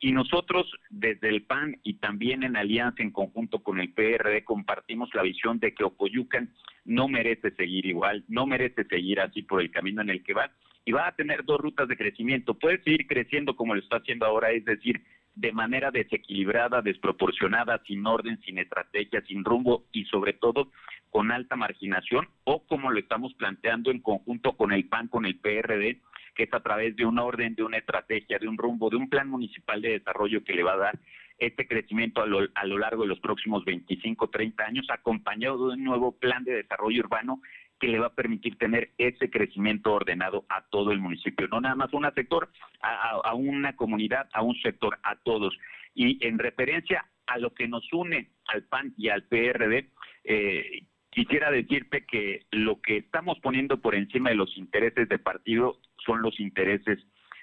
Y 0.01 0.11
nosotros 0.11 0.67
desde 0.91 1.29
el 1.29 1.45
PAN 1.45 1.79
y 1.85 1.95
también 1.95 2.43
en 2.43 2.57
alianza 2.57 3.03
en 3.03 3.13
conjunto 3.13 3.63
con 3.63 3.79
el 3.79 3.93
PRD 3.93 4.43
compartimos 4.43 5.09
la 5.15 5.23
visión 5.23 5.61
de 5.61 5.75
que 5.75 5.85
Ocoyucan 5.85 6.53
no 6.85 7.07
merece 7.07 7.53
seguir 7.53 7.87
igual, 7.87 8.25
no 8.27 8.45
merece 8.45 8.85
seguir 8.85 9.21
así 9.21 9.43
por 9.43 9.61
el 9.61 9.71
camino 9.71 10.03
en 10.03 10.11
el 10.11 10.25
que 10.25 10.35
va 10.35 10.51
y 10.85 10.91
va 10.91 11.07
a 11.07 11.15
tener 11.15 11.45
dos 11.45 11.61
rutas 11.61 11.87
de 11.87 11.97
crecimiento. 11.97 12.55
Puede 12.55 12.83
seguir 12.83 13.07
creciendo 13.07 13.55
como 13.55 13.75
lo 13.75 13.81
está 13.81 13.99
haciendo 13.99 14.27
ahora, 14.27 14.51
es 14.51 14.65
decir, 14.65 15.01
de 15.35 15.53
manera 15.53 15.91
desequilibrada, 15.91 16.83
desproporcionada, 16.83 17.81
sin 17.87 18.07
orden, 18.07 18.41
sin 18.43 18.59
estrategia, 18.59 19.23
sin 19.27 19.45
rumbo 19.45 19.85
y 19.93 20.05
sobre 20.05 20.35
todo 20.35 20.71
con 21.11 21.31
alta 21.31 21.57
marginación 21.57 22.29
o 22.45 22.65
como 22.67 22.91
lo 22.91 22.99
estamos 22.99 23.35
planteando 23.35 23.91
en 23.91 24.01
conjunto 24.01 24.57
con 24.57 24.73
el 24.73 24.89
PAN, 24.89 25.09
con 25.09 25.27
el 25.27 25.39
PRD, 25.39 26.01
que 26.35 26.45
es 26.45 26.55
a 26.55 26.61
través 26.61 26.97
de 26.97 27.05
un 27.05 27.19
orden, 27.19 27.55
de 27.55 27.63
una 27.63 27.79
estrategia, 27.79 28.39
de 28.39 28.49
un 28.49 28.57
rumbo, 28.57 28.91
de 28.91 28.97
un 28.97 29.09
plan 29.09 29.29
municipal 29.29 29.81
de 29.83 29.99
desarrollo 29.99 30.43
que 30.45 30.55
le 30.55 30.63
va 30.63 30.75
a 30.75 30.79
dar 30.79 30.99
este 31.39 31.67
crecimiento 31.67 32.23
a 32.23 32.27
lo, 32.27 32.49
a 32.55 32.67
lo 32.67 32.79
largo 32.79 33.03
de 33.03 33.09
los 33.09 33.21
próximos 33.21 33.65
25, 33.65 34.31
30 34.31 34.65
años, 34.65 34.87
acompañado 34.91 35.69
de 35.69 35.75
un 35.75 35.85
nuevo 35.85 36.13
plan 36.13 36.45
de 36.45 36.55
desarrollo 36.55 37.01
urbano 37.01 37.43
que 37.83 37.89
le 37.89 37.99
va 37.99 38.07
a 38.07 38.15
permitir 38.15 38.57
tener 38.59 38.93
ese 38.97 39.29
crecimiento 39.29 39.93
ordenado 39.93 40.47
a 40.49 40.63
todo 40.71 40.93
el 40.93 41.01
municipio, 41.01 41.49
no 41.49 41.61
nada 41.61 41.75
más 41.75 41.93
a 41.93 41.97
un 41.97 42.09
sector, 42.15 42.49
a, 42.81 43.35
una 43.35 43.75
comunidad, 43.75 44.29
a 44.33 44.41
un 44.41 44.55
sector, 44.63 45.01
a 45.03 45.17
todos. 45.17 45.53
Y 45.93 46.25
en 46.25 46.39
referencia 46.39 47.05
a 47.27 47.39
lo 47.39 47.53
que 47.53 47.67
nos 47.67 47.93
une 47.93 48.31
al 48.47 48.63
PAN 48.63 48.95
y 48.97 49.09
al 49.09 49.25
PRD, 49.25 49.91
eh, 50.23 50.85
quisiera 51.11 51.51
decirte 51.51 52.07
que 52.07 52.47
lo 52.53 52.81
que 52.81 52.99
estamos 52.99 53.41
poniendo 53.41 53.81
por 53.81 53.97
encima 53.97 54.31
de 54.31 54.37
los 54.37 54.57
intereses 54.57 55.09
de 55.09 55.19
partido 55.19 55.81
son 56.07 56.23
los 56.23 56.39
intereses 56.39 57.01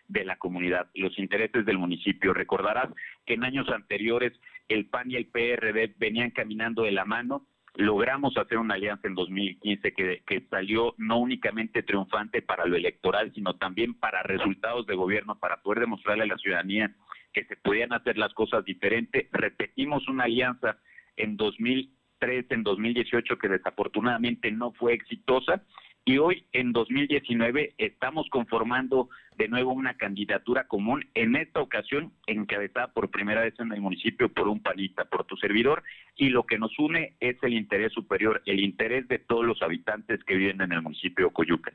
de 0.07 0.23
la 0.23 0.37
comunidad, 0.37 0.89
los 0.93 1.19
intereses 1.19 1.65
del 1.65 1.79
municipio. 1.79 2.33
Recordarás 2.33 2.87
que 3.25 3.33
en 3.33 3.43
años 3.43 3.67
anteriores 3.67 4.31
el 4.69 4.85
PAN 4.85 5.11
y 5.11 5.17
el 5.17 5.25
PRD 5.25 5.95
venían 5.97 6.31
caminando 6.31 6.83
de 6.83 6.93
la 6.93 7.03
mano. 7.03 7.45
Logramos 7.75 8.35
hacer 8.37 8.57
una 8.57 8.75
alianza 8.75 9.07
en 9.07 9.15
2015 9.15 9.93
que, 9.93 10.23
que 10.25 10.41
salió 10.49 10.95
no 10.97 11.19
únicamente 11.19 11.83
triunfante 11.83 12.41
para 12.41 12.65
lo 12.65 12.75
electoral, 12.75 13.31
sino 13.33 13.55
también 13.55 13.93
para 13.93 14.23
resultados 14.23 14.85
de 14.87 14.95
gobierno, 14.95 15.39
para 15.39 15.61
poder 15.61 15.81
demostrarle 15.81 16.23
a 16.23 16.27
la 16.27 16.37
ciudadanía 16.37 16.93
que 17.33 17.45
se 17.45 17.55
podían 17.55 17.93
hacer 17.93 18.17
las 18.17 18.33
cosas 18.33 18.65
diferentes. 18.65 19.27
Repetimos 19.31 20.07
una 20.07 20.23
alianza 20.23 20.77
en 21.15 21.37
2003, 21.37 22.45
en 22.49 22.63
2018, 22.63 23.37
que 23.37 23.47
desafortunadamente 23.47 24.51
no 24.51 24.71
fue 24.71 24.93
exitosa. 24.93 25.63
Y 26.05 26.17
hoy, 26.17 26.45
en 26.53 26.71
2019, 26.71 27.75
estamos 27.77 28.27
conformando 28.31 29.09
de 29.37 29.47
nuevo 29.47 29.71
una 29.71 29.95
candidatura 29.95 30.67
común, 30.67 31.05
en 31.13 31.35
esta 31.35 31.61
ocasión 31.61 32.13
encabezada 32.27 32.91
por 32.91 33.09
primera 33.09 33.41
vez 33.41 33.53
en 33.59 33.71
el 33.71 33.81
municipio 33.81 34.27
por 34.33 34.47
un 34.47 34.61
panista, 34.61 35.05
por 35.05 35.25
tu 35.25 35.37
servidor, 35.37 35.83
y 36.15 36.29
lo 36.29 36.45
que 36.45 36.57
nos 36.57 36.77
une 36.79 37.15
es 37.19 37.37
el 37.43 37.53
interés 37.53 37.93
superior, 37.93 38.41
el 38.45 38.59
interés 38.59 39.07
de 39.07 39.19
todos 39.19 39.45
los 39.45 39.61
habitantes 39.61 40.23
que 40.25 40.35
viven 40.35 40.61
en 40.61 40.71
el 40.71 40.81
municipio 40.81 41.27
de 41.27 41.33
Coyuca. 41.33 41.71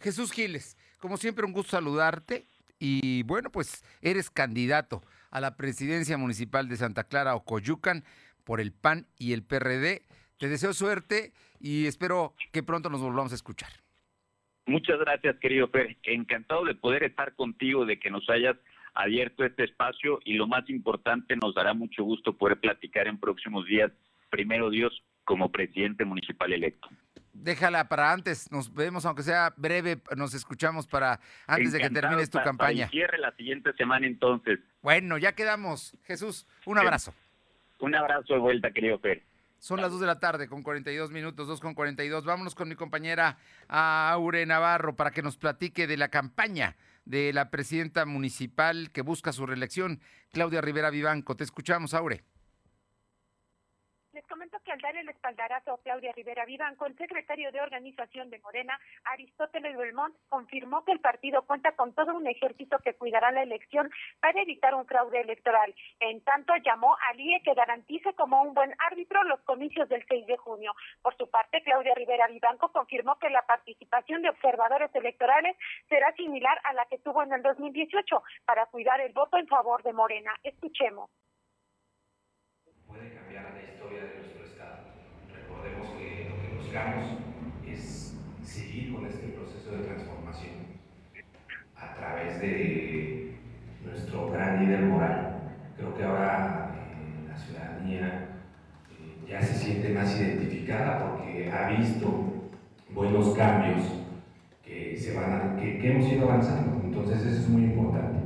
Jesús 0.00 0.32
Giles, 0.32 0.76
como 0.98 1.16
siempre, 1.16 1.44
un 1.44 1.52
gusto 1.52 1.72
saludarte. 1.72 2.46
Y 2.78 3.22
bueno, 3.24 3.50
pues 3.50 3.84
eres 4.00 4.30
candidato 4.30 5.02
a 5.30 5.40
la 5.40 5.56
presidencia 5.56 6.16
municipal 6.16 6.68
de 6.68 6.76
Santa 6.76 7.04
Clara 7.04 7.34
o 7.36 7.44
Coyucan 7.44 8.04
por 8.44 8.60
el 8.60 8.72
PAN 8.72 9.06
y 9.18 9.32
el 9.32 9.44
PRD. 9.44 10.02
Te 10.38 10.48
deseo 10.48 10.72
suerte 10.72 11.32
y 11.62 11.86
espero 11.86 12.34
que 12.52 12.62
pronto 12.62 12.90
nos 12.90 13.00
volvamos 13.00 13.32
a 13.32 13.36
escuchar. 13.36 13.70
Muchas 14.66 14.98
gracias, 15.00 15.36
querido 15.38 15.68
Fer. 15.68 15.96
Encantado 16.02 16.64
de 16.64 16.74
poder 16.74 17.02
estar 17.04 17.34
contigo, 17.34 17.84
de 17.86 17.98
que 17.98 18.10
nos 18.10 18.28
hayas 18.30 18.56
abierto 18.94 19.44
este 19.44 19.64
espacio 19.64 20.20
y 20.24 20.34
lo 20.34 20.46
más 20.46 20.68
importante, 20.68 21.34
nos 21.36 21.54
dará 21.54 21.72
mucho 21.74 22.04
gusto 22.04 22.36
poder 22.36 22.60
platicar 22.60 23.08
en 23.08 23.18
próximos 23.18 23.66
días, 23.66 23.90
primero 24.30 24.68
Dios, 24.70 25.02
como 25.24 25.50
presidente 25.50 26.04
municipal 26.04 26.52
electo. 26.52 26.88
Déjala 27.32 27.88
para 27.88 28.12
antes, 28.12 28.52
nos 28.52 28.72
vemos, 28.72 29.06
aunque 29.06 29.22
sea 29.22 29.52
breve, 29.56 30.00
nos 30.16 30.34
escuchamos 30.34 30.86
para 30.86 31.18
antes 31.46 31.72
de 31.72 31.80
que 31.80 31.90
termines 31.90 32.28
tu 32.28 32.34
para- 32.38 32.44
para 32.44 32.50
campaña. 32.58 32.88
cierre 32.90 33.18
la 33.18 33.32
siguiente 33.34 33.72
semana 33.72 34.06
entonces. 34.06 34.60
Bueno, 34.82 35.16
ya 35.18 35.32
quedamos. 35.32 35.96
Jesús, 36.04 36.46
un 36.66 36.78
abrazo. 36.78 37.14
Un 37.80 37.94
abrazo 37.94 38.34
de 38.34 38.38
vuelta, 38.40 38.70
querido 38.70 38.98
Fer. 38.98 39.22
Son 39.62 39.80
las 39.80 39.92
2 39.92 40.00
de 40.00 40.06
la 40.08 40.18
tarde 40.18 40.48
con 40.48 40.64
42 40.64 41.12
minutos, 41.12 41.46
2 41.46 41.60
con 41.60 41.74
42. 41.74 42.24
Vámonos 42.24 42.56
con 42.56 42.68
mi 42.68 42.74
compañera 42.74 43.38
Aure 43.68 44.44
Navarro 44.44 44.96
para 44.96 45.12
que 45.12 45.22
nos 45.22 45.36
platique 45.36 45.86
de 45.86 45.96
la 45.96 46.08
campaña 46.08 46.74
de 47.04 47.32
la 47.32 47.48
presidenta 47.48 48.04
municipal 48.04 48.90
que 48.90 49.02
busca 49.02 49.32
su 49.32 49.46
reelección, 49.46 50.00
Claudia 50.32 50.62
Rivera 50.62 50.90
Vivanco. 50.90 51.36
Te 51.36 51.44
escuchamos, 51.44 51.94
Aure. 51.94 52.24
Les 54.22 54.28
comento 54.28 54.60
que 54.64 54.70
al 54.70 54.80
dar 54.80 54.96
el 54.96 55.08
espaldarazo 55.08 55.72
a 55.72 55.82
Claudia 55.82 56.12
Rivera 56.12 56.44
Vivanco, 56.44 56.86
el 56.86 56.96
secretario 56.96 57.50
de 57.50 57.60
organización 57.60 58.30
de 58.30 58.38
Morena, 58.38 58.78
Aristóteles 59.04 59.76
Belmont, 59.76 60.14
confirmó 60.28 60.84
que 60.84 60.92
el 60.92 61.00
partido 61.00 61.42
cuenta 61.42 61.72
con 61.72 61.92
todo 61.92 62.14
un 62.14 62.28
ejército 62.28 62.78
que 62.78 62.94
cuidará 62.94 63.32
la 63.32 63.42
elección 63.42 63.90
para 64.20 64.40
evitar 64.40 64.76
un 64.76 64.86
fraude 64.86 65.20
electoral. 65.20 65.74
En 65.98 66.22
tanto, 66.22 66.54
llamó 66.64 66.96
al 67.10 67.18
IE 67.18 67.42
que 67.42 67.54
garantice 67.54 68.14
como 68.14 68.40
un 68.42 68.54
buen 68.54 68.72
árbitro 68.78 69.24
los 69.24 69.40
comicios 69.40 69.88
del 69.88 70.06
6 70.06 70.24
de 70.26 70.36
junio. 70.36 70.72
Por 71.02 71.16
su 71.16 71.28
parte, 71.28 71.60
Claudia 71.64 71.94
Rivera 71.96 72.28
Vivanco 72.28 72.70
confirmó 72.70 73.18
que 73.18 73.28
la 73.28 73.42
participación 73.42 74.22
de 74.22 74.30
observadores 74.30 74.94
electorales 74.94 75.56
será 75.88 76.12
similar 76.14 76.60
a 76.62 76.74
la 76.74 76.86
que 76.86 76.98
tuvo 76.98 77.24
en 77.24 77.32
el 77.32 77.42
2018 77.42 78.22
para 78.44 78.66
cuidar 78.66 79.00
el 79.00 79.12
voto 79.12 79.36
en 79.36 79.48
favor 79.48 79.82
de 79.82 79.92
Morena. 79.92 80.32
Escuchemos. 80.44 81.10
puede 82.92 83.14
cambiar 83.14 83.54
la 83.54 83.62
historia 83.62 84.04
de 84.04 84.16
nuestro 84.16 84.44
Estado. 84.44 84.84
Recordemos 85.32 85.88
que 85.96 86.28
lo 86.28 86.36
que 86.42 86.61
buscamos 86.72 87.04
es 87.66 88.16
seguir 88.42 88.94
con 88.94 89.04
este 89.04 89.28
proceso 89.28 89.72
de 89.72 89.84
transformación 89.84 90.54
a 91.76 91.92
través 91.92 92.40
de 92.40 93.36
nuestro 93.84 94.30
gran 94.30 94.64
líder 94.64 94.80
moral. 94.84 95.52
Creo 95.76 95.94
que 95.94 96.02
ahora 96.02 96.70
eh, 96.74 97.28
la 97.28 97.36
ciudadanía 97.36 98.38
eh, 98.90 99.28
ya 99.28 99.42
se 99.42 99.52
siente 99.52 99.90
más 99.90 100.18
identificada 100.18 101.10
porque 101.10 101.52
ha 101.52 101.68
visto 101.68 102.08
buenos 102.88 103.36
cambios 103.36 103.82
que, 104.64 104.96
se 104.96 105.14
van 105.14 105.56
que 105.58 105.90
hemos 105.90 106.10
ido 106.10 106.24
avanzando. 106.24 106.80
Entonces 106.84 107.20
eso 107.20 107.42
es 107.42 107.48
muy 107.50 107.64
importante. 107.64 108.18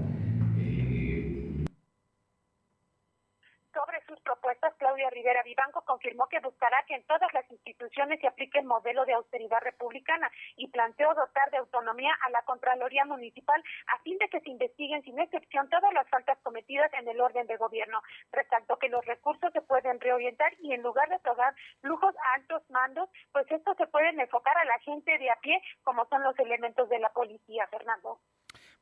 Sobre 3.75 4.01
sus 4.07 4.21
propuestas, 4.21 4.73
Claudia 4.79 5.11
Rivera 5.27 5.43
Vivanco 5.43 5.83
confirmó 5.85 6.29
que 6.29 6.39
buscará 6.39 6.85
que 6.87 6.95
en 6.95 7.03
todas 7.03 7.29
las 7.35 7.51
instituciones 7.51 8.21
se 8.21 8.29
aplique 8.29 8.61
el 8.61 8.65
modelo 8.65 9.05
de 9.07 9.15
austeridad 9.15 9.59
republicana 9.61 10.31
y 10.55 10.69
planteó 10.69 11.13
dotar 11.15 11.51
de 11.51 11.57
autonomía 11.57 12.17
a 12.25 12.31
la 12.31 12.43
Contraloría 12.43 13.05
Municipal 13.05 13.61
a 13.89 13.99
fin 14.05 14.19
de 14.19 14.29
que 14.29 14.39
se 14.39 14.51
investiguen 14.51 15.03
sin 15.03 15.19
excepción 15.19 15.69
todas 15.69 15.93
las 15.95 16.09
faltas 16.11 16.39
cometidas 16.45 16.93
en 16.93 17.09
el 17.09 17.21
orden 17.21 17.49
de 17.49 17.57
gobierno. 17.57 18.01
Resaltó 18.31 18.79
que 18.79 18.89
los 18.89 19.05
recursos 19.05 19.53
se 19.53 19.63
pueden 19.63 19.99
reorientar 19.99 20.55
y 20.61 20.73
en 20.73 20.83
lugar 20.83 21.09
de 21.09 21.17
otorgar 21.17 21.57
lujos 21.83 22.15
a 22.15 22.35
altos 22.35 22.63
mandos, 22.71 23.11
pues 23.33 23.51
estos 23.51 23.77
se 23.79 23.89
pueden 23.89 24.21
enfocar 24.21 24.57
a 24.57 24.65
la 24.65 24.79
gente 24.79 25.19
de 25.19 25.29
a 25.29 25.41
pie, 25.41 25.61
como 25.83 26.07
son 26.07 26.23
los 26.23 26.39
elementos 26.39 26.89
de 26.89 27.01
la 27.01 27.13
policía, 27.13 27.67
Fernando. 27.67 28.21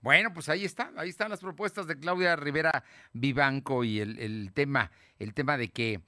Bueno, 0.00 0.30
pues 0.34 0.50
ahí 0.50 0.66
está, 0.66 0.92
ahí 0.98 1.08
están 1.08 1.30
las 1.30 1.40
propuestas 1.40 1.86
de 1.86 1.98
Claudia 1.98 2.36
Rivera 2.36 2.84
Vivanco 3.14 3.82
y 3.84 4.00
el, 4.00 4.18
el 4.18 4.52
tema, 4.52 4.90
el 5.18 5.32
tema 5.32 5.56
de 5.56 5.68
que 5.70 6.02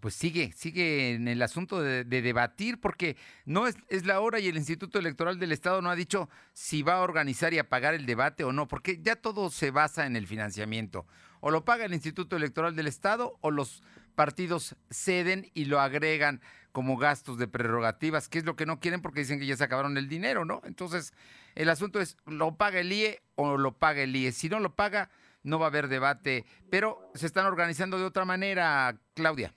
pues 0.00 0.14
sigue, 0.14 0.52
sigue 0.52 1.14
en 1.14 1.28
el 1.28 1.42
asunto 1.42 1.82
de, 1.82 2.04
de 2.04 2.22
debatir, 2.22 2.80
porque 2.80 3.16
no 3.44 3.66
es, 3.66 3.76
es, 3.88 4.06
la 4.06 4.20
hora 4.20 4.40
y 4.40 4.48
el 4.48 4.56
Instituto 4.56 4.98
Electoral 4.98 5.38
del 5.38 5.52
Estado 5.52 5.82
no 5.82 5.90
ha 5.90 5.96
dicho 5.96 6.28
si 6.52 6.82
va 6.82 6.94
a 6.94 7.00
organizar 7.00 7.52
y 7.52 7.58
a 7.58 7.68
pagar 7.68 7.94
el 7.94 8.06
debate 8.06 8.44
o 8.44 8.52
no, 8.52 8.68
porque 8.68 9.00
ya 9.02 9.16
todo 9.16 9.50
se 9.50 9.70
basa 9.70 10.06
en 10.06 10.16
el 10.16 10.26
financiamiento. 10.26 11.06
O 11.40 11.50
lo 11.50 11.64
paga 11.64 11.84
el 11.84 11.94
Instituto 11.94 12.36
Electoral 12.36 12.76
del 12.76 12.86
Estado 12.86 13.38
o 13.40 13.50
los 13.50 13.82
partidos 14.14 14.76
ceden 14.90 15.50
y 15.54 15.64
lo 15.66 15.80
agregan 15.80 16.40
como 16.70 16.96
gastos 16.96 17.38
de 17.38 17.48
prerrogativas, 17.48 18.28
que 18.28 18.38
es 18.38 18.44
lo 18.44 18.56
que 18.56 18.66
no 18.66 18.80
quieren 18.80 19.02
porque 19.02 19.20
dicen 19.20 19.38
que 19.38 19.46
ya 19.46 19.56
se 19.56 19.64
acabaron 19.64 19.96
el 19.98 20.08
dinero, 20.08 20.44
¿no? 20.44 20.62
Entonces, 20.64 21.12
el 21.54 21.68
asunto 21.68 22.00
es, 22.00 22.16
¿lo 22.24 22.56
paga 22.56 22.80
el 22.80 22.92
IE 22.92 23.22
o 23.34 23.58
lo 23.58 23.76
paga 23.78 24.02
el 24.02 24.16
IE? 24.16 24.32
Si 24.32 24.48
no 24.48 24.58
lo 24.58 24.74
paga, 24.74 25.10
no 25.42 25.58
va 25.58 25.66
a 25.66 25.68
haber 25.68 25.88
debate, 25.88 26.46
pero 26.70 27.10
se 27.14 27.26
están 27.26 27.46
organizando 27.46 27.98
de 27.98 28.04
otra 28.04 28.24
manera, 28.24 28.96
Claudia 29.14 29.54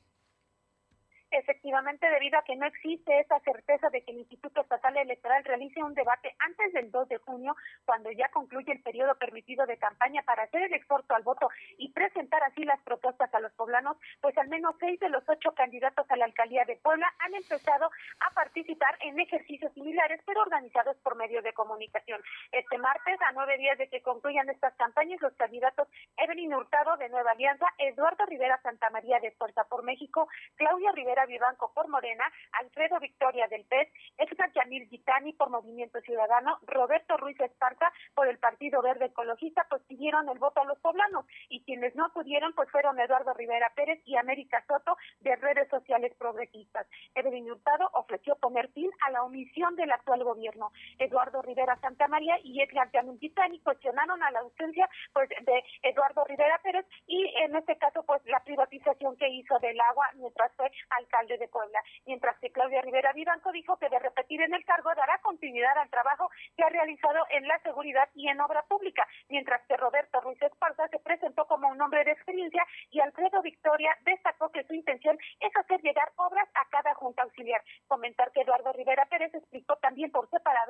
efectivamente 1.37 2.09
debido 2.09 2.39
a 2.39 2.43
que 2.43 2.55
no 2.55 2.65
existe 2.65 3.19
esa 3.19 3.39
certeza 3.41 3.89
de 3.89 4.03
que 4.03 4.11
el 4.11 4.19
Instituto 4.19 4.61
Estatal 4.61 4.97
Electoral 4.97 5.43
realice 5.43 5.83
un 5.83 5.93
debate 5.93 6.35
antes 6.39 6.73
del 6.73 6.91
2 6.91 7.09
de 7.09 7.17
junio, 7.17 7.55
cuando 7.85 8.11
ya 8.11 8.29
concluye 8.29 8.71
el 8.71 8.81
periodo 8.81 9.15
permitido 9.15 9.65
de 9.65 9.77
campaña 9.77 10.23
para 10.23 10.43
hacer 10.43 10.63
el 10.63 10.73
exhorto 10.73 11.15
al 11.15 11.23
voto 11.23 11.49
y 11.77 11.91
presentar 11.91 12.41
así 12.43 12.63
las 12.63 12.81
propuestas 12.81 13.33
a 13.33 13.39
los 13.39 13.51
poblanos, 13.53 13.97
pues 14.21 14.37
al 14.37 14.47
menos 14.47 14.75
seis 14.79 14.99
de 14.99 15.09
los 15.09 15.23
ocho 15.27 15.53
candidatos 15.53 16.05
a 16.09 16.15
la 16.15 16.25
alcaldía 16.25 16.65
de 16.65 16.77
Puebla 16.77 17.11
han 17.19 17.35
empezado 17.35 17.89
a 18.19 18.33
participar 18.33 18.97
en 19.01 19.19
ejercicios 19.19 19.73
similares, 19.73 20.21
pero 20.25 20.41
organizados 20.41 20.97
por 20.97 21.15
medios 21.15 21.43
de 21.43 21.53
comunicación. 21.53 22.21
Este 22.51 22.77
martes, 22.77 23.19
a 23.21 23.31
nueve 23.33 23.57
días 23.57 23.77
de 23.77 23.89
que 23.89 24.01
concluyan 24.01 24.49
estas 24.49 24.73
campañas, 24.75 25.21
los 25.21 25.33
candidatos 25.33 25.87
Evelyn 26.17 26.53
Hurtado 26.53 26.97
de 26.97 27.09
Nueva 27.09 27.31
Alianza, 27.31 27.65
Eduardo 27.77 28.25
Rivera 28.25 28.59
Santamaría 28.61 29.19
de 29.19 29.31
Fuerza 29.31 29.63
por 29.65 29.83
México, 29.83 30.27
Claudia 30.55 30.91
Rivera 30.91 31.24
Vivanco 31.25 31.71
por 31.73 31.87
Morena, 31.87 32.25
Alfredo 32.53 32.99
Victoria 32.99 33.47
del 33.47 33.65
PES, 33.65 33.89
Edgar 34.17 34.51
Yamil 34.53 34.87
Gitani 34.89 35.33
por 35.33 35.49
Movimiento 35.49 35.99
Ciudadano, 36.01 36.59
Roberto 36.67 37.17
Ruiz 37.17 37.39
Esparza 37.39 37.91
por 38.13 38.27
el 38.27 38.37
Partido 38.37 38.81
Verde 38.81 39.05
Ecologista, 39.05 39.65
pues 39.69 39.81
pidieron 39.83 40.29
el 40.29 40.39
voto 40.39 40.61
a 40.61 40.65
los 40.65 40.79
poblanos 40.79 41.25
y 41.49 41.63
quienes 41.63 41.95
no 41.95 42.11
pudieron 42.13 42.53
pues 42.53 42.69
fueron 42.71 42.99
Eduardo 42.99 43.33
Rivera 43.33 43.71
Pérez 43.75 44.01
y 44.05 44.15
América 44.17 44.63
Soto 44.67 44.97
de 45.19 45.35
redes 45.35 45.69
sociales 45.69 46.13
progresistas. 46.17 46.87
Evelyn 47.15 47.49
Hurtado 47.51 47.89
ofreció 47.93 48.35
poner 48.35 48.71
fin 48.71 48.89
a 49.01 49.11
la 49.11 49.23
omisión 49.23 49.75
del 49.75 49.91
actual 49.91 50.23
gobierno. 50.23 50.71
Eduardo 50.99 51.41
Rivera 51.41 51.77
Santa 51.81 52.07
María 52.07 52.37
y 52.43 52.61
Edgar 52.61 52.91
Yamil 52.91 53.19
Gitani 53.19 53.59
cuestionaron 53.61 54.21
a 54.23 54.31
la 54.31 54.39
ausencia 54.39 54.89
pues 55.13 55.29
de 55.29 55.63
Eduardo 55.83 56.23
Rivera 56.25 56.59
Pérez 56.63 56.85
y 57.07 57.25
en 57.43 57.55
este 57.55 57.77
caso 57.77 58.03
pues 58.03 58.23
la 58.25 58.39
privatización 58.41 59.17
que 59.17 59.29
hizo 59.29 59.57
del 59.59 59.79
agua 59.79 60.07
mientras 60.15 60.51
fue 60.55 60.71
al 60.89 61.07
alcalde 61.15 61.37
de 61.37 61.47
Puebla, 61.47 61.81
mientras 62.05 62.37
que 62.39 62.51
Claudia 62.51 62.81
Rivera 62.81 63.13
Vivanco 63.13 63.51
dijo 63.51 63.77
que 63.77 63.89
de 63.89 63.99
repetir 63.99 64.41
en 64.41 64.53
el 64.53 64.65
cargo 64.65 64.93
dará 64.95 65.17
continuidad 65.19 65.77
al 65.77 65.89
trabajo 65.89 66.29
que 66.57 66.63
ha 66.63 66.69
realizado 66.69 67.25
en 67.29 67.47
la 67.47 67.57
seguridad 67.59 68.09
y 68.15 68.27
en 68.27 68.41
obra 68.41 68.63
pública, 68.63 69.07
mientras 69.29 69.65
que 69.67 69.77
Roberto 69.77 70.19
Ruiz 70.21 70.41
Esparza 70.41 70.87
se 70.89 70.99
presentó 70.99 71.45
como 71.45 71.69
un 71.69 71.81
hombre 71.81 72.03
de 72.03 72.11
experiencia 72.11 72.65
y 72.91 72.99
Alfredo 72.99 73.41
Victoria 73.41 73.95
destacó 74.01 74.49
que 74.49 74.63
su 74.63 74.73
intención 74.73 75.17
es 75.39 75.55
hacer 75.55 75.81
llegar 75.81 76.11
obras 76.17 76.49
a 76.53 76.67
cada 76.69 76.93
junta 76.95 77.23
auxiliar. 77.23 77.61
Comentar 77.87 78.31
que 78.31 78.41
Eduardo 78.41 78.73
Rivera 78.73 79.05
Pérez 79.05 79.33
explicó 79.33 79.77
también 79.77 80.11
por 80.11 80.29
separado 80.29 80.64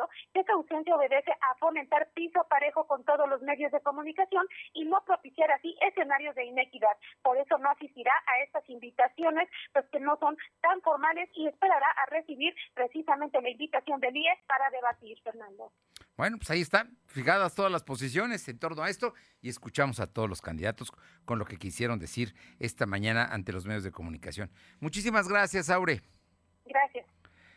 esa 0.46 0.54
ausencia 0.54 0.96
obedece 0.96 1.32
a 1.32 1.56
fomentar 1.58 2.08
piso 2.14 2.46
parejo 2.50 2.86
con 2.86 3.04
todos 3.04 3.28
los 3.28 3.42
medios 3.42 3.72
de 3.72 3.82
comunicación 3.82 4.46
y 4.74 4.86
no 4.86 5.04
propiciar 5.06 5.52
así 5.52 5.76
escenarios 5.82 6.36
de 6.36 6.46
inequidad. 6.46 6.96
Por 7.24 7.38
eso 7.38 7.58
no 7.58 7.70
asistirá 7.72 8.14
a 8.28 8.44
estas 8.44 8.70
invitaciones, 8.70 9.50
pues 9.74 9.86
que 9.92 10.00
no 10.00 10.18
son 10.18 10.38
tan 10.62 10.82
formales 10.82 11.30
y 11.34 11.48
esperará 11.48 11.88
a 12.04 12.10
recibir 12.12 12.54
precisamente 12.74 13.42
la 13.42 13.50
invitación 13.50 14.00
del 14.00 14.16
IES 14.16 14.40
para 14.48 14.70
debatir, 14.70 15.20
Fernando. 15.24 15.72
Bueno, 16.16 16.38
pues 16.38 16.50
ahí 16.52 16.62
están 16.62 16.98
fijadas 17.08 17.56
todas 17.56 17.72
las 17.72 17.84
posiciones 17.84 18.48
en 18.48 18.60
torno 18.60 18.84
a 18.84 18.90
esto 18.90 19.14
y 19.42 19.50
escuchamos 19.50 20.00
a 20.00 20.08
todos 20.08 20.30
los 20.30 20.42
candidatos 20.42 20.92
con 21.26 21.40
lo 21.40 21.46
que 21.46 21.58
quisieron 21.58 22.00
decir 22.00 22.36
esta 22.60 22.86
mañana 22.86 23.26
ante 23.26 23.52
los 23.52 23.66
medios 23.66 23.84
de 23.84 23.92
comunicación. 23.92 24.52
Muchísimas 24.80 25.28
gracias, 25.28 25.70
Aure. 25.70 26.02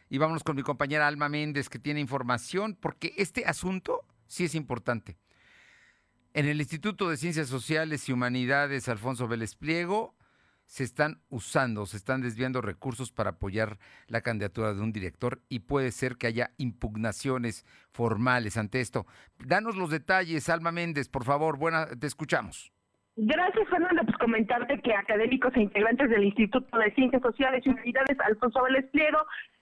Y 0.08 0.18
vámonos 0.18 0.44
con 0.44 0.56
mi 0.56 0.62
compañera 0.62 1.06
Alma 1.06 1.28
Méndez 1.28 1.68
que 1.68 1.78
tiene 1.78 2.00
información 2.00 2.76
porque 2.80 3.14
este 3.16 3.44
asunto 3.44 4.00
sí 4.26 4.44
es 4.44 4.54
importante. 4.54 5.16
En 6.34 6.46
el 6.46 6.60
Instituto 6.60 7.08
de 7.08 7.16
Ciencias 7.16 7.48
Sociales 7.48 8.08
y 8.08 8.12
Humanidades 8.12 8.88
Alfonso 8.88 9.26
Vélez 9.28 9.56
Pliego 9.56 10.14
se 10.66 10.84
están 10.84 11.22
usando, 11.30 11.86
se 11.86 11.96
están 11.96 12.20
desviando 12.20 12.60
recursos 12.60 13.10
para 13.10 13.30
apoyar 13.30 13.78
la 14.06 14.20
candidatura 14.20 14.74
de 14.74 14.82
un 14.82 14.92
director 14.92 15.40
y 15.48 15.60
puede 15.60 15.90
ser 15.90 16.16
que 16.16 16.26
haya 16.26 16.50
impugnaciones 16.58 17.64
formales 17.90 18.58
ante 18.58 18.80
esto. 18.80 19.06
Danos 19.38 19.76
los 19.76 19.90
detalles, 19.90 20.50
Alma 20.50 20.70
Méndez, 20.70 21.08
por 21.08 21.24
favor, 21.24 21.58
buena, 21.58 21.86
te 21.86 22.06
escuchamos. 22.06 22.70
Gracias, 23.16 23.68
Fernando. 23.68 24.02
Pues 24.04 24.16
comentarte 24.18 24.80
que 24.80 24.94
académicos 24.94 25.52
e 25.56 25.62
integrantes 25.62 26.08
del 26.10 26.22
Instituto 26.22 26.78
de 26.78 26.94
Ciencias 26.94 27.22
Sociales 27.22 27.62
y 27.64 27.70
Humanidades 27.70 28.20
Alfonso 28.20 28.62
Vélez 28.62 28.88
Pliego 28.92 29.18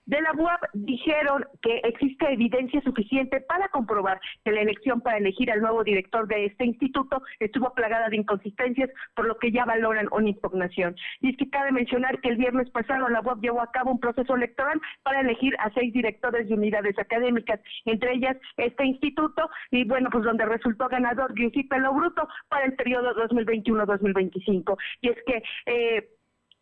de 0.07 0.21
la 0.21 0.31
UAP 0.31 0.61
dijeron 0.73 1.45
que 1.61 1.77
existe 1.83 2.31
evidencia 2.31 2.81
suficiente 2.81 3.41
para 3.41 3.67
comprobar 3.69 4.19
que 4.43 4.51
la 4.51 4.61
elección 4.61 5.01
para 5.01 5.17
elegir 5.17 5.51
al 5.51 5.61
nuevo 5.61 5.83
director 5.83 6.27
de 6.27 6.45
este 6.45 6.65
instituto 6.65 7.21
estuvo 7.39 7.73
plagada 7.73 8.09
de 8.09 8.15
inconsistencias, 8.15 8.89
por 9.15 9.27
lo 9.27 9.37
que 9.37 9.51
ya 9.51 9.65
valoran 9.65 10.07
una 10.11 10.29
impugnación. 10.29 10.95
Y 11.21 11.31
es 11.31 11.37
que 11.37 11.49
cabe 11.49 11.71
mencionar 11.71 12.19
que 12.21 12.29
el 12.29 12.37
viernes 12.37 12.69
pasado 12.71 13.09
la 13.09 13.21
UAP 13.21 13.41
llevó 13.41 13.61
a 13.61 13.71
cabo 13.71 13.91
un 13.91 13.99
proceso 13.99 14.35
electoral 14.35 14.79
para 15.03 15.19
elegir 15.21 15.53
a 15.59 15.71
seis 15.71 15.93
directores 15.93 16.47
de 16.47 16.55
unidades 16.55 16.97
académicas, 16.97 17.59
entre 17.85 18.13
ellas 18.13 18.37
este 18.55 18.85
instituto, 18.85 19.49
y 19.71 19.83
bueno, 19.83 20.09
pues 20.09 20.23
donde 20.23 20.45
resultó 20.45 20.87
ganador 20.87 21.33
Giuseppe 21.35 21.67
Pelo 21.69 21.93
Bruto 21.93 22.27
para 22.47 22.65
el 22.65 22.75
periodo 22.75 23.13
2021-2025. 23.27 24.77
Y 25.01 25.09
es 25.09 25.17
que 25.25 25.43
eh, 25.65 26.09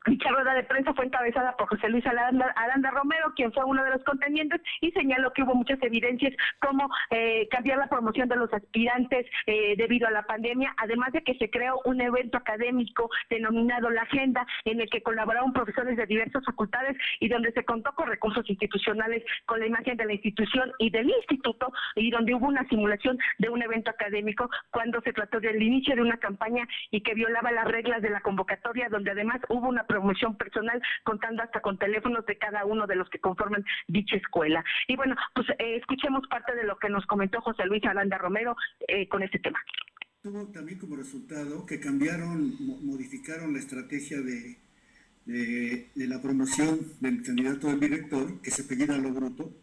Dicha 0.06 0.30
rueda 0.30 0.54
de 0.54 0.64
prensa 0.64 0.94
fue 0.94 1.06
encabezada 1.06 1.56
por 1.58 1.68
José 1.68 1.90
Luis 1.90 2.06
Aranda, 2.06 2.92
Romero, 2.92 3.34
quien 3.36 3.52
fue 3.52 3.66
uno 3.66 3.84
de 3.84 3.90
los 3.90 4.04
contendientes, 4.04 4.62
y 4.82 4.92
señaló 4.92 5.34
que 5.34 5.42
hubo 5.42 5.56
muchas 5.56 5.82
evidencias 5.82 6.34
como 6.60 6.88
eh, 7.10 7.48
cambiar 7.50 7.80
la 7.80 7.88
promoción 7.88 8.30
de 8.30 8.36
los 8.36 8.54
aspirantes 8.54 9.26
eh, 9.48 9.76
debido 9.78 10.08
a 10.08 10.12
la 10.12 10.24
pandemia, 10.24 10.74
además 10.78 11.12
de 11.12 11.24
que 11.24 11.34
se 11.36 11.50
creó 11.50 11.82
un 11.86 12.02
evento 12.02 12.38
académico 12.38 13.10
denominado 13.32 13.90
La 13.90 14.04
Agenda, 14.04 14.46
en 14.66 14.80
el 14.80 14.90
que 14.90 15.02
colaboraron 15.02 15.54
profesores 15.54 15.98
de 15.98 16.06
diversas 16.06 16.46
facultades 16.46 16.96
y 17.20 17.28
donde 17.28 17.52
se 17.54 17.66
contó 17.66 17.92
con 17.94 18.08
recursos 18.08 18.48
institucionales, 18.48 19.24
con 19.46 19.60
la 19.60 19.66
imagen 19.66 19.98
de 19.98 20.06
la 20.06 20.14
institución 20.14 20.72
y 20.78 20.92
del 20.92 21.10
instituto, 21.10 21.74
y 21.96 22.12
donde 22.12 22.36
hubo 22.36 22.48
una 22.48 22.68
simulación 22.70 23.18
de 23.40 23.50
un 23.50 23.62
evento 23.64 23.90
académico 23.90 24.50
cuando 24.70 25.02
se 25.02 25.14
trató 25.14 25.40
del 25.40 25.62
inicio 25.62 25.96
de 25.96 26.02
una 26.02 26.18
campaña 26.18 26.68
y 26.92 27.02
que 27.02 27.16
violaba 27.16 27.52
las 27.52 27.66
reglas 27.66 28.04
de 28.04 28.12
la 28.12 28.22
convocatoria, 28.22 28.88
donde 28.90 29.12
además 29.12 29.42
hubo 29.50 29.68
una 29.68 29.84
promoción 29.96 30.36
personal, 30.36 30.82
contando 31.04 31.42
hasta 31.42 31.62
con 31.62 31.78
teléfonos 31.78 32.26
de 32.26 32.38
cada 32.38 32.66
uno 32.66 32.86
de 32.86 32.98
los 32.98 33.10
que 33.10 33.20
conforman 33.20 33.64
dicha 33.88 34.18
escuela. 34.18 34.64
Y 34.88 34.96
bueno, 34.98 35.16
pues 35.34 35.48
eh, 35.52 35.78
escuchemos 35.78 36.28
parte 36.28 36.54
de 36.54 36.66
lo 36.66 36.78
que 36.78 36.90
nos 36.90 37.06
comentó 37.06 37.40
José 37.40 37.66
Luis 37.66 37.84
Aranda 37.86 38.18
Romero 38.18 38.56
eh, 38.88 39.08
con 39.08 39.24
este 39.24 39.40
tema. 39.40 39.60
Tuvo 40.22 40.48
también 40.48 40.80
como 40.80 40.98
resultado 40.98 41.66
que 41.66 41.80
cambiaron, 41.80 42.56
modificaron 42.86 43.54
la 43.54 43.60
estrategia 43.60 44.20
de, 44.20 44.58
de, 45.26 46.08
la 46.08 46.22
promoción 46.22 46.80
del 47.00 47.24
candidato 47.24 47.68
del 47.68 47.80
director, 47.80 48.42
que 48.42 48.52
se 48.52 48.64
apellida 48.64 48.98
Lo 48.98 49.12
Bruto, 49.12 49.54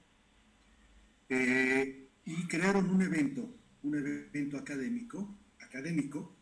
eh, 1.29 2.09
y 2.25 2.47
crearon 2.47 2.89
un 2.89 3.03
evento, 3.03 3.49
un 3.83 3.95
evento 3.97 4.57
académico, 4.57 5.37
académico, 5.61 6.37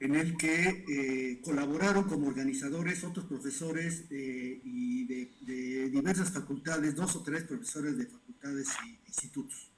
en 0.00 0.14
el 0.16 0.36
que 0.36 0.84
eh, 0.88 1.40
colaboraron 1.42 2.04
como 2.04 2.28
organizadores 2.28 3.04
otros 3.04 3.26
profesores 3.26 4.04
eh, 4.10 4.60
y 4.64 5.04
de, 5.06 5.90
diversas 5.90 6.32
facultades, 6.32 6.94
dos 6.94 7.16
o 7.16 7.22
tres 7.22 7.44
profesores 7.44 7.96
de 7.96 8.06
facultades 8.06 8.68
e 8.84 8.98
institutos. 9.06 9.70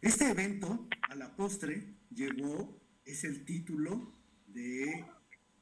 Este 0.00 0.30
evento, 0.30 0.88
a 1.08 1.14
la 1.14 1.34
postre, 1.36 1.94
llevó, 2.10 2.80
es 3.04 3.24
el 3.24 3.44
título 3.44 4.12
de, 4.48 5.06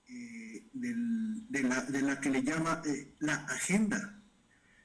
eh, 0.08 0.66
de, 0.72 1.62
la, 2.02 2.20
que 2.20 2.30
le 2.30 2.42
llama 2.42 2.82
la 3.18 3.34
agenda. 3.44 4.22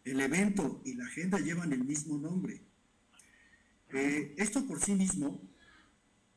El 0.03 0.19
evento 0.19 0.81
y 0.85 0.93
la 0.95 1.05
agenda 1.05 1.39
llevan 1.39 1.73
el 1.73 1.83
mismo 1.83 2.17
nombre. 2.17 2.61
esto 4.37 4.67
por 4.67 4.81
sí 4.81 4.93
mismo 4.93 5.54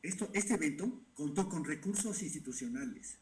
esto, 0.01 0.29
este 0.33 0.55
evento 0.55 1.05
contó 1.13 1.49
con 1.49 1.65
recursos 1.65 2.21
institucionales, 2.21 3.19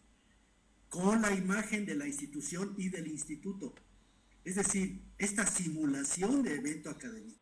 con 0.90 1.22
la 1.22 1.34
imagen 1.34 1.86
de 1.86 1.96
la 1.96 2.08
institución 2.08 2.74
y 2.78 2.90
del 2.90 3.08
instituto. 3.08 3.74
Es 4.44 4.56
decir, 4.56 5.02
esta 5.18 5.46
simulación 5.46 6.44
de 6.44 6.56
evento 6.56 6.90
académico 6.90 7.38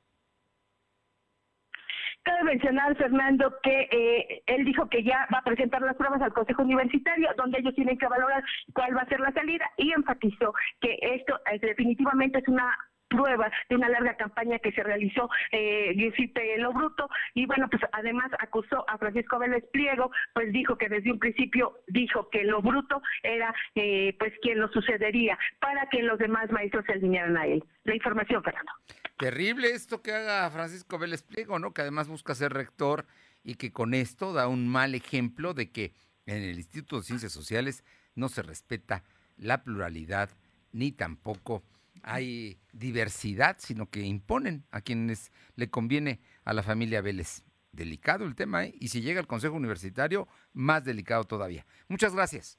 Cabe 2.25 2.43
mencionar, 2.43 2.97
Fernando, 2.97 3.53
que 3.61 3.87
eh, 3.91 4.41
él 4.47 4.65
dijo 4.65 4.89
que 4.89 5.03
ya 5.03 5.27
va 5.31 5.37
a 5.37 5.43
presentar 5.43 5.83
las 5.83 5.95
pruebas 5.95 6.19
al 6.23 6.33
Consejo 6.33 6.63
Universitario, 6.63 7.29
donde 7.37 7.59
ellos 7.59 7.75
tienen 7.75 7.99
que 7.99 8.07
valorar 8.07 8.43
cuál 8.73 8.97
va 8.97 9.01
a 9.01 9.07
ser 9.07 9.19
la 9.19 9.31
salida, 9.31 9.69
y 9.77 9.91
enfatizó 9.91 10.51
que 10.81 10.97
esto 11.01 11.39
eh, 11.51 11.59
definitivamente 11.59 12.39
es 12.39 12.47
una 12.47 12.75
prueba 13.15 13.51
de 13.69 13.75
una 13.75 13.89
larga 13.89 14.15
campaña 14.15 14.59
que 14.59 14.71
se 14.71 14.83
realizó 14.83 15.29
eh, 15.51 15.93
Giuseppe 15.95 16.57
Lo 16.57 16.73
Bruto. 16.73 17.09
Y 17.33 17.45
bueno 17.45 17.67
pues 17.69 17.81
además 17.91 18.31
acusó 18.39 18.87
a 18.89 18.97
Francisco 18.97 19.39
Vélez 19.39 19.63
Pliego 19.71 20.11
pues 20.33 20.51
dijo 20.51 20.77
que 20.77 20.89
desde 20.89 21.11
un 21.11 21.19
principio 21.19 21.79
dijo 21.87 22.29
que 22.29 22.43
Lo 22.43 22.61
Bruto 22.61 23.01
era 23.23 23.53
eh, 23.75 24.15
pues 24.19 24.33
quien 24.41 24.59
lo 24.59 24.69
sucedería 24.69 25.37
para 25.59 25.87
que 25.89 26.01
los 26.01 26.19
demás 26.19 26.49
maestros 26.51 26.85
se 26.85 26.93
alinearan 26.93 27.37
a 27.37 27.45
él. 27.45 27.63
La 27.83 27.95
información 27.95 28.43
Fernando. 28.43 28.71
Terrible 29.17 29.69
esto 29.69 30.01
que 30.01 30.11
haga 30.11 30.49
Francisco 30.49 30.99
Vélez 30.99 31.23
Pliego, 31.23 31.57
¿no? 31.59 31.73
Que 31.73 31.81
además 31.81 32.09
busca 32.09 32.35
ser 32.35 32.51
rector 32.51 33.05
y 33.43 33.55
que 33.55 33.71
con 33.71 33.93
esto 33.93 34.33
da 34.33 34.47
un 34.47 34.67
mal 34.67 34.95
ejemplo 34.95 35.53
de 35.53 35.71
que 35.71 35.93
en 36.25 36.43
el 36.43 36.57
Instituto 36.57 36.97
de 36.97 37.03
Ciencias 37.03 37.31
Sociales 37.31 37.85
no 38.15 38.27
se 38.27 38.41
respeta 38.41 39.03
la 39.37 39.63
pluralidad 39.63 40.29
ni 40.71 40.91
tampoco 40.91 41.63
hay 42.05 42.59
diversidad, 42.71 43.57
sino 43.59 43.89
que 43.89 44.01
imponen 44.01 44.63
a 44.71 44.81
quienes 44.81 45.31
le 45.55 45.69
conviene 45.69 46.21
a 46.43 46.53
la 46.53 46.63
familia 46.63 47.01
Vélez. 47.01 47.43
Delicado 47.71 48.25
el 48.25 48.35
tema, 48.35 48.63
¿eh? 48.63 48.73
Y 48.79 48.87
si 48.89 49.01
llega 49.01 49.19
al 49.19 49.27
Consejo 49.27 49.55
Universitario, 49.55 50.29
más 50.53 50.85
delicado 50.85 51.25
todavía. 51.25 51.65
Muchas 51.89 52.15
gracias. 52.15 52.57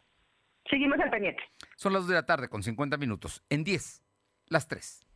seguimos 0.68 0.98
al 1.00 1.10
pendiente 1.10 1.42
Son 1.76 1.92
las 1.92 2.02
2 2.02 2.08
de 2.08 2.14
la 2.16 2.26
tarde 2.26 2.48
con 2.48 2.62
50 2.62 2.98
minutos. 2.98 3.42
En 3.48 3.64
10, 3.64 4.02
las 4.48 4.68
3. 4.68 5.06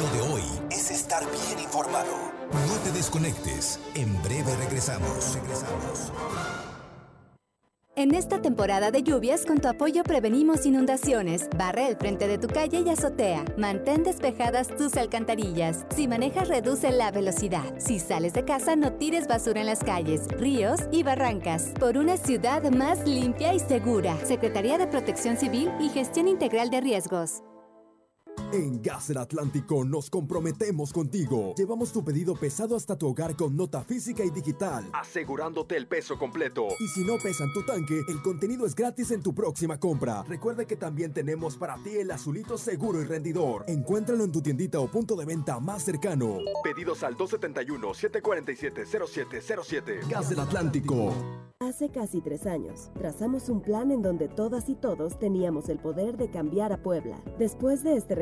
Lo 0.00 0.10
de 0.10 0.20
hoy 0.32 0.42
es 0.70 0.90
estar 0.90 1.22
bien 1.22 1.60
informado. 1.62 2.32
No 2.50 2.78
te 2.82 2.90
desconectes. 2.90 3.78
En 3.94 4.20
breve 4.22 4.56
regresamos. 4.56 5.34
Regresamos. 5.40 6.71
En 7.94 8.14
esta 8.14 8.40
temporada 8.40 8.90
de 8.90 9.02
lluvias, 9.02 9.44
con 9.44 9.60
tu 9.60 9.68
apoyo 9.68 10.02
prevenimos 10.02 10.64
inundaciones. 10.64 11.50
Barre 11.58 11.88
el 11.88 11.96
frente 11.96 12.26
de 12.26 12.38
tu 12.38 12.48
calle 12.48 12.80
y 12.80 12.88
azotea. 12.88 13.44
Mantén 13.58 14.02
despejadas 14.02 14.68
tus 14.68 14.96
alcantarillas. 14.96 15.84
Si 15.94 16.08
manejas, 16.08 16.48
reduce 16.48 16.90
la 16.90 17.10
velocidad. 17.10 17.74
Si 17.76 17.98
sales 17.98 18.32
de 18.32 18.46
casa, 18.46 18.76
no 18.76 18.94
tires 18.94 19.28
basura 19.28 19.60
en 19.60 19.66
las 19.66 19.84
calles, 19.84 20.26
ríos 20.38 20.80
y 20.90 21.02
barrancas. 21.02 21.74
Por 21.78 21.98
una 21.98 22.16
ciudad 22.16 22.62
más 22.70 23.06
limpia 23.06 23.52
y 23.52 23.60
segura. 23.60 24.16
Secretaría 24.24 24.78
de 24.78 24.86
Protección 24.86 25.36
Civil 25.36 25.70
y 25.78 25.90
Gestión 25.90 26.28
Integral 26.28 26.70
de 26.70 26.80
Riesgos. 26.80 27.42
En 28.52 28.82
Gas 28.82 29.08
del 29.08 29.18
Atlántico 29.18 29.84
nos 29.84 30.10
comprometemos 30.10 30.92
contigo. 30.92 31.54
Llevamos 31.56 31.90
tu 31.90 32.04
pedido 32.04 32.34
pesado 32.34 32.76
hasta 32.76 32.98
tu 32.98 33.08
hogar 33.08 33.34
con 33.34 33.56
nota 33.56 33.82
física 33.82 34.22
y 34.24 34.30
digital, 34.30 34.84
asegurándote 34.92 35.74
el 35.76 35.86
peso 35.86 36.18
completo. 36.18 36.66
Y 36.78 36.88
si 36.88 37.02
no 37.04 37.16
pesan 37.18 37.50
tu 37.54 37.64
tanque, 37.64 38.02
el 38.08 38.20
contenido 38.20 38.66
es 38.66 38.74
gratis 38.74 39.10
en 39.10 39.22
tu 39.22 39.34
próxima 39.34 39.80
compra. 39.80 40.22
Recuerda 40.24 40.66
que 40.66 40.76
también 40.76 41.14
tenemos 41.14 41.56
para 41.56 41.82
ti 41.82 41.96
el 41.96 42.10
azulito 42.10 42.58
seguro 42.58 43.00
y 43.00 43.04
rendidor. 43.04 43.64
Encuéntralo 43.68 44.24
en 44.24 44.32
tu 44.32 44.42
tiendita 44.42 44.80
o 44.80 44.90
punto 44.90 45.16
de 45.16 45.24
venta 45.24 45.58
más 45.58 45.82
cercano. 45.82 46.36
Pedidos 46.62 47.02
al 47.04 47.16
271-747-0707. 47.16 50.08
Gas 50.08 50.28
del 50.28 50.40
Atlántico. 50.40 51.14
Hace 51.62 51.90
casi 51.90 52.20
tres 52.20 52.46
años, 52.46 52.90
trazamos 52.98 53.48
un 53.48 53.62
plan 53.62 53.92
en 53.92 54.02
donde 54.02 54.26
todas 54.26 54.68
y 54.68 54.74
todos 54.74 55.16
teníamos 55.20 55.68
el 55.68 55.78
poder 55.78 56.16
de 56.16 56.28
cambiar 56.28 56.72
a 56.72 56.82
Puebla. 56.82 57.22
Después 57.38 57.84
de 57.84 57.96
este 57.96 58.16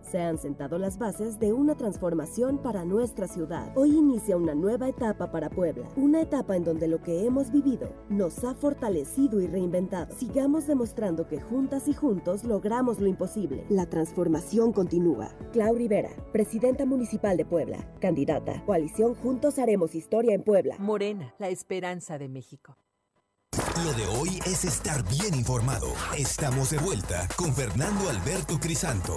se 0.00 0.20
han 0.20 0.38
sentado 0.38 0.78
las 0.78 0.98
bases 0.98 1.40
de 1.40 1.52
una 1.52 1.74
transformación 1.74 2.58
para 2.58 2.84
nuestra 2.84 3.26
ciudad. 3.26 3.72
Hoy 3.76 3.96
inicia 3.96 4.36
una 4.36 4.54
nueva 4.54 4.88
etapa 4.88 5.30
para 5.30 5.50
Puebla, 5.50 5.88
una 5.96 6.20
etapa 6.20 6.56
en 6.56 6.64
donde 6.64 6.88
lo 6.88 7.02
que 7.02 7.26
hemos 7.26 7.50
vivido 7.50 7.92
nos 8.08 8.44
ha 8.44 8.54
fortalecido 8.54 9.40
y 9.40 9.46
reinventado. 9.46 10.14
Sigamos 10.14 10.66
demostrando 10.66 11.26
que 11.26 11.40
juntas 11.40 11.88
y 11.88 11.94
juntos 11.94 12.44
logramos 12.44 13.00
lo 13.00 13.06
imposible. 13.06 13.64
La 13.68 13.86
transformación 13.86 14.72
continúa. 14.72 15.30
Clau 15.52 15.74
Rivera, 15.74 16.10
presidenta 16.32 16.86
municipal 16.86 17.36
de 17.36 17.44
Puebla, 17.44 17.94
candidata. 18.00 18.64
Coalición 18.64 19.14
Juntos 19.14 19.58
Haremos 19.58 19.94
Historia 19.94 20.34
en 20.34 20.42
Puebla. 20.42 20.76
Morena, 20.78 21.34
la 21.38 21.48
esperanza 21.48 22.18
de 22.18 22.28
México. 22.28 22.76
Lo 23.84 23.92
de 23.92 24.06
hoy 24.06 24.38
es 24.46 24.64
estar 24.64 25.02
bien 25.04 25.34
informado. 25.34 25.94
Estamos 26.16 26.70
de 26.70 26.78
vuelta 26.78 27.26
con 27.36 27.54
Fernando 27.54 28.08
Alberto 28.08 28.58
Crisanto. 28.60 29.16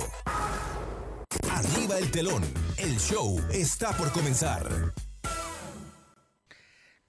Arriba 1.51 1.97
el 1.99 2.09
telón. 2.11 2.43
El 2.77 2.97
show 2.97 3.39
está 3.51 3.91
por 3.91 4.11
comenzar. 4.11 4.63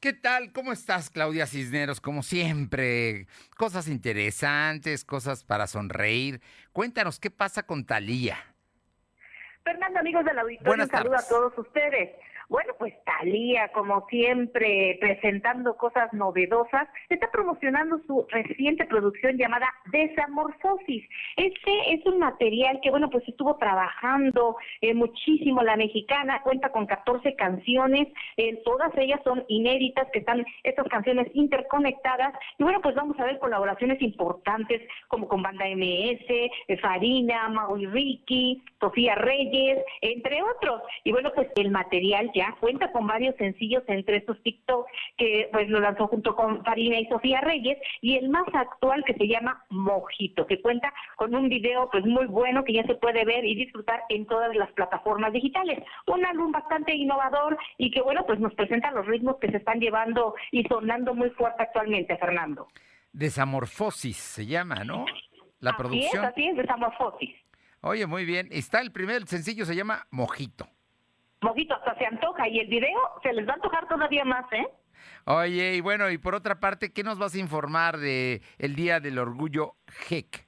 ¿Qué 0.01 0.12
tal? 0.12 0.53
¿Cómo 0.53 0.72
estás, 0.72 1.11
Claudia 1.11 1.47
Cisneros? 1.47 2.01
Como 2.01 2.22
siempre, 2.22 3.26
cosas 3.57 3.89
interesantes, 3.89 5.05
cosas 5.05 5.43
para 5.43 5.66
sonreír. 5.66 6.41
Cuéntanos, 6.72 7.18
¿qué 7.18 7.30
pasa 7.30 7.64
con 7.64 7.84
Talía? 7.84 8.36
Fernando, 9.64 9.99
amigos 10.01 10.24
del 10.24 10.39
auditorio, 10.39 10.84
un 10.84 10.91
saludo 10.91 11.16
a 11.16 11.28
todos 11.28 11.59
ustedes. 11.59 12.11
Bueno, 12.49 12.73
pues 12.79 12.95
Talía, 13.05 13.69
como 13.75 14.07
siempre, 14.09 14.97
presentando 15.01 15.77
cosas 15.77 16.11
novedosas, 16.15 16.89
está 17.11 17.31
promocionando 17.31 18.01
su 18.07 18.27
reciente 18.31 18.87
producción 18.87 19.37
llamada 19.37 19.69
Desamorfosis. 19.93 21.05
Este 21.37 21.93
es 21.93 22.07
un 22.07 22.19
material 22.19 22.81
que, 22.83 22.91
bueno, 22.91 23.11
pues 23.11 23.29
estuvo 23.29 23.57
trabajando 23.57 24.57
eh, 24.81 24.95
muchísimo 24.95 25.63
la 25.63 25.77
mexicana, 25.77 26.41
cuenta 26.43 26.73
con 26.73 26.87
14 26.87 27.37
canciones, 27.37 28.09
eh, 28.39 28.63
todas 28.65 28.97
ellas 28.97 29.21
son 29.25 29.45
inéditas, 29.49 30.09
que 30.11 30.21
están 30.21 30.43
estas 30.63 30.89
canciones 30.89 31.29
interconectadas, 31.35 32.33
y 32.57 32.63
bueno, 32.63 32.81
pues 32.81 32.95
vamos 32.95 33.21
a 33.21 33.25
ver 33.25 33.39
colaboraciones 33.41 34.01
importantes 34.01 34.81
como 35.09 35.29
con 35.29 35.43
Banda 35.43 35.67
MS, 35.67 36.25
eh, 36.31 36.79
Farina, 36.81 37.51
Maui 37.51 37.85
Ricky, 37.85 38.63
Sofía 38.81 39.17
Reyes, 39.17 39.85
entre 40.01 40.43
otros. 40.43 40.81
Y 41.05 41.13
bueno, 41.13 41.31
pues 41.35 41.49
el 41.57 41.71
material 41.71 42.31
ya 42.39 42.57
cuenta 42.61 42.91
con 42.93 43.07
varios 43.07 43.34
sencillos 43.36 43.82
entre 43.89 44.18
estos 44.18 44.41
TikTok 44.43 44.86
que 45.16 45.49
pues 45.53 45.68
lo 45.68 45.80
lanzó 45.80 46.07
junto 46.07 46.34
con 46.34 46.64
Farina 46.64 46.99
y 46.99 47.07
Sofía 47.07 47.41
Reyes 47.41 47.78
y 48.01 48.16
el 48.16 48.28
más 48.28 48.47
actual 48.53 49.03
que 49.05 49.14
se 49.14 49.26
llama 49.26 49.64
Mojito, 49.70 50.47
que 50.47 50.61
cuenta 50.61 50.93
con 51.16 51.34
un 51.34 51.49
video 51.49 51.89
pues 51.91 52.05
muy 52.05 52.26
bueno 52.26 52.64
que 52.64 52.74
ya 52.74 52.84
se 52.84 52.95
puede 52.95 53.24
ver 53.24 53.45
y 53.45 53.55
disfrutar 53.55 54.03
en 54.09 54.26
todas 54.26 54.55
las 54.55 54.70
plataformas 54.72 55.32
digitales. 55.32 55.78
Un 56.07 56.24
álbum 56.24 56.53
bastante 56.53 56.95
innovador 56.95 57.59
y 57.76 57.91
que 57.91 58.03
bueno, 58.03 58.24
pues 58.26 58.39
nos 58.39 58.55
presenta 58.55 58.91
los 58.93 59.07
ritmos 59.07 59.36
que 59.41 59.51
se 59.51 59.57
están 59.59 59.80
llevando 59.80 60.34
y 60.53 60.62
sonando 60.64 61.14
muy 61.14 61.30
fuerte 61.30 61.62
actualmente, 61.62 62.16
Fernando. 62.18 62.68
Desamorfosis 63.12 64.16
se 64.16 64.47
llama, 64.47 64.84
¿no? 64.84 65.05
La 65.61 65.70
Así 65.70 65.78
producción. 65.78 66.24
es, 66.24 66.30
así 66.30 66.47
es, 66.47 66.57
Desamorfosis. 66.57 67.34
Oye, 67.80 68.07
muy 68.07 68.24
bien. 68.24 68.49
Está 68.51 68.80
el 68.80 68.93
primer 68.93 69.26
sencillo, 69.26 69.64
se 69.64 69.74
llama 69.74 70.07
Mojito. 70.11 70.68
Mojito, 71.41 71.74
hasta 71.74 71.97
se 71.97 72.07
antoja 72.07 72.49
y 72.49 72.59
el 72.59 72.66
video 72.68 72.99
se 73.22 73.32
les 73.32 73.47
va 73.47 73.53
a 73.53 73.55
antojar 73.57 73.86
todavía 73.89 74.24
más, 74.24 74.45
¿eh? 74.53 74.66
Oye, 75.24 75.74
y 75.76 75.80
bueno, 75.80 76.11
y 76.11 76.18
por 76.18 76.34
otra 76.34 76.59
parte, 76.59 76.93
¿qué 76.93 77.05
nos 77.05 77.18
vas 77.18 77.34
a 77.34 77.39
informar 77.39 77.99
de 77.99 78.43
el 78.59 78.74
Día 78.74 78.99
del 78.99 79.18
Orgullo 79.18 79.76
GEC? 79.86 80.48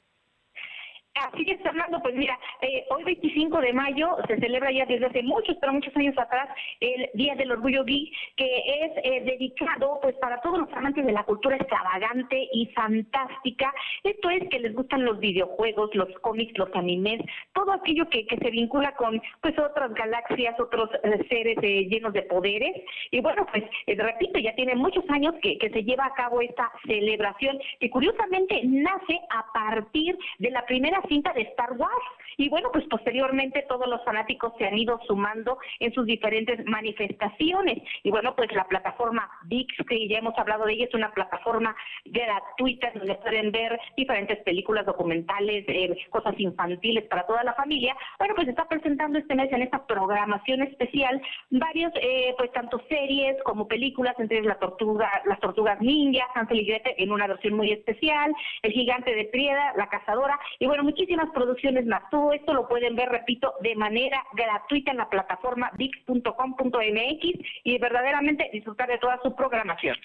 Así 1.21 1.45
es, 1.51 1.61
Fernando, 1.61 2.01
pues 2.01 2.15
mira, 2.15 2.39
eh, 2.63 2.85
hoy 2.89 3.05
25 3.05 3.61
de 3.61 3.75
mayo 3.75 4.17
se 4.27 4.39
celebra 4.39 4.73
ya 4.73 4.87
desde 4.87 5.07
hace 5.07 5.23
muchos, 5.23 5.57
pero 5.61 5.73
muchos 5.73 5.95
años 5.95 6.17
atrás, 6.17 6.49
el 6.81 7.11
Día 7.13 7.35
del 7.35 7.53
Orgullo 7.53 7.85
Geek, 7.85 8.11
que 8.37 8.47
es 8.47 8.93
eh, 9.05 9.23
dedicado 9.25 9.99
pues 10.01 10.15
para 10.17 10.41
todos 10.41 10.61
los 10.61 10.73
amantes 10.73 11.05
de 11.05 11.13
la 11.13 11.25
cultura 11.25 11.57
extravagante 11.57 12.49
y 12.53 12.67
fantástica. 12.75 13.73
Esto 14.03 14.31
es 14.31 14.49
que 14.49 14.61
les 14.61 14.75
gustan 14.75 15.05
los 15.05 15.19
videojuegos, 15.19 15.95
los 15.95 16.09
cómics, 16.21 16.57
los 16.57 16.75
animes, 16.75 17.21
todo 17.53 17.73
aquello 17.73 18.09
que, 18.09 18.27
que 18.27 18.37
se 18.39 18.51
vincula 18.51 18.93
con 18.97 19.21
pues 19.43 19.59
otras 19.59 19.93
galaxias, 19.95 20.59
otros 20.59 20.89
eh, 21.03 21.27
seres 21.29 21.59
eh, 21.63 21.87
llenos 21.89 22.13
de 22.13 22.23
poderes. 22.23 22.83
Y 23.11 23.21
bueno, 23.21 23.47
pues 23.51 23.65
eh, 23.87 23.95
repito, 23.95 24.39
ya 24.39 24.55
tiene 24.55 24.75
muchos 24.75 25.05
años 25.11 25.35
que, 25.43 25.59
que 25.59 25.71
se 25.71 25.85
lleva 25.85 26.07
a 26.07 26.15
cabo 26.15 26.41
esta 26.41 26.71
celebración, 26.87 27.59
que 27.79 27.91
curiosamente 27.91 28.61
nace 28.65 29.21
a 29.31 29.45
partir 29.53 30.19
de 30.39 30.51
la 30.51 30.65
primera 30.65 31.03
cinta 31.11 31.33
de 31.33 31.43
Star 31.43 31.73
Wars. 31.73 32.07
Y 32.37 32.49
bueno, 32.49 32.71
pues 32.73 32.87
posteriormente 32.89 33.67
todos 33.69 33.87
los 33.87 34.03
fanáticos 34.05 34.55
se 34.57 34.67
han 34.67 34.79
ido 34.79 34.99
sumando 35.07 35.59
en 35.79 35.93
sus 35.93 36.07
diferentes 36.07 36.65
manifestaciones. 36.65 37.83
Y 38.03 38.11
bueno, 38.11 38.35
pues 38.35 38.51
la 38.53 38.65
plataforma 38.65 39.29
VIX, 39.45 39.75
que 39.87 40.09
ya 40.09 40.19
hemos 40.19 40.39
hablado 40.39 40.65
de 40.65 40.73
ella, 40.73 40.87
es 40.87 40.95
una 40.95 41.13
plataforma 41.13 41.77
gratuita 42.07 42.93
donde 42.95 43.17
pueden 43.17 43.53
ver 43.53 43.79
diferentes 43.97 44.39
películas 44.45 44.87
documentales, 44.87 45.65
eh, 45.69 45.95
cosas 46.09 46.35
infantiles 46.39 47.05
para 47.09 47.27
toda 47.27 47.45
la 47.45 47.55
familia. 47.55 47.95
Bueno, 48.19 48.35
pues 48.35 48.49
está 48.49 48.67
presentando 48.69 49.19
este 49.19 49.35
mes 49.35 49.53
en 49.53 49.63
esta 49.63 49.85
programación 49.87 50.63
especial 50.63 51.21
varios, 51.51 51.93
eh, 51.97 52.35
pues 52.39 52.53
tanto 52.53 52.81
series 52.89 53.37
como 53.43 53.67
películas, 53.67 54.15
entre 54.19 54.43
la 54.43 54.59
tortuga, 54.59 55.11
las 55.27 55.41
tortugas 55.41 55.81
ninja, 55.81 56.27
Hansel 56.35 56.61
y 56.61 56.65
Gretel 56.65 56.95
en 56.97 57.13
una 57.13 57.27
versión 57.27 57.55
muy 57.55 57.73
especial, 57.73 58.33
El 58.63 58.73
gigante 58.73 59.15
de 59.15 59.25
Prieda, 59.27 59.75
La 59.77 59.89
cazadora, 59.89 60.39
y 60.59 60.67
bueno, 60.67 60.85
muchas 60.85 61.00
muchísimas 61.01 61.31
producciones 61.33 61.87
más. 61.87 62.03
Todo 62.11 62.33
esto 62.33 62.53
lo 62.53 62.69
pueden 62.69 62.95
ver, 62.95 63.09
repito, 63.09 63.55
de 63.63 63.75
manera 63.75 64.23
gratuita 64.35 64.91
en 64.91 64.99
la 64.99 65.09
plataforma 65.09 65.71
VIX.com.mx 65.77 67.25
y 67.65 67.79
verdaderamente 67.79 68.51
disfrutar 68.53 68.89
de 68.89 68.99
toda 68.99 69.19
su 69.23 69.35
programación. 69.35 69.97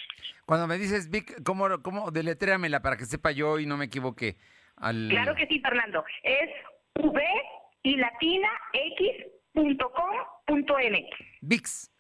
Cuando 0.46 0.68
me 0.68 0.78
dices 0.78 1.10
Vic, 1.10 1.44
¿cómo, 1.44 1.82
cómo 1.82 2.12
deletréamela 2.12 2.82
para 2.82 2.96
que 2.96 3.06
sepa 3.06 3.32
yo 3.32 3.60
y 3.60 3.66
no 3.66 3.76
me 3.78 3.86
equivoque? 3.86 4.38
Al... 4.78 5.10
Claro 5.10 5.36
que 5.36 5.48
sí, 5.48 5.60
Fernando. 5.60 6.06
Es 6.24 6.50
v 6.96 7.22
y 7.84 7.98
latina 7.98 8.48
x.com.mx. 8.74 9.68
VIX. 11.42 11.92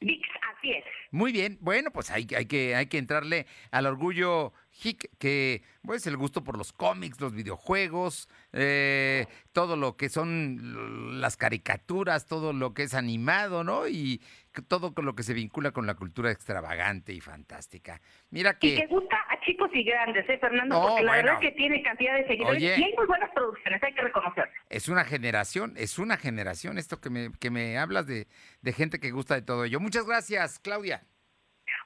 VIX, 0.00 0.28
así 0.56 0.70
es. 0.72 0.84
Muy 1.10 1.32
bien, 1.32 1.58
bueno, 1.60 1.90
pues 1.90 2.10
hay, 2.10 2.26
hay, 2.36 2.46
que, 2.46 2.74
hay 2.74 2.86
que 2.86 2.98
entrarle 2.98 3.46
al 3.70 3.86
orgullo 3.86 4.52
hic, 4.82 5.10
que 5.18 5.62
pues 5.82 6.06
el 6.06 6.16
gusto 6.16 6.44
por 6.44 6.58
los 6.58 6.72
cómics, 6.72 7.20
los 7.20 7.32
videojuegos, 7.32 8.28
eh, 8.52 9.26
todo 9.52 9.76
lo 9.76 9.96
que 9.96 10.08
son 10.08 11.20
las 11.20 11.36
caricaturas, 11.36 12.26
todo 12.26 12.52
lo 12.52 12.74
que 12.74 12.84
es 12.84 12.94
animado, 12.94 13.64
¿no? 13.64 13.88
Y 13.88 14.20
todo 14.68 14.92
lo 15.02 15.14
que 15.14 15.22
se 15.22 15.34
vincula 15.34 15.70
con 15.70 15.86
la 15.86 15.94
cultura 15.94 16.30
extravagante 16.30 17.12
y 17.12 17.20
fantástica. 17.20 18.00
Mira 18.30 18.58
que... 18.58 18.68
Y 18.68 18.76
que 18.76 18.86
gusta 18.86 19.16
a 19.28 19.40
chicos 19.40 19.70
y 19.74 19.84
grandes, 19.84 20.28
¿eh, 20.28 20.38
Fernando? 20.38 20.80
porque 20.80 21.02
la 21.02 21.16
verdad 21.16 21.34
es 21.34 21.40
que 21.40 21.52
tiene 21.52 21.82
cantidad 21.82 22.14
de 22.16 22.26
seguidores 22.26 22.62
y 22.62 22.66
hay 22.66 22.94
muy 22.96 23.06
buenas 23.06 23.30
producciones, 23.34 23.82
hay 23.82 23.94
que 23.94 24.02
reconocer. 24.02 24.50
Es 24.70 24.88
una 24.88 25.04
generación, 25.04 25.74
es 25.76 25.98
una 25.98 26.16
generación 26.16 26.78
esto 26.78 27.00
que 27.00 27.10
me, 27.10 27.30
que 27.38 27.50
me 27.50 27.78
hablas 27.78 28.06
de, 28.06 28.26
de 28.62 28.72
gente 28.72 28.98
que 28.98 29.10
gusta 29.10 29.34
de 29.34 29.42
todo 29.42 29.64
ello. 29.64 29.80
Muchas 29.80 30.06
gracias, 30.06 30.58
Claudia. 30.58 31.02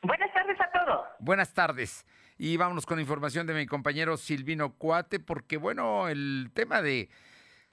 Buenas 0.02 0.32
tardes 0.32 0.60
a 0.60 0.70
todos. 0.70 1.06
Buenas 1.18 1.52
tardes. 1.52 2.06
Y 2.42 2.56
vámonos 2.56 2.86
con 2.86 2.98
información 2.98 3.46
de 3.46 3.52
mi 3.52 3.66
compañero 3.66 4.16
Silvino 4.16 4.72
Cuate, 4.72 5.20
porque 5.20 5.58
bueno, 5.58 6.08
el 6.08 6.50
tema 6.54 6.80
de... 6.80 7.10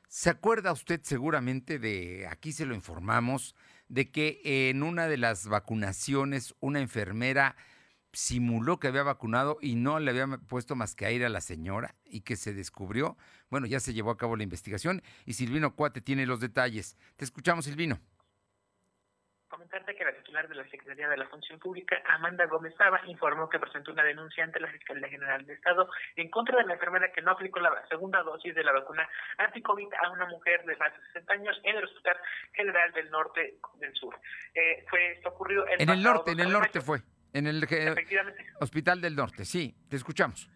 ¿Se 0.10 0.30
acuerda 0.30 0.74
usted 0.74 1.00
seguramente 1.04 1.80
de, 1.80 2.28
aquí 2.28 2.52
se 2.52 2.66
lo 2.66 2.76
informamos, 2.76 3.56
de 3.88 4.12
que 4.12 4.42
en 4.44 4.84
una 4.84 5.08
de 5.08 5.16
las 5.16 5.48
vacunaciones 5.48 6.54
una 6.60 6.82
enfermera 6.82 7.56
simuló 8.12 8.78
que 8.78 8.90
había 8.90 9.04
vacunado 9.04 9.58
y 9.62 9.76
no 9.76 10.02
le 10.02 10.12
había 10.12 10.28
puesto 10.38 10.76
más 10.76 10.96
que 10.96 11.06
aire 11.06 11.26
a 11.26 11.30
la 11.30 11.40
señora 11.40 11.96
y 12.04 12.20
que 12.20 12.36
se 12.36 12.54
descubrió? 12.54 13.18
Bueno, 13.50 13.68
ya 13.68 13.80
se 13.80 13.94
llevó 13.94 14.12
a 14.12 14.18
cabo 14.18 14.36
la 14.36 14.44
investigación 14.44 15.02
y 15.26 15.36
Silvino 15.36 15.78
Cuate 15.78 16.02
tiene 16.02 16.26
los 16.26 16.42
detalles. 16.42 16.98
Te 17.16 17.24
escuchamos, 17.24 17.64
Silvino 17.64 18.02
comentarte 19.48 19.96
que 19.96 20.04
la 20.04 20.14
titular 20.14 20.48
de 20.48 20.56
la 20.56 20.68
Secretaría 20.70 21.08
de 21.08 21.18
la 21.18 21.28
Función 21.28 21.60
Pública, 21.60 22.02
Amanda 22.06 22.46
Gómez 22.46 22.74
Saba, 22.78 23.02
informó 23.08 23.50
que 23.50 23.60
presentó 23.60 23.92
una 23.92 24.04
denuncia 24.04 24.44
ante 24.44 24.60
la 24.60 24.68
Fiscalía 24.68 25.08
General 25.08 25.46
de 25.46 25.54
Estado 25.54 25.90
en 26.16 26.30
contra 26.30 26.58
de 26.58 26.66
la 26.66 26.74
enfermera 26.74 27.12
que 27.12 27.22
no 27.22 27.32
aplicó 27.32 27.60
la 27.60 27.86
segunda 27.88 28.22
dosis 28.24 28.54
de 28.54 28.64
la 28.64 28.72
vacuna 28.72 29.08
anti-COVID 29.38 29.94
a 30.04 30.12
una 30.12 30.26
mujer 30.28 30.66
de 30.66 30.76
más 30.78 30.94
de 30.94 31.06
60 31.14 31.34
años 31.34 31.62
en 31.64 31.78
el 31.78 31.84
Hospital 31.84 32.18
General 32.54 32.92
del 32.94 33.10
Norte 33.10 33.56
del 33.80 33.94
Sur. 33.96 34.20
Eh, 34.54 34.86
fue 34.90 35.14
esto 35.14 35.30
ocurrió 35.30 35.66
el 35.68 35.82
en 35.82 35.90
el 35.90 36.04
norte, 36.04 36.32
en 36.32 36.40
el 36.40 36.52
norte 36.52 36.82
fue, 36.82 37.00
en 37.34 37.48
el 37.48 37.68
Hospital 38.60 39.02
del 39.02 39.16
Norte. 39.16 39.46
Sí, 39.46 39.76
te 39.90 39.96
escuchamos 39.96 40.50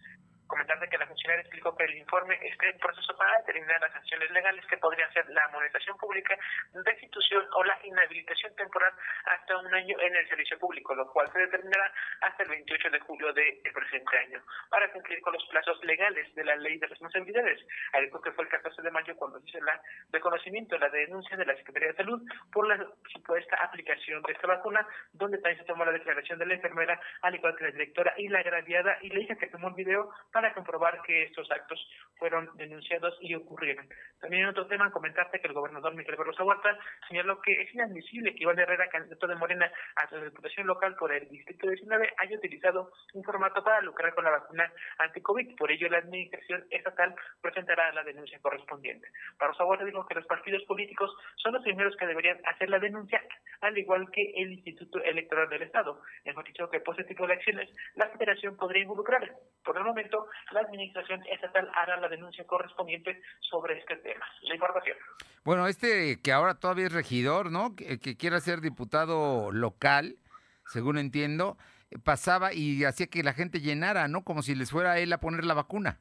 comentarte 0.52 0.90
que 0.90 0.98
la 0.98 1.08
funcionaria 1.08 1.42
explicó 1.42 1.74
que 1.78 1.86
el 1.86 1.96
informe 1.96 2.38
está 2.44 2.68
en 2.68 2.78
proceso 2.78 3.16
para 3.16 3.38
determinar 3.40 3.80
las 3.80 3.94
sanciones 3.94 4.30
legales 4.32 4.66
que 4.66 4.78
podrían 4.78 5.12
ser 5.14 5.26
la 5.30 5.46
amonestación 5.46 5.98
pública, 5.98 6.38
destitución 6.74 7.46
o 7.56 7.64
la 7.64 7.80
inhabilitación 7.86 8.54
temporal 8.56 8.92
hasta 9.26 9.58
un 9.58 9.74
año 9.74 9.96
en 10.00 10.14
el 10.14 10.28
servicio 10.28 10.60
público, 10.60 10.94
lo 10.94 11.08
cual 11.12 11.32
se 11.32 11.40
determinará 11.40 11.92
hasta 12.20 12.44
el 12.44 12.50
28 12.50 12.90
de 12.90 13.00
julio 13.00 13.32
del 13.32 13.62
presente 13.74 14.18
año, 14.18 14.44
para 14.70 14.92
cumplir 14.92 15.22
con 15.22 15.34
los 15.34 15.46
plazos 15.48 15.82
legales 15.86 16.34
de 16.36 16.44
la 16.44 16.56
ley 16.58 16.78
de 16.80 16.88
responsabilidades, 16.88 17.60
algo 17.94 18.20
que 18.22 18.32
fue 18.34 18.44
el 18.44 18.50
14 18.50 18.82
de 18.82 18.92
mayo 18.92 19.16
cuando 19.16 19.40
dice 19.40 19.62
la 19.62 19.82
reconocimiento, 20.12 20.78
la 20.78 20.90
denuncia 20.90 21.38
de 21.38 21.46
la 21.46 21.56
Secretaría 21.56 21.90
de 21.90 21.96
Salud 21.96 22.22
por 22.52 22.68
la 22.68 22.78
supuesta 23.14 23.56
aplicación 23.64 24.22
de 24.24 24.34
esta 24.34 24.48
vacuna, 24.48 24.86
donde 25.14 25.38
también 25.38 25.60
se 25.60 25.66
tomó 25.66 25.86
la 25.86 25.94
declaración 25.94 26.40
de 26.40 26.46
la 26.46 26.56
enfermera, 26.56 27.00
al 27.22 27.36
igual 27.36 27.56
que 27.56 27.64
la 27.64 27.72
directora 27.72 28.14
y 28.18 28.28
la 28.28 28.40
agraviada, 28.40 28.98
y 29.02 29.10
le 29.10 29.22
dije 29.22 29.38
que 29.38 29.48
tomó 29.48 29.68
un 29.68 29.76
video 29.76 30.10
para 30.34 30.41
para 30.42 30.56
comprobar 30.56 31.04
que 31.04 31.26
estos 31.26 31.52
actos 31.52 31.80
fueron 32.18 32.50
denunciados 32.56 33.16
y 33.22 33.36
ocurrieron. 33.36 33.88
También 34.20 34.44
en 34.44 34.50
otro 34.50 34.66
tema, 34.66 34.90
comentarte 34.90 35.40
que 35.40 35.48
el 35.48 35.54
gobernador 35.54 35.94
Miguel 35.94 36.16
Barroso 36.16 36.44
Huerta 36.46 36.80
señaló 37.08 37.40
que 37.42 37.62
es 37.62 37.72
inadmisible 37.76 38.34
que 38.34 38.42
Iván 38.42 38.58
Herrera, 38.58 38.90
candidato 38.90 39.28
de 39.28 39.36
Morena 39.36 39.72
a 39.96 40.16
la 40.16 40.24
diputación 40.24 40.66
local 40.66 40.96
por 40.96 41.14
el 41.14 41.30
Distrito 41.30 41.68
19, 41.68 42.14
haya 42.18 42.38
utilizado 42.38 42.92
un 43.14 43.24
formato 43.24 43.64
para 43.64 43.82
lucrar 43.82 44.16
con 44.16 44.24
la 44.24 44.32
vacuna 44.32 44.72
anti-COVID. 44.98 45.56
Por 45.58 45.72
ello, 45.72 45.90
la 45.90 46.00
administración 46.00 46.66
estatal 46.72 47.14
presentará 47.40 47.92
la 47.94 48.04
denuncia 48.04 48.40
correspondiente. 48.42 49.10
Barroso 49.38 49.68
Huerta 49.68 49.86
dijo 49.86 50.08
que 50.08 50.16
los 50.16 50.26
partidos 50.26 50.64
políticos 50.64 51.16
son 51.36 51.54
los 51.54 51.62
primeros 51.62 51.96
que 51.98 52.08
deberían 52.08 52.40
hacer 52.46 52.68
la 52.68 52.80
denuncia, 52.80 53.22
al 53.62 53.78
igual 53.78 54.10
que 54.12 54.34
el 54.38 54.54
Instituto 54.54 55.04
Electoral 55.04 55.50
del 55.50 55.62
Estado. 55.62 56.02
Hemos 56.26 56.46
dicho 56.46 56.68
que 56.72 56.80
por 56.80 56.96
ese 56.96 57.08
tipo 57.08 57.28
de 57.28 57.34
acciones 57.34 57.70
la 57.94 58.10
federación 58.10 58.58
podría 58.58 58.82
involucrar. 58.82 59.36
Por 59.64 59.78
el 59.78 59.84
momento, 59.84 60.28
la 60.52 60.62
administración 60.62 61.22
estatal 61.28 61.70
hará 61.76 61.98
la 61.98 62.08
denuncia 62.10 62.46
correspondiente 62.46 63.22
sobre 63.40 63.80
este 63.80 63.96
tema. 63.98 64.26
La 64.44 64.56
información. 64.56 64.98
Bueno, 65.44 65.68
este 65.68 66.22
que 66.22 66.32
ahora 66.32 66.56
todavía 66.56 66.88
es 66.88 66.94
regidor, 66.94 67.52
¿no? 67.52 67.76
Que, 67.76 68.00
que 68.00 68.18
quiera 68.18 68.40
ser 68.40 68.62
diputado 68.62 69.52
local, 69.52 70.18
según 70.66 70.98
entiendo, 70.98 71.58
pasaba 72.04 72.54
y 72.54 72.84
hacía 72.86 73.08
que 73.08 73.24
la 73.24 73.34
gente 73.34 73.60
llenara, 73.62 74.08
¿no? 74.08 74.24
Como 74.24 74.42
si 74.42 74.56
les 74.56 74.72
fuera 74.72 75.00
él 75.00 75.12
a 75.14 75.20
poner 75.20 75.46
la 75.46 75.54
vacuna 75.54 76.00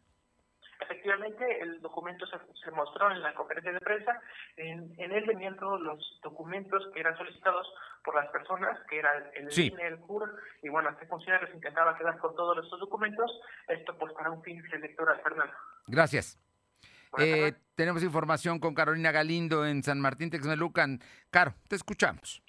efectivamente 1.30 1.62
el 1.62 1.80
documento 1.80 2.26
se, 2.26 2.70
mostró 2.70 3.10
en 3.10 3.22
la 3.22 3.34
conferencia 3.34 3.72
de 3.72 3.80
prensa. 3.80 4.20
En, 4.56 4.94
él 4.98 5.24
venían 5.26 5.56
todos 5.56 5.80
los 5.80 6.20
documentos 6.22 6.82
que 6.92 7.00
eran 7.00 7.16
solicitados 7.16 7.66
por 8.04 8.14
las 8.14 8.30
personas, 8.30 8.78
que 8.88 8.98
era 8.98 9.10
el 9.34 9.50
sí. 9.50 9.72
el 9.78 9.98
CUR, 9.98 10.34
y 10.62 10.68
bueno, 10.68 10.90
este 10.90 11.06
funcionario 11.06 11.48
se 11.48 11.54
intentaba 11.54 11.96
quedar 11.96 12.18
con 12.18 12.34
todos 12.34 12.62
estos 12.64 12.80
documentos, 12.80 13.30
esto 13.68 13.96
pues 13.98 14.12
para 14.14 14.30
un 14.30 14.42
fin 14.42 14.62
electoral, 14.72 15.20
Fernando. 15.22 15.52
Gracias. 15.86 16.38
Eh, 17.18 17.52
tenemos 17.74 18.02
información 18.04 18.60
con 18.60 18.74
Carolina 18.74 19.10
Galindo 19.10 19.66
en 19.66 19.82
San 19.82 20.00
Martín 20.00 20.30
Texmelucan. 20.30 21.00
Caro, 21.30 21.54
te 21.68 21.76
escuchamos. 21.76 22.42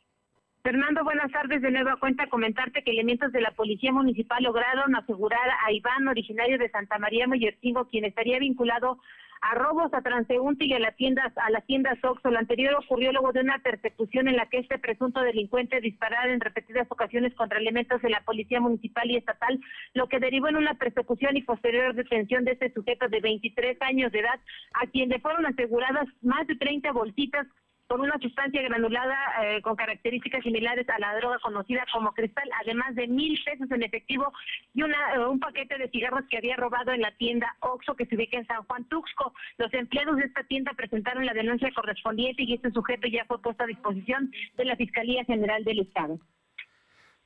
Fernando, 0.64 1.04
buenas 1.04 1.32
tardes. 1.32 1.62
De 1.62 1.72
nueva 1.72 1.98
cuenta, 1.98 2.28
comentarte 2.28 2.84
que 2.84 2.92
elementos 2.92 3.32
de 3.32 3.42
la 3.42 3.52
Policía 3.52 3.92
Municipal 3.92 4.44
lograron 4.44 4.96
asegurar 4.96 5.50
a 5.66 5.72
Iván, 5.72 6.08
originario 6.08 6.60
de 6.60 6.70
Santa 6.70 7.00
María 7.00 7.28
Moyertingo, 7.28 7.86
quien 7.86 8.06
estaría 8.06 8.38
vinculado 8.38 9.00
a 9.42 9.56
robos 9.56 9.92
a 9.92 10.04
transeúnte 10.04 10.66
y 10.66 10.74
a 10.74 10.80
la 10.80 10.92
tienda 10.92 11.34
a 11.36 11.50
la 11.50 11.62
tienda 11.62 11.98
Soxo. 12.00 12.30
Lo 12.30 12.38
anterior 12.38 12.76
ocurrió 12.76 13.12
luego 13.12 13.32
de 13.32 13.40
una 13.40 13.58
persecución 13.58 14.28
en 14.28 14.36
la 14.36 14.46
que 14.46 14.60
este 14.60 14.78
presunto 14.78 15.22
delincuente 15.22 15.82
disparara 15.82 16.32
en 16.32 16.42
repetidas 16.42 16.86
ocasiones 16.92 17.34
contra 17.34 17.58
elementos 17.58 18.00
de 18.04 18.12
la 18.12 18.22
policía 18.22 18.62
municipal 18.62 19.10
y 19.10 19.18
estatal, 19.18 19.60
lo 19.96 20.08
que 20.08 20.20
derivó 20.20 20.48
en 20.50 20.58
una 20.58 20.76
persecución 20.76 21.38
y 21.38 21.42
posterior 21.42 21.96
detención 21.96 22.46
de 22.46 22.52
este 22.52 22.72
sujeto 22.72 23.08
de 23.08 23.20
23 23.20 23.82
años 23.82 24.12
de 24.12 24.20
edad, 24.20 24.40
a 24.74 24.86
quien 24.86 25.10
le 25.10 25.20
fueron 25.20 25.44
aseguradas 25.48 26.08
más 26.22 26.46
de 26.46 26.56
30 26.56 26.92
bolsitas 26.92 27.48
con 27.92 28.00
una 28.00 28.18
sustancia 28.22 28.62
granulada 28.62 29.18
eh, 29.44 29.62
con 29.62 29.76
características 29.76 30.42
similares 30.44 30.88
a 30.88 30.98
la 30.98 31.14
droga 31.18 31.40
conocida 31.40 31.84
como 31.92 32.14
cristal, 32.14 32.50
además 32.62 32.96
de 32.96 33.06
mil 33.06 33.38
pesos 33.44 33.70
en 33.70 33.84
efectivo 33.84 34.32
y 34.74 34.84
una, 34.84 35.16
eh, 35.16 35.28
un 35.28 35.42
paquete 35.42 35.78
de 35.78 35.90
cigarros 35.90 36.24
que 36.30 36.38
había 36.38 36.56
robado 36.56 36.94
en 36.94 37.02
la 37.02 37.12
tienda 37.18 37.54
Oxxo 37.60 37.98
que 37.98 38.06
se 38.06 38.16
ubica 38.16 38.38
en 38.38 38.48
San 38.48 38.64
Juan 38.64 38.86
Tuxco. 38.86 39.34
Los 39.58 39.74
empleados 39.74 40.16
de 40.16 40.24
esta 40.24 40.42
tienda 40.46 40.72
presentaron 40.72 41.26
la 41.26 41.34
denuncia 41.34 41.70
correspondiente 41.76 42.44
y 42.44 42.54
este 42.54 42.72
sujeto 42.72 43.10
ya 43.10 43.26
fue 43.26 43.42
puesto 43.42 43.62
a 43.66 43.68
disposición 43.68 44.32
de 44.56 44.64
la 44.64 44.78
Fiscalía 44.78 45.26
General 45.26 45.62
del 45.66 45.82
Estado. 45.82 46.18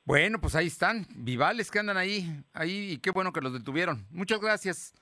Bueno, 0.04 0.40
pues 0.40 0.56
ahí 0.56 0.66
están, 0.66 1.06
vivales 1.14 1.70
que 1.70 1.78
andan 1.78 1.96
ahí, 1.96 2.42
ahí 2.52 2.94
y 2.94 2.98
qué 2.98 3.12
bueno 3.12 3.32
que 3.32 3.40
los 3.40 3.52
detuvieron. 3.52 4.04
Muchas 4.10 4.40
gracias, 4.40 4.92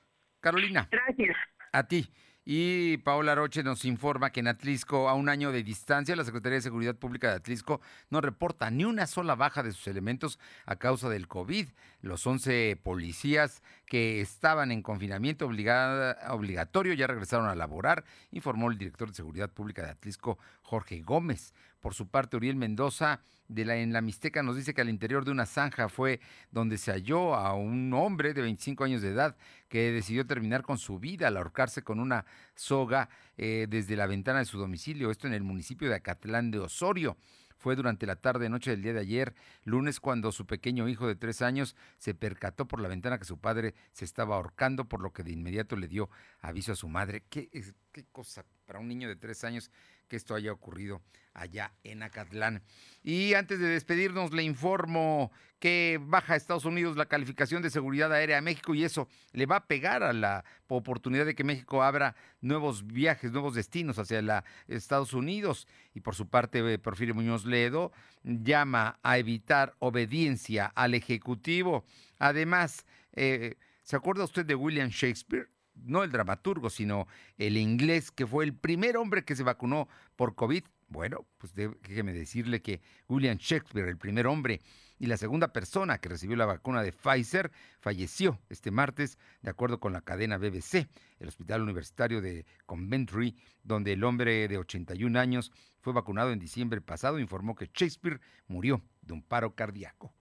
Carolina. 0.40 0.90
Gracias. 0.90 1.34
A 1.72 1.88
ti. 1.88 2.06
Y 2.47 2.99
Paola 2.99 3.34
Roche 3.34 3.62
nos 3.62 3.86
informa 3.86 4.30
que 4.30 4.40
en 4.40 4.49
Atlisco, 4.49 5.09
a 5.09 5.14
un 5.14 5.30
año 5.30 5.51
de 5.51 5.62
distancia, 5.62 6.14
la 6.14 6.24
Secretaría 6.24 6.57
de 6.57 6.62
Seguridad 6.62 6.95
Pública 6.95 7.28
de 7.28 7.36
Atlisco 7.36 7.80
no 8.11 8.20
reporta 8.20 8.70
ni 8.70 8.84
una 8.84 9.07
sola 9.07 9.34
baja 9.34 9.62
de 9.62 9.72
sus 9.72 9.86
elementos 9.86 10.38
a 10.66 10.76
causa 10.76 11.09
del 11.09 11.26
COVID. 11.26 11.68
Los 12.05 12.26
11 12.26 12.78
policías 12.82 13.62
que 13.86 14.20
estaban 14.20 14.70
en 14.70 14.82
confinamiento 14.82 15.46
obligatorio 15.46 16.92
ya 16.92 17.07
regresaron 17.07 17.48
a 17.48 17.55
laborar, 17.55 18.05
informó 18.30 18.70
el 18.70 18.76
director 18.76 19.09
de 19.09 19.14
Seguridad 19.14 19.50
Pública 19.50 19.82
de 19.82 19.92
Atlisco, 19.92 20.38
Jorge 20.61 21.00
Gómez. 21.00 21.55
Por 21.80 21.94
su 21.94 22.07
parte, 22.09 22.36
Uriel 22.36 22.57
Mendoza 22.57 23.20
de 23.48 23.64
la, 23.64 23.76
en 23.76 23.94
la 23.94 24.02
Mixteca 24.02 24.42
nos 24.42 24.55
dice 24.55 24.74
que 24.74 24.82
al 24.82 24.90
interior 24.90 25.24
de 25.24 25.30
una 25.30 25.46
zanja 25.46 25.88
fue 25.88 26.20
donde 26.50 26.76
se 26.76 26.92
halló 26.92 27.34
a 27.34 27.55
un 27.55 27.90
hombre 27.94 28.34
de 28.34 28.42
25 28.42 28.84
años 28.84 29.00
de 29.00 29.09
edad 29.09 29.34
que 29.70 29.90
decidió 29.90 30.26
terminar 30.26 30.61
con 30.61 30.76
su 30.76 30.98
vida 30.98 31.28
al 31.28 31.38
ahorcarse 31.38 31.80
con 31.80 32.00
una 32.00 32.26
soga 32.55 33.09
eh, 33.38 33.66
desde 33.66 33.96
la 33.96 34.07
ventana 34.07 34.40
de 34.40 34.44
su 34.44 34.59
domicilio, 34.59 35.11
esto 35.11 35.26
en 35.26 35.32
el 35.32 35.42
municipio 35.42 35.88
de 35.88 35.94
Acatlán 35.94 36.50
de 36.50 36.59
Osorio 36.59 37.16
Fue 37.64 37.76
durante 37.76 38.04
la 38.04 38.16
tarde 38.16 38.50
noche 38.50 38.72
del 38.72 38.82
día 38.82 38.92
de 38.92 39.00
ayer, 39.00 39.34
lunes, 39.64 39.98
cuando 39.98 40.32
su 40.32 40.44
pequeño 40.44 40.86
hijo 40.86 41.06
de 41.06 41.16
tres 41.16 41.40
años 41.40 41.76
se 41.96 42.12
percató 42.12 42.68
por 42.68 42.78
la 42.78 42.88
ventana 42.88 43.16
que 43.16 43.24
su 43.24 43.38
padre 43.38 43.74
se 43.94 44.04
estaba 44.04 44.36
ahorcando, 44.36 44.84
por 44.84 45.00
lo 45.00 45.14
que 45.14 45.22
de 45.22 45.32
inmediato 45.32 45.74
le 45.74 45.88
dio 45.88 46.10
aviso 46.42 46.72
a 46.72 46.76
su 46.76 46.90
madre. 46.90 47.22
¿Qué, 47.30 47.48
qué 47.90 48.04
cosa 48.12 48.44
para 48.66 48.80
un 48.80 48.88
niño 48.88 49.08
de 49.08 49.16
tres 49.16 49.44
años 49.44 49.70
que 50.14 50.18
esto 50.18 50.36
haya 50.36 50.52
ocurrido 50.52 51.02
allá 51.32 51.72
en 51.82 52.04
Acatlán. 52.04 52.62
Y 53.02 53.34
antes 53.34 53.58
de 53.58 53.66
despedirnos, 53.66 54.32
le 54.32 54.44
informo 54.44 55.32
que 55.58 55.98
baja 56.00 56.34
a 56.34 56.36
Estados 56.36 56.64
Unidos 56.64 56.96
la 56.96 57.06
calificación 57.06 57.62
de 57.62 57.70
seguridad 57.70 58.12
aérea 58.12 58.38
a 58.38 58.40
México 58.40 58.76
y 58.76 58.84
eso 58.84 59.08
le 59.32 59.46
va 59.46 59.56
a 59.56 59.66
pegar 59.66 60.04
a 60.04 60.12
la 60.12 60.44
oportunidad 60.68 61.26
de 61.26 61.34
que 61.34 61.42
México 61.42 61.82
abra 61.82 62.14
nuevos 62.40 62.86
viajes, 62.86 63.32
nuevos 63.32 63.56
destinos 63.56 63.98
hacia 63.98 64.44
Estados 64.68 65.14
Unidos. 65.14 65.66
Y 65.94 66.00
por 66.00 66.14
su 66.14 66.28
parte, 66.28 66.60
eh, 66.60 66.78
Porfirio 66.78 67.16
Muñoz 67.16 67.44
Ledo 67.44 67.90
llama 68.22 69.00
a 69.02 69.18
evitar 69.18 69.74
obediencia 69.80 70.66
al 70.76 70.94
Ejecutivo. 70.94 71.84
Además, 72.20 72.86
eh, 73.14 73.56
¿se 73.82 73.96
acuerda 73.96 74.22
usted 74.22 74.46
de 74.46 74.54
William 74.54 74.90
Shakespeare? 74.90 75.48
No 75.75 76.03
el 76.03 76.11
dramaturgo, 76.11 76.70
sino 76.70 77.07
el 77.37 77.57
inglés, 77.57 78.11
que 78.11 78.27
fue 78.27 78.45
el 78.45 78.55
primer 78.55 78.97
hombre 78.97 79.25
que 79.25 79.37
se 79.37 79.43
vacunó 79.43 79.89
por 80.16 80.35
COVID. 80.35 80.64
Bueno, 80.89 81.27
pues 81.39 81.55
déjeme 81.55 82.12
decirle 82.12 82.62
que 82.62 82.81
William 83.09 83.37
Shakespeare, 83.39 83.89
el 83.89 83.97
primer 83.97 84.27
hombre 84.27 84.61
y 84.99 85.07
la 85.07 85.16
segunda 85.16 85.53
persona 85.53 85.99
que 85.99 86.09
recibió 86.09 86.37
la 86.37 86.47
vacuna 86.47 86.83
de 86.83 86.93
Pfizer, 86.93 87.51
falleció 87.81 88.39
este 88.49 88.70
martes, 88.70 89.18
de 89.43 89.51
acuerdo 89.51 89.81
con 89.81 89.93
la 89.93 90.03
cadena 90.03 90.39
BBC, 90.39 90.87
el 91.18 91.29
Hospital 91.29 91.62
Universitario 91.62 92.20
de 92.20 92.47
Coventry, 92.66 93.37
donde 93.62 93.93
el 93.93 94.05
hombre 94.05 94.47
de 94.47 94.59
81 94.59 95.18
años 95.18 95.53
fue 95.81 95.93
vacunado 95.93 96.33
en 96.33 96.39
diciembre 96.39 96.81
pasado, 96.81 97.18
informó 97.18 97.55
que 97.55 97.70
Shakespeare 97.75 98.20
murió 98.47 98.83
de 99.03 99.14
un 99.14 99.22
paro 99.22 99.55
cardíaco. 99.55 100.14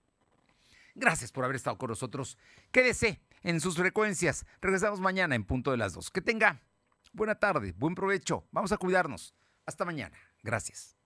Gracias 0.95 1.32
por 1.32 1.43
haber 1.43 1.56
estado 1.56 1.78
con 1.78 1.89
nosotros. 1.89 2.38
Quédese 2.72 3.20
en 3.43 3.61
sus 3.61 3.75
frecuencias. 3.75 4.45
Regresamos 4.61 4.99
mañana 4.99 5.35
en 5.35 5.45
punto 5.45 5.71
de 5.71 5.77
las 5.77 5.93
dos. 5.93 6.09
Que 6.09 6.21
tenga 6.21 6.61
buena 7.13 7.35
tarde, 7.35 7.73
buen 7.77 7.95
provecho. 7.95 8.45
Vamos 8.51 8.71
a 8.71 8.77
cuidarnos. 8.77 9.35
Hasta 9.65 9.85
mañana. 9.85 10.17
Gracias. 10.41 10.97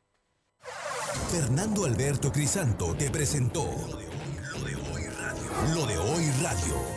Fernando 1.32 1.86
Alberto 1.86 2.32
Crisanto 2.32 2.96
te 2.96 3.10
presentó 3.12 3.64
Lo 3.64 4.64
de 4.64 4.76
Hoy 4.76 5.04
Radio. 5.08 5.76
Lo 5.76 5.86
de 5.86 5.98
Hoy 5.98 6.32
Radio. 6.42 6.97